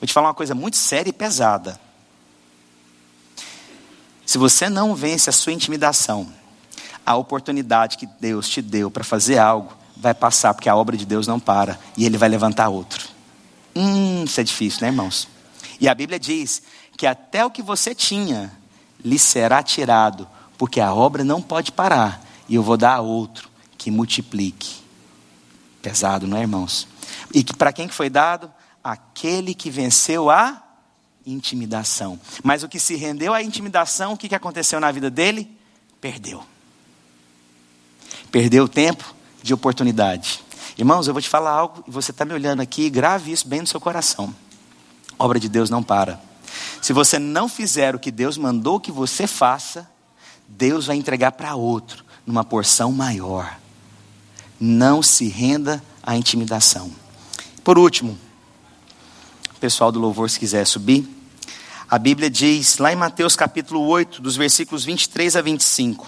Vou 0.00 0.06
te 0.06 0.12
falar 0.12 0.28
uma 0.28 0.34
coisa 0.34 0.54
muito 0.54 0.76
séria 0.76 1.10
e 1.10 1.12
pesada. 1.12 1.80
Se 4.24 4.36
você 4.36 4.68
não 4.68 4.94
vence 4.94 5.30
a 5.30 5.32
sua 5.32 5.52
intimidação, 5.52 6.30
a 7.04 7.16
oportunidade 7.16 7.96
que 7.96 8.06
Deus 8.06 8.48
te 8.48 8.60
deu 8.60 8.90
para 8.90 9.02
fazer 9.02 9.38
algo, 9.38 9.77
vai 10.00 10.14
passar, 10.14 10.54
porque 10.54 10.68
a 10.68 10.76
obra 10.76 10.96
de 10.96 11.04
Deus 11.04 11.26
não 11.26 11.40
para, 11.40 11.78
e 11.96 12.06
ele 12.06 12.16
vai 12.16 12.28
levantar 12.28 12.68
outro. 12.68 13.08
Hum, 13.74 14.24
isso 14.24 14.40
é 14.40 14.44
difícil, 14.44 14.82
né, 14.82 14.88
irmãos? 14.88 15.28
E 15.80 15.88
a 15.88 15.94
Bíblia 15.94 16.18
diz 16.18 16.62
que 16.96 17.06
até 17.06 17.44
o 17.44 17.50
que 17.50 17.62
você 17.62 17.94
tinha 17.94 18.52
lhe 19.04 19.18
será 19.18 19.62
tirado, 19.62 20.28
porque 20.56 20.80
a 20.80 20.92
obra 20.92 21.24
não 21.24 21.42
pode 21.42 21.72
parar, 21.72 22.24
e 22.48 22.54
eu 22.54 22.62
vou 22.62 22.76
dar 22.76 22.94
a 22.94 23.00
outro 23.00 23.48
que 23.76 23.90
multiplique. 23.90 24.76
Pesado, 25.82 26.26
não 26.26 26.36
é, 26.36 26.40
irmãos? 26.40 26.88
E 27.32 27.42
que 27.42 27.54
para 27.54 27.72
quem 27.72 27.88
que 27.88 27.94
foi 27.94 28.10
dado? 28.10 28.52
Aquele 28.82 29.54
que 29.54 29.70
venceu 29.70 30.30
a 30.30 30.62
intimidação. 31.26 32.18
Mas 32.42 32.62
o 32.62 32.68
que 32.68 32.80
se 32.80 32.96
rendeu 32.96 33.34
à 33.34 33.42
intimidação, 33.42 34.12
o 34.12 34.16
que 34.16 34.34
aconteceu 34.34 34.80
na 34.80 34.90
vida 34.90 35.10
dele? 35.10 35.48
Perdeu. 36.00 36.42
Perdeu 38.30 38.64
o 38.64 38.68
tempo 38.68 39.17
de 39.42 39.54
oportunidade. 39.54 40.42
Irmãos, 40.76 41.06
eu 41.06 41.12
vou 41.12 41.20
te 41.20 41.28
falar 41.28 41.50
algo 41.50 41.82
e 41.86 41.90
você 41.90 42.10
está 42.10 42.24
me 42.24 42.32
olhando 42.32 42.60
aqui, 42.60 42.88
grave 42.88 43.32
isso 43.32 43.48
bem 43.48 43.60
no 43.60 43.66
seu 43.66 43.80
coração. 43.80 44.34
Obra 45.18 45.40
de 45.40 45.48
Deus 45.48 45.70
não 45.70 45.82
para. 45.82 46.20
Se 46.80 46.92
você 46.92 47.18
não 47.18 47.48
fizer 47.48 47.94
o 47.94 47.98
que 47.98 48.10
Deus 48.10 48.38
mandou 48.38 48.78
que 48.78 48.92
você 48.92 49.26
faça, 49.26 49.88
Deus 50.46 50.86
vai 50.86 50.96
entregar 50.96 51.32
para 51.32 51.54
outro, 51.54 52.04
numa 52.24 52.44
porção 52.44 52.92
maior. 52.92 53.58
Não 54.60 55.02
se 55.02 55.28
renda 55.28 55.82
à 56.02 56.16
intimidação. 56.16 56.90
Por 57.64 57.78
último, 57.78 58.18
pessoal 59.60 59.90
do 59.90 59.98
louvor, 59.98 60.30
se 60.30 60.38
quiser 60.38 60.64
subir, 60.64 61.06
a 61.90 61.98
Bíblia 61.98 62.30
diz, 62.30 62.78
lá 62.78 62.92
em 62.92 62.96
Mateus 62.96 63.34
capítulo 63.34 63.80
8, 63.86 64.22
dos 64.22 64.36
versículos 64.36 64.84
23 64.84 65.36
a 65.36 65.42
25: 65.42 66.06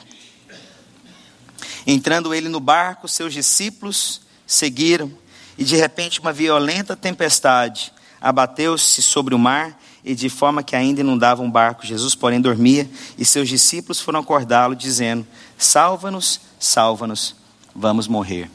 Entrando 1.93 2.33
ele 2.33 2.49
no 2.49 2.61
barco, 2.61 3.09
seus 3.09 3.35
discípulos 3.35 4.21
seguiram, 4.47 5.11
e 5.59 5.65
de 5.65 5.75
repente 5.75 6.21
uma 6.21 6.33
violenta 6.33 6.95
tempestade 6.95 7.93
abateu-se 8.21 9.03
sobre 9.03 9.35
o 9.35 9.39
mar 9.39 9.77
e 10.05 10.15
de 10.15 10.29
forma 10.29 10.63
que 10.63 10.77
ainda 10.77 11.01
inundava 11.01 11.43
um 11.43 11.51
barco. 11.51 11.85
Jesus, 11.85 12.15
porém, 12.15 12.41
dormia 12.41 12.89
e 13.19 13.25
seus 13.25 13.49
discípulos 13.49 13.99
foram 13.99 14.21
acordá-lo, 14.21 14.77
dizendo: 14.77 15.27
Salva-nos, 15.59 16.41
salva-nos, 16.61 17.35
vamos 17.75 18.07
morrer. 18.07 18.49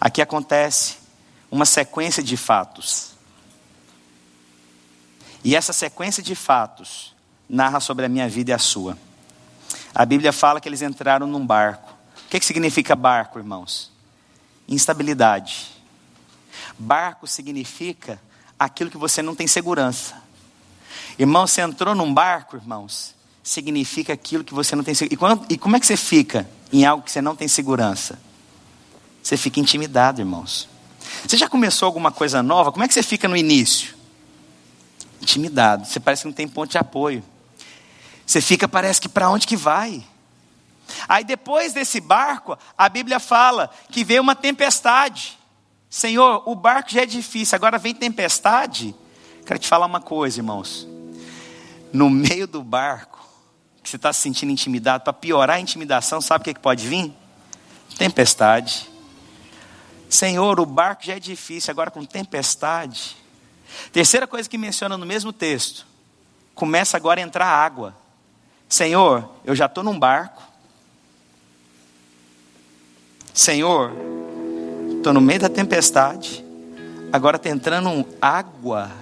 Aqui 0.00 0.22
acontece 0.22 0.98
uma 1.50 1.64
sequência 1.64 2.22
de 2.22 2.36
fatos. 2.36 3.10
E 5.42 5.56
essa 5.56 5.72
sequência 5.72 6.22
de 6.22 6.36
fatos 6.36 7.12
narra 7.48 7.80
sobre 7.80 8.06
a 8.06 8.08
minha 8.08 8.28
vida 8.28 8.52
e 8.52 8.54
a 8.54 8.58
sua. 8.58 8.96
A 9.92 10.06
Bíblia 10.06 10.32
fala 10.32 10.60
que 10.60 10.68
eles 10.68 10.80
entraram 10.80 11.26
num 11.26 11.44
barco. 11.44 11.93
Que, 12.34 12.40
que 12.40 12.46
significa 12.46 12.96
barco, 12.96 13.38
irmãos? 13.38 13.92
Instabilidade. 14.66 15.70
Barco 16.76 17.28
significa 17.28 18.20
aquilo 18.58 18.90
que 18.90 18.96
você 18.96 19.22
não 19.22 19.36
tem 19.36 19.46
segurança. 19.46 20.20
Irmão, 21.16 21.46
você 21.46 21.60
entrou 21.60 21.94
num 21.94 22.12
barco, 22.12 22.56
irmãos, 22.56 23.14
significa 23.40 24.12
aquilo 24.12 24.42
que 24.42 24.52
você 24.52 24.74
não 24.74 24.82
tem 24.82 24.96
segurança. 24.96 25.44
E, 25.48 25.56
como 25.56 25.76
é 25.76 25.78
que 25.78 25.86
você 25.86 25.96
fica 25.96 26.44
em 26.72 26.84
algo 26.84 27.04
que 27.04 27.12
você 27.12 27.22
não 27.22 27.36
tem 27.36 27.46
segurança? 27.46 28.18
Você 29.22 29.36
fica 29.36 29.60
intimidado, 29.60 30.20
irmãos. 30.20 30.68
Você 31.24 31.36
já 31.36 31.48
começou 31.48 31.86
alguma 31.86 32.10
coisa 32.10 32.42
nova? 32.42 32.72
Como 32.72 32.84
é 32.84 32.88
que 32.88 32.94
você 32.94 33.02
fica 33.04 33.28
no 33.28 33.36
início? 33.36 33.94
Intimidado. 35.22 35.86
Você 35.86 36.00
parece 36.00 36.22
que 36.22 36.28
não 36.28 36.34
tem 36.34 36.48
ponto 36.48 36.72
de 36.72 36.78
apoio. 36.78 37.22
Você 38.26 38.40
fica, 38.40 38.66
parece 38.66 39.00
que 39.00 39.08
para 39.08 39.30
onde 39.30 39.46
que 39.46 39.56
vai? 39.56 40.04
Aí 41.08 41.24
depois 41.24 41.72
desse 41.72 42.00
barco, 42.00 42.58
a 42.76 42.88
Bíblia 42.88 43.18
fala 43.18 43.70
que 43.90 44.04
veio 44.04 44.22
uma 44.22 44.34
tempestade. 44.34 45.38
Senhor, 45.88 46.42
o 46.46 46.54
barco 46.54 46.90
já 46.90 47.02
é 47.02 47.06
difícil, 47.06 47.54
agora 47.56 47.78
vem 47.78 47.94
tempestade. 47.94 48.94
Quero 49.46 49.58
te 49.58 49.68
falar 49.68 49.86
uma 49.86 50.00
coisa, 50.00 50.40
irmãos. 50.40 50.88
No 51.92 52.10
meio 52.10 52.46
do 52.46 52.62
barco, 52.62 53.24
que 53.82 53.88
você 53.88 53.96
está 53.96 54.12
se 54.12 54.22
sentindo 54.22 54.50
intimidado, 54.50 55.04
para 55.04 55.12
piorar 55.12 55.56
a 55.56 55.60
intimidação, 55.60 56.20
sabe 56.20 56.42
o 56.42 56.44
que, 56.44 56.54
que 56.54 56.60
pode 56.60 56.88
vir? 56.88 57.12
Tempestade. 57.96 58.90
Senhor, 60.08 60.58
o 60.58 60.66
barco 60.66 61.04
já 61.04 61.14
é 61.14 61.20
difícil, 61.20 61.70
agora 61.70 61.90
com 61.90 62.04
tempestade. 62.04 63.16
Terceira 63.92 64.26
coisa 64.26 64.48
que 64.48 64.58
menciona 64.58 64.96
no 64.96 65.06
mesmo 65.06 65.32
texto: 65.32 65.86
começa 66.54 66.96
agora 66.96 67.20
a 67.20 67.22
entrar 67.22 67.46
água. 67.46 67.94
Senhor, 68.68 69.28
eu 69.44 69.54
já 69.54 69.66
estou 69.66 69.84
num 69.84 69.98
barco. 69.98 70.42
Senhor, 73.34 73.90
estou 74.96 75.12
no 75.12 75.20
meio 75.20 75.40
da 75.40 75.48
tempestade. 75.48 76.44
Agora 77.12 77.36
está 77.36 77.50
entrando 77.50 78.06
água. 78.22 78.92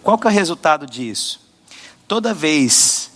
Qual 0.00 0.16
que 0.16 0.28
é 0.28 0.30
o 0.30 0.32
resultado 0.32 0.86
disso? 0.86 1.40
Toda 2.06 2.32
vez 2.32 3.10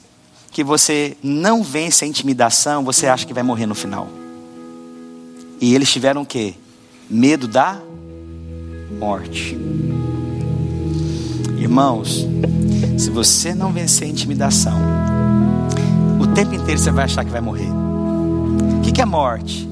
que 0.51 0.65
você 0.65 1.17
não 1.23 1.63
vence 1.63 2.05
a 2.05 2.09
intimidação, 2.09 2.85
você 2.85 3.07
acha 3.07 3.25
que 3.25 3.33
vai 3.33 3.45
morrer 3.45 3.67
no 3.67 3.77
final. 3.77 4.09
E 5.61 5.73
eles 5.73 5.93
tiveram 5.93 6.23
o 6.23 6.27
quê? 6.27 6.55
Medo 7.09 7.47
da 7.47 7.81
morte. 8.99 9.57
Irmãos, 11.57 12.27
se 12.99 13.09
você 13.09 13.55
não 13.55 13.73
vencer 13.73 14.09
a 14.09 14.11
intimidação, 14.11 14.79
o 16.21 16.27
tempo 16.35 16.57
inteiro 16.57 16.81
você 16.81 16.91
vai 16.91 17.05
achar 17.05 17.25
que 17.25 17.31
vai 17.31 17.41
morrer. 17.41 17.84
O 18.79 18.93
que 18.93 19.01
é 19.01 19.05
morte? 19.05 19.69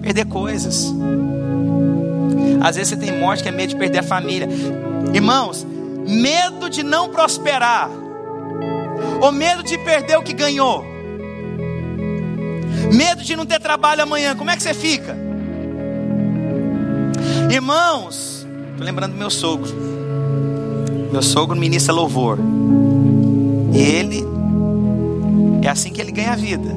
Perder 0.00 0.26
coisas. 0.26 0.92
Às 2.60 2.76
vezes 2.76 2.90
você 2.90 2.96
tem 2.96 3.18
morte 3.18 3.42
que 3.42 3.48
é 3.48 3.52
medo 3.52 3.70
de 3.70 3.76
perder 3.76 3.98
a 3.98 4.02
família. 4.02 4.48
Irmãos, 5.12 5.66
medo 6.06 6.70
de 6.70 6.82
não 6.82 7.08
prosperar, 7.08 7.90
ou 9.20 9.32
medo 9.32 9.62
de 9.62 9.76
perder 9.78 10.16
o 10.16 10.22
que 10.22 10.32
ganhou, 10.32 10.84
medo 12.92 13.22
de 13.22 13.36
não 13.36 13.44
ter 13.46 13.60
trabalho 13.60 14.02
amanhã, 14.02 14.34
como 14.36 14.50
é 14.50 14.56
que 14.56 14.62
você 14.62 14.74
fica? 14.74 15.16
Irmãos, 17.50 18.46
estou 18.70 18.86
lembrando 18.86 19.12
do 19.12 19.18
meu 19.18 19.30
sogro. 19.30 19.70
Meu 21.12 21.22
sogro 21.22 21.54
ministra 21.54 21.92
louvor. 21.92 22.38
E 23.72 23.78
ele 23.78 24.24
é 25.62 25.68
assim 25.68 25.92
que 25.92 26.00
ele 26.00 26.12
ganha 26.12 26.32
a 26.32 26.36
vida. 26.36 26.74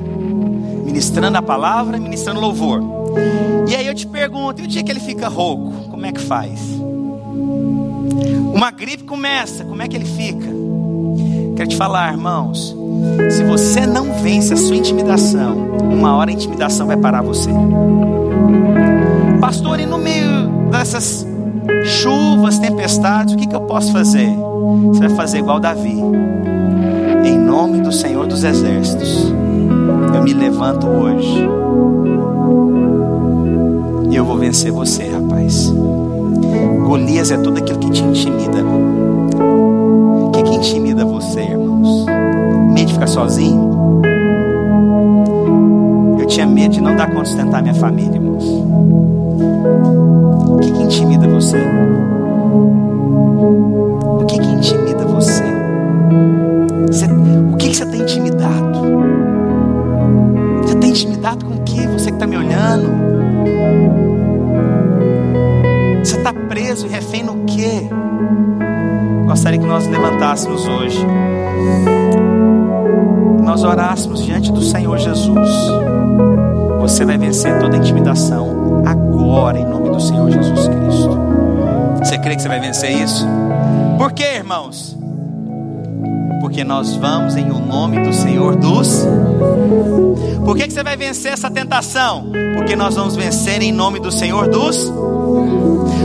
Ministrando 0.95 1.37
a 1.37 1.41
palavra, 1.41 1.99
ministrando 1.99 2.39
louvor. 2.39 2.81
E 3.67 3.75
aí 3.75 3.85
eu 3.85 3.93
te 3.93 4.07
pergunto, 4.07 4.61
e 4.61 4.63
o 4.63 4.67
dia 4.67 4.81
que 4.81 4.89
ele 4.89 5.01
fica 5.01 5.27
rouco, 5.27 5.89
como 5.89 6.05
é 6.05 6.11
que 6.13 6.21
faz? 6.21 6.57
Uma 8.53 8.71
gripe 8.71 9.03
começa, 9.03 9.65
como 9.65 9.81
é 9.81 9.89
que 9.89 9.97
ele 9.97 10.05
fica? 10.05 10.47
Quero 11.57 11.67
te 11.67 11.75
falar, 11.75 12.13
irmãos, 12.13 12.73
se 13.29 13.43
você 13.43 13.85
não 13.85 14.13
vence 14.23 14.53
a 14.53 14.55
sua 14.55 14.77
intimidação, 14.77 15.67
uma 15.81 16.15
hora 16.15 16.29
a 16.29 16.33
intimidação 16.33 16.87
vai 16.87 16.95
parar 16.95 17.21
você. 17.21 17.49
Pastor, 19.41 19.81
e 19.81 19.85
no 19.85 19.97
meio 19.97 20.47
dessas 20.71 21.27
chuvas, 21.83 22.57
tempestades, 22.57 23.33
o 23.33 23.37
que, 23.37 23.47
que 23.47 23.55
eu 23.55 23.61
posso 23.63 23.91
fazer? 23.91 24.33
Você 24.87 25.01
vai 25.01 25.09
fazer 25.09 25.39
igual 25.39 25.59
Davi. 25.59 26.01
Em 27.25 27.37
nome 27.37 27.81
do 27.81 27.91
Senhor 27.91 28.25
dos 28.25 28.45
Exércitos, 28.45 29.33
me 30.25 30.33
levanto 30.33 30.87
hoje. 30.87 31.47
E 34.09 34.15
eu 34.15 34.25
vou 34.25 34.37
vencer 34.39 34.71
você, 34.71 35.07
rapaz. 35.07 35.71
Golias 36.83 37.29
é 37.29 37.37
tudo 37.37 37.59
aquilo 37.59 37.77
que 37.77 37.91
te 37.91 38.03
intimida. 38.03 38.63
O 38.63 40.31
que, 40.31 40.41
que 40.41 40.55
intimida 40.55 41.05
você, 41.05 41.41
irmãos? 41.41 42.05
Medo 42.73 42.87
de 42.87 42.93
ficar 42.93 43.05
sozinho? 43.05 44.01
Eu 46.19 46.25
tinha 46.25 46.47
medo 46.47 46.73
de 46.73 46.81
não 46.81 46.95
dar 46.95 47.07
conta 47.07 47.21
de 47.21 47.29
sustentar 47.29 47.61
minha 47.61 47.75
família, 47.75 48.15
irmãos. 48.15 48.45
O 50.49 50.57
que, 50.59 50.71
que 50.71 50.81
intimida 50.81 51.27
você? 51.27 51.59
O 54.21 54.25
que, 54.25 54.39
que 54.39 54.47
intimida 54.47 55.05
você? 55.05 55.43
você 56.87 57.05
o 57.05 57.57
que, 57.57 57.69
que 57.69 57.77
você 57.77 57.85
tem 57.85 58.01
intimidado? 58.01 58.64
Intimidado 60.95 61.45
com 61.45 61.55
o 61.55 61.63
que? 61.63 61.85
Você 61.87 62.05
que 62.05 62.15
está 62.15 62.25
me 62.25 62.37
olhando? 62.37 62.89
Você 65.99 66.15
está 66.15 66.31
preso 66.31 66.85
e 66.85 66.89
refém 66.89 67.21
no 67.21 67.43
quê? 67.43 67.89
Gostaria 69.27 69.59
que 69.59 69.65
nós 69.65 69.85
levantássemos 69.87 70.65
hoje, 70.65 71.05
nós 73.43 73.65
orássemos 73.65 74.23
diante 74.23 74.53
do 74.53 74.61
Senhor 74.61 74.97
Jesus. 74.97 75.49
Você 76.79 77.03
vai 77.03 77.17
vencer 77.17 77.59
toda 77.59 77.75
intimidação 77.75 78.81
agora, 78.85 79.59
em 79.59 79.65
nome 79.65 79.89
do 79.89 79.99
Senhor 79.99 80.31
Jesus 80.31 80.69
Cristo. 80.69 81.19
Você 81.99 82.17
crê 82.19 82.37
que 82.37 82.41
você 82.41 82.47
vai 82.47 82.61
vencer 82.61 82.91
isso? 82.91 83.27
Por 83.97 84.13
quê, 84.13 84.35
irmãos? 84.35 84.94
Porque 86.55 86.63
nós 86.63 86.95
vamos 86.95 87.35
em 87.35 87.51
o 87.51 87.59
nome 87.59 87.99
do 87.99 88.13
Senhor 88.13 88.55
dos. 88.55 89.05
Por 90.45 90.55
que, 90.55 90.65
que 90.65 90.71
você 90.71 90.83
vai 90.83 90.95
vencer 90.95 91.33
essa 91.33 91.51
tentação? 91.51 92.31
Porque 92.55 92.77
nós 92.77 92.95
vamos 92.95 93.13
vencer 93.13 93.61
em 93.61 93.73
nome 93.73 93.99
do 93.99 94.09
Senhor 94.09 94.47
dos. 94.47 94.89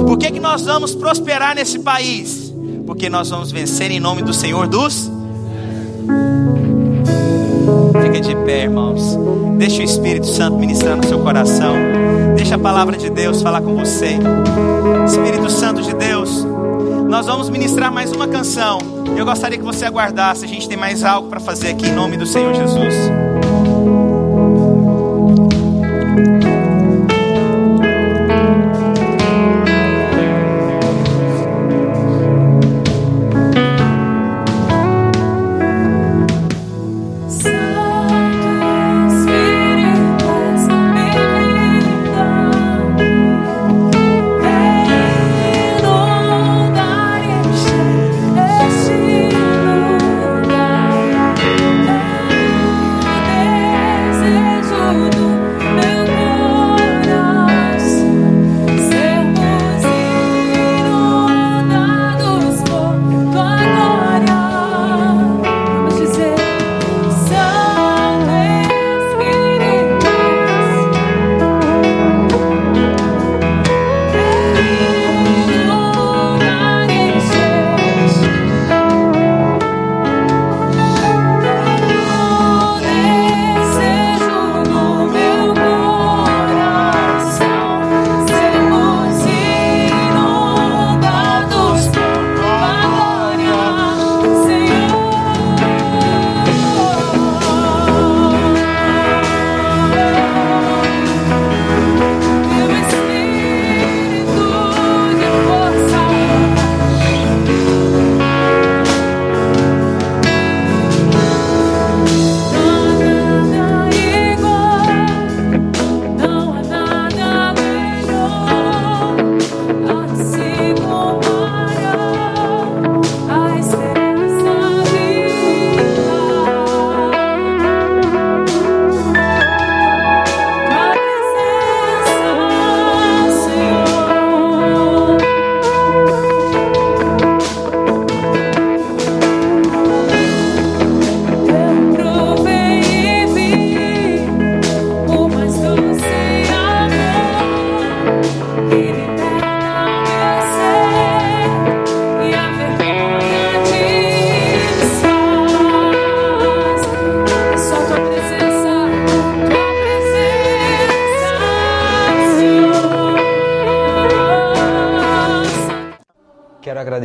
Por 0.05 0.19
que, 0.19 0.29
que 0.29 0.41
nós 0.41 0.63
vamos 0.63 0.93
prosperar 0.93 1.55
nesse 1.55 1.79
país? 1.79 2.53
Porque 2.85 3.09
nós 3.09 3.31
vamos 3.31 3.53
vencer 3.53 3.93
em 3.93 4.01
nome 4.01 4.23
do 4.23 4.35
Senhor 4.35 4.67
dos. 4.67 5.09
Fica 8.03 8.21
de 8.21 8.35
pé, 8.45 8.65
irmãos. 8.65 9.17
Deixa 9.57 9.83
o 9.83 9.85
Espírito 9.85 10.27
Santo 10.27 10.59
ministrar 10.59 10.97
no 10.97 11.07
seu 11.07 11.21
coração. 11.21 11.77
Deixa 12.35 12.57
a 12.57 12.59
palavra 12.59 12.97
de 12.97 13.09
Deus 13.09 13.41
falar 13.41 13.61
com 13.61 13.77
você. 13.77 14.19
Espírito 15.07 15.49
Santo 15.49 15.81
de 15.81 15.95
Deus, 15.95 16.45
Nós 17.09 17.27
vamos 17.27 17.49
ministrar 17.49 17.93
mais 17.93 18.11
uma 18.11 18.27
canção. 18.27 19.00
Eu 19.17 19.25
gostaria 19.25 19.59
que 19.59 19.65
você 19.65 19.85
aguardasse. 19.85 20.45
A 20.45 20.49
gente 20.49 20.69
tem 20.69 20.77
mais 20.77 21.05
algo 21.05 21.29
para 21.29 21.41
fazer 21.41 21.69
aqui 21.69 21.87
em 21.89 21.93
nome 21.93 22.17
do 22.17 22.27
Senhor 22.27 22.55
Jesus. 22.55 22.95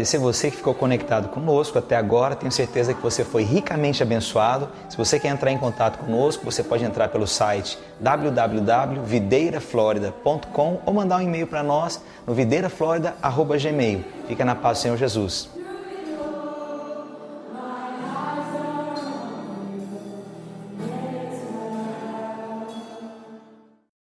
Agradecer 0.05 0.19
você 0.19 0.51
que 0.51 0.57
ficou 0.57 0.75
conectado 0.75 1.29
conosco 1.29 1.79
até 1.79 1.95
agora. 1.95 2.35
Tenho 2.35 2.51
certeza 2.51 2.93
que 2.93 3.01
você 3.01 3.25
foi 3.25 3.41
ricamente 3.43 4.03
abençoado. 4.03 4.69
Se 4.87 4.95
você 4.95 5.19
quer 5.19 5.29
entrar 5.29 5.51
em 5.51 5.57
contato 5.57 5.97
conosco, 5.97 6.45
você 6.45 6.61
pode 6.63 6.83
entrar 6.83 7.07
pelo 7.09 7.25
site 7.25 7.79
www.videiraflorida.com 7.99 10.81
ou 10.85 10.93
mandar 10.93 11.17
um 11.17 11.21
e-mail 11.21 11.47
para 11.47 11.63
nós 11.63 11.99
no 12.27 12.35
videiraflorida.gmail. 12.35 14.05
Fica 14.27 14.45
na 14.45 14.53
paz 14.53 14.77
Senhor 14.77 14.95
Jesus. 14.95 15.54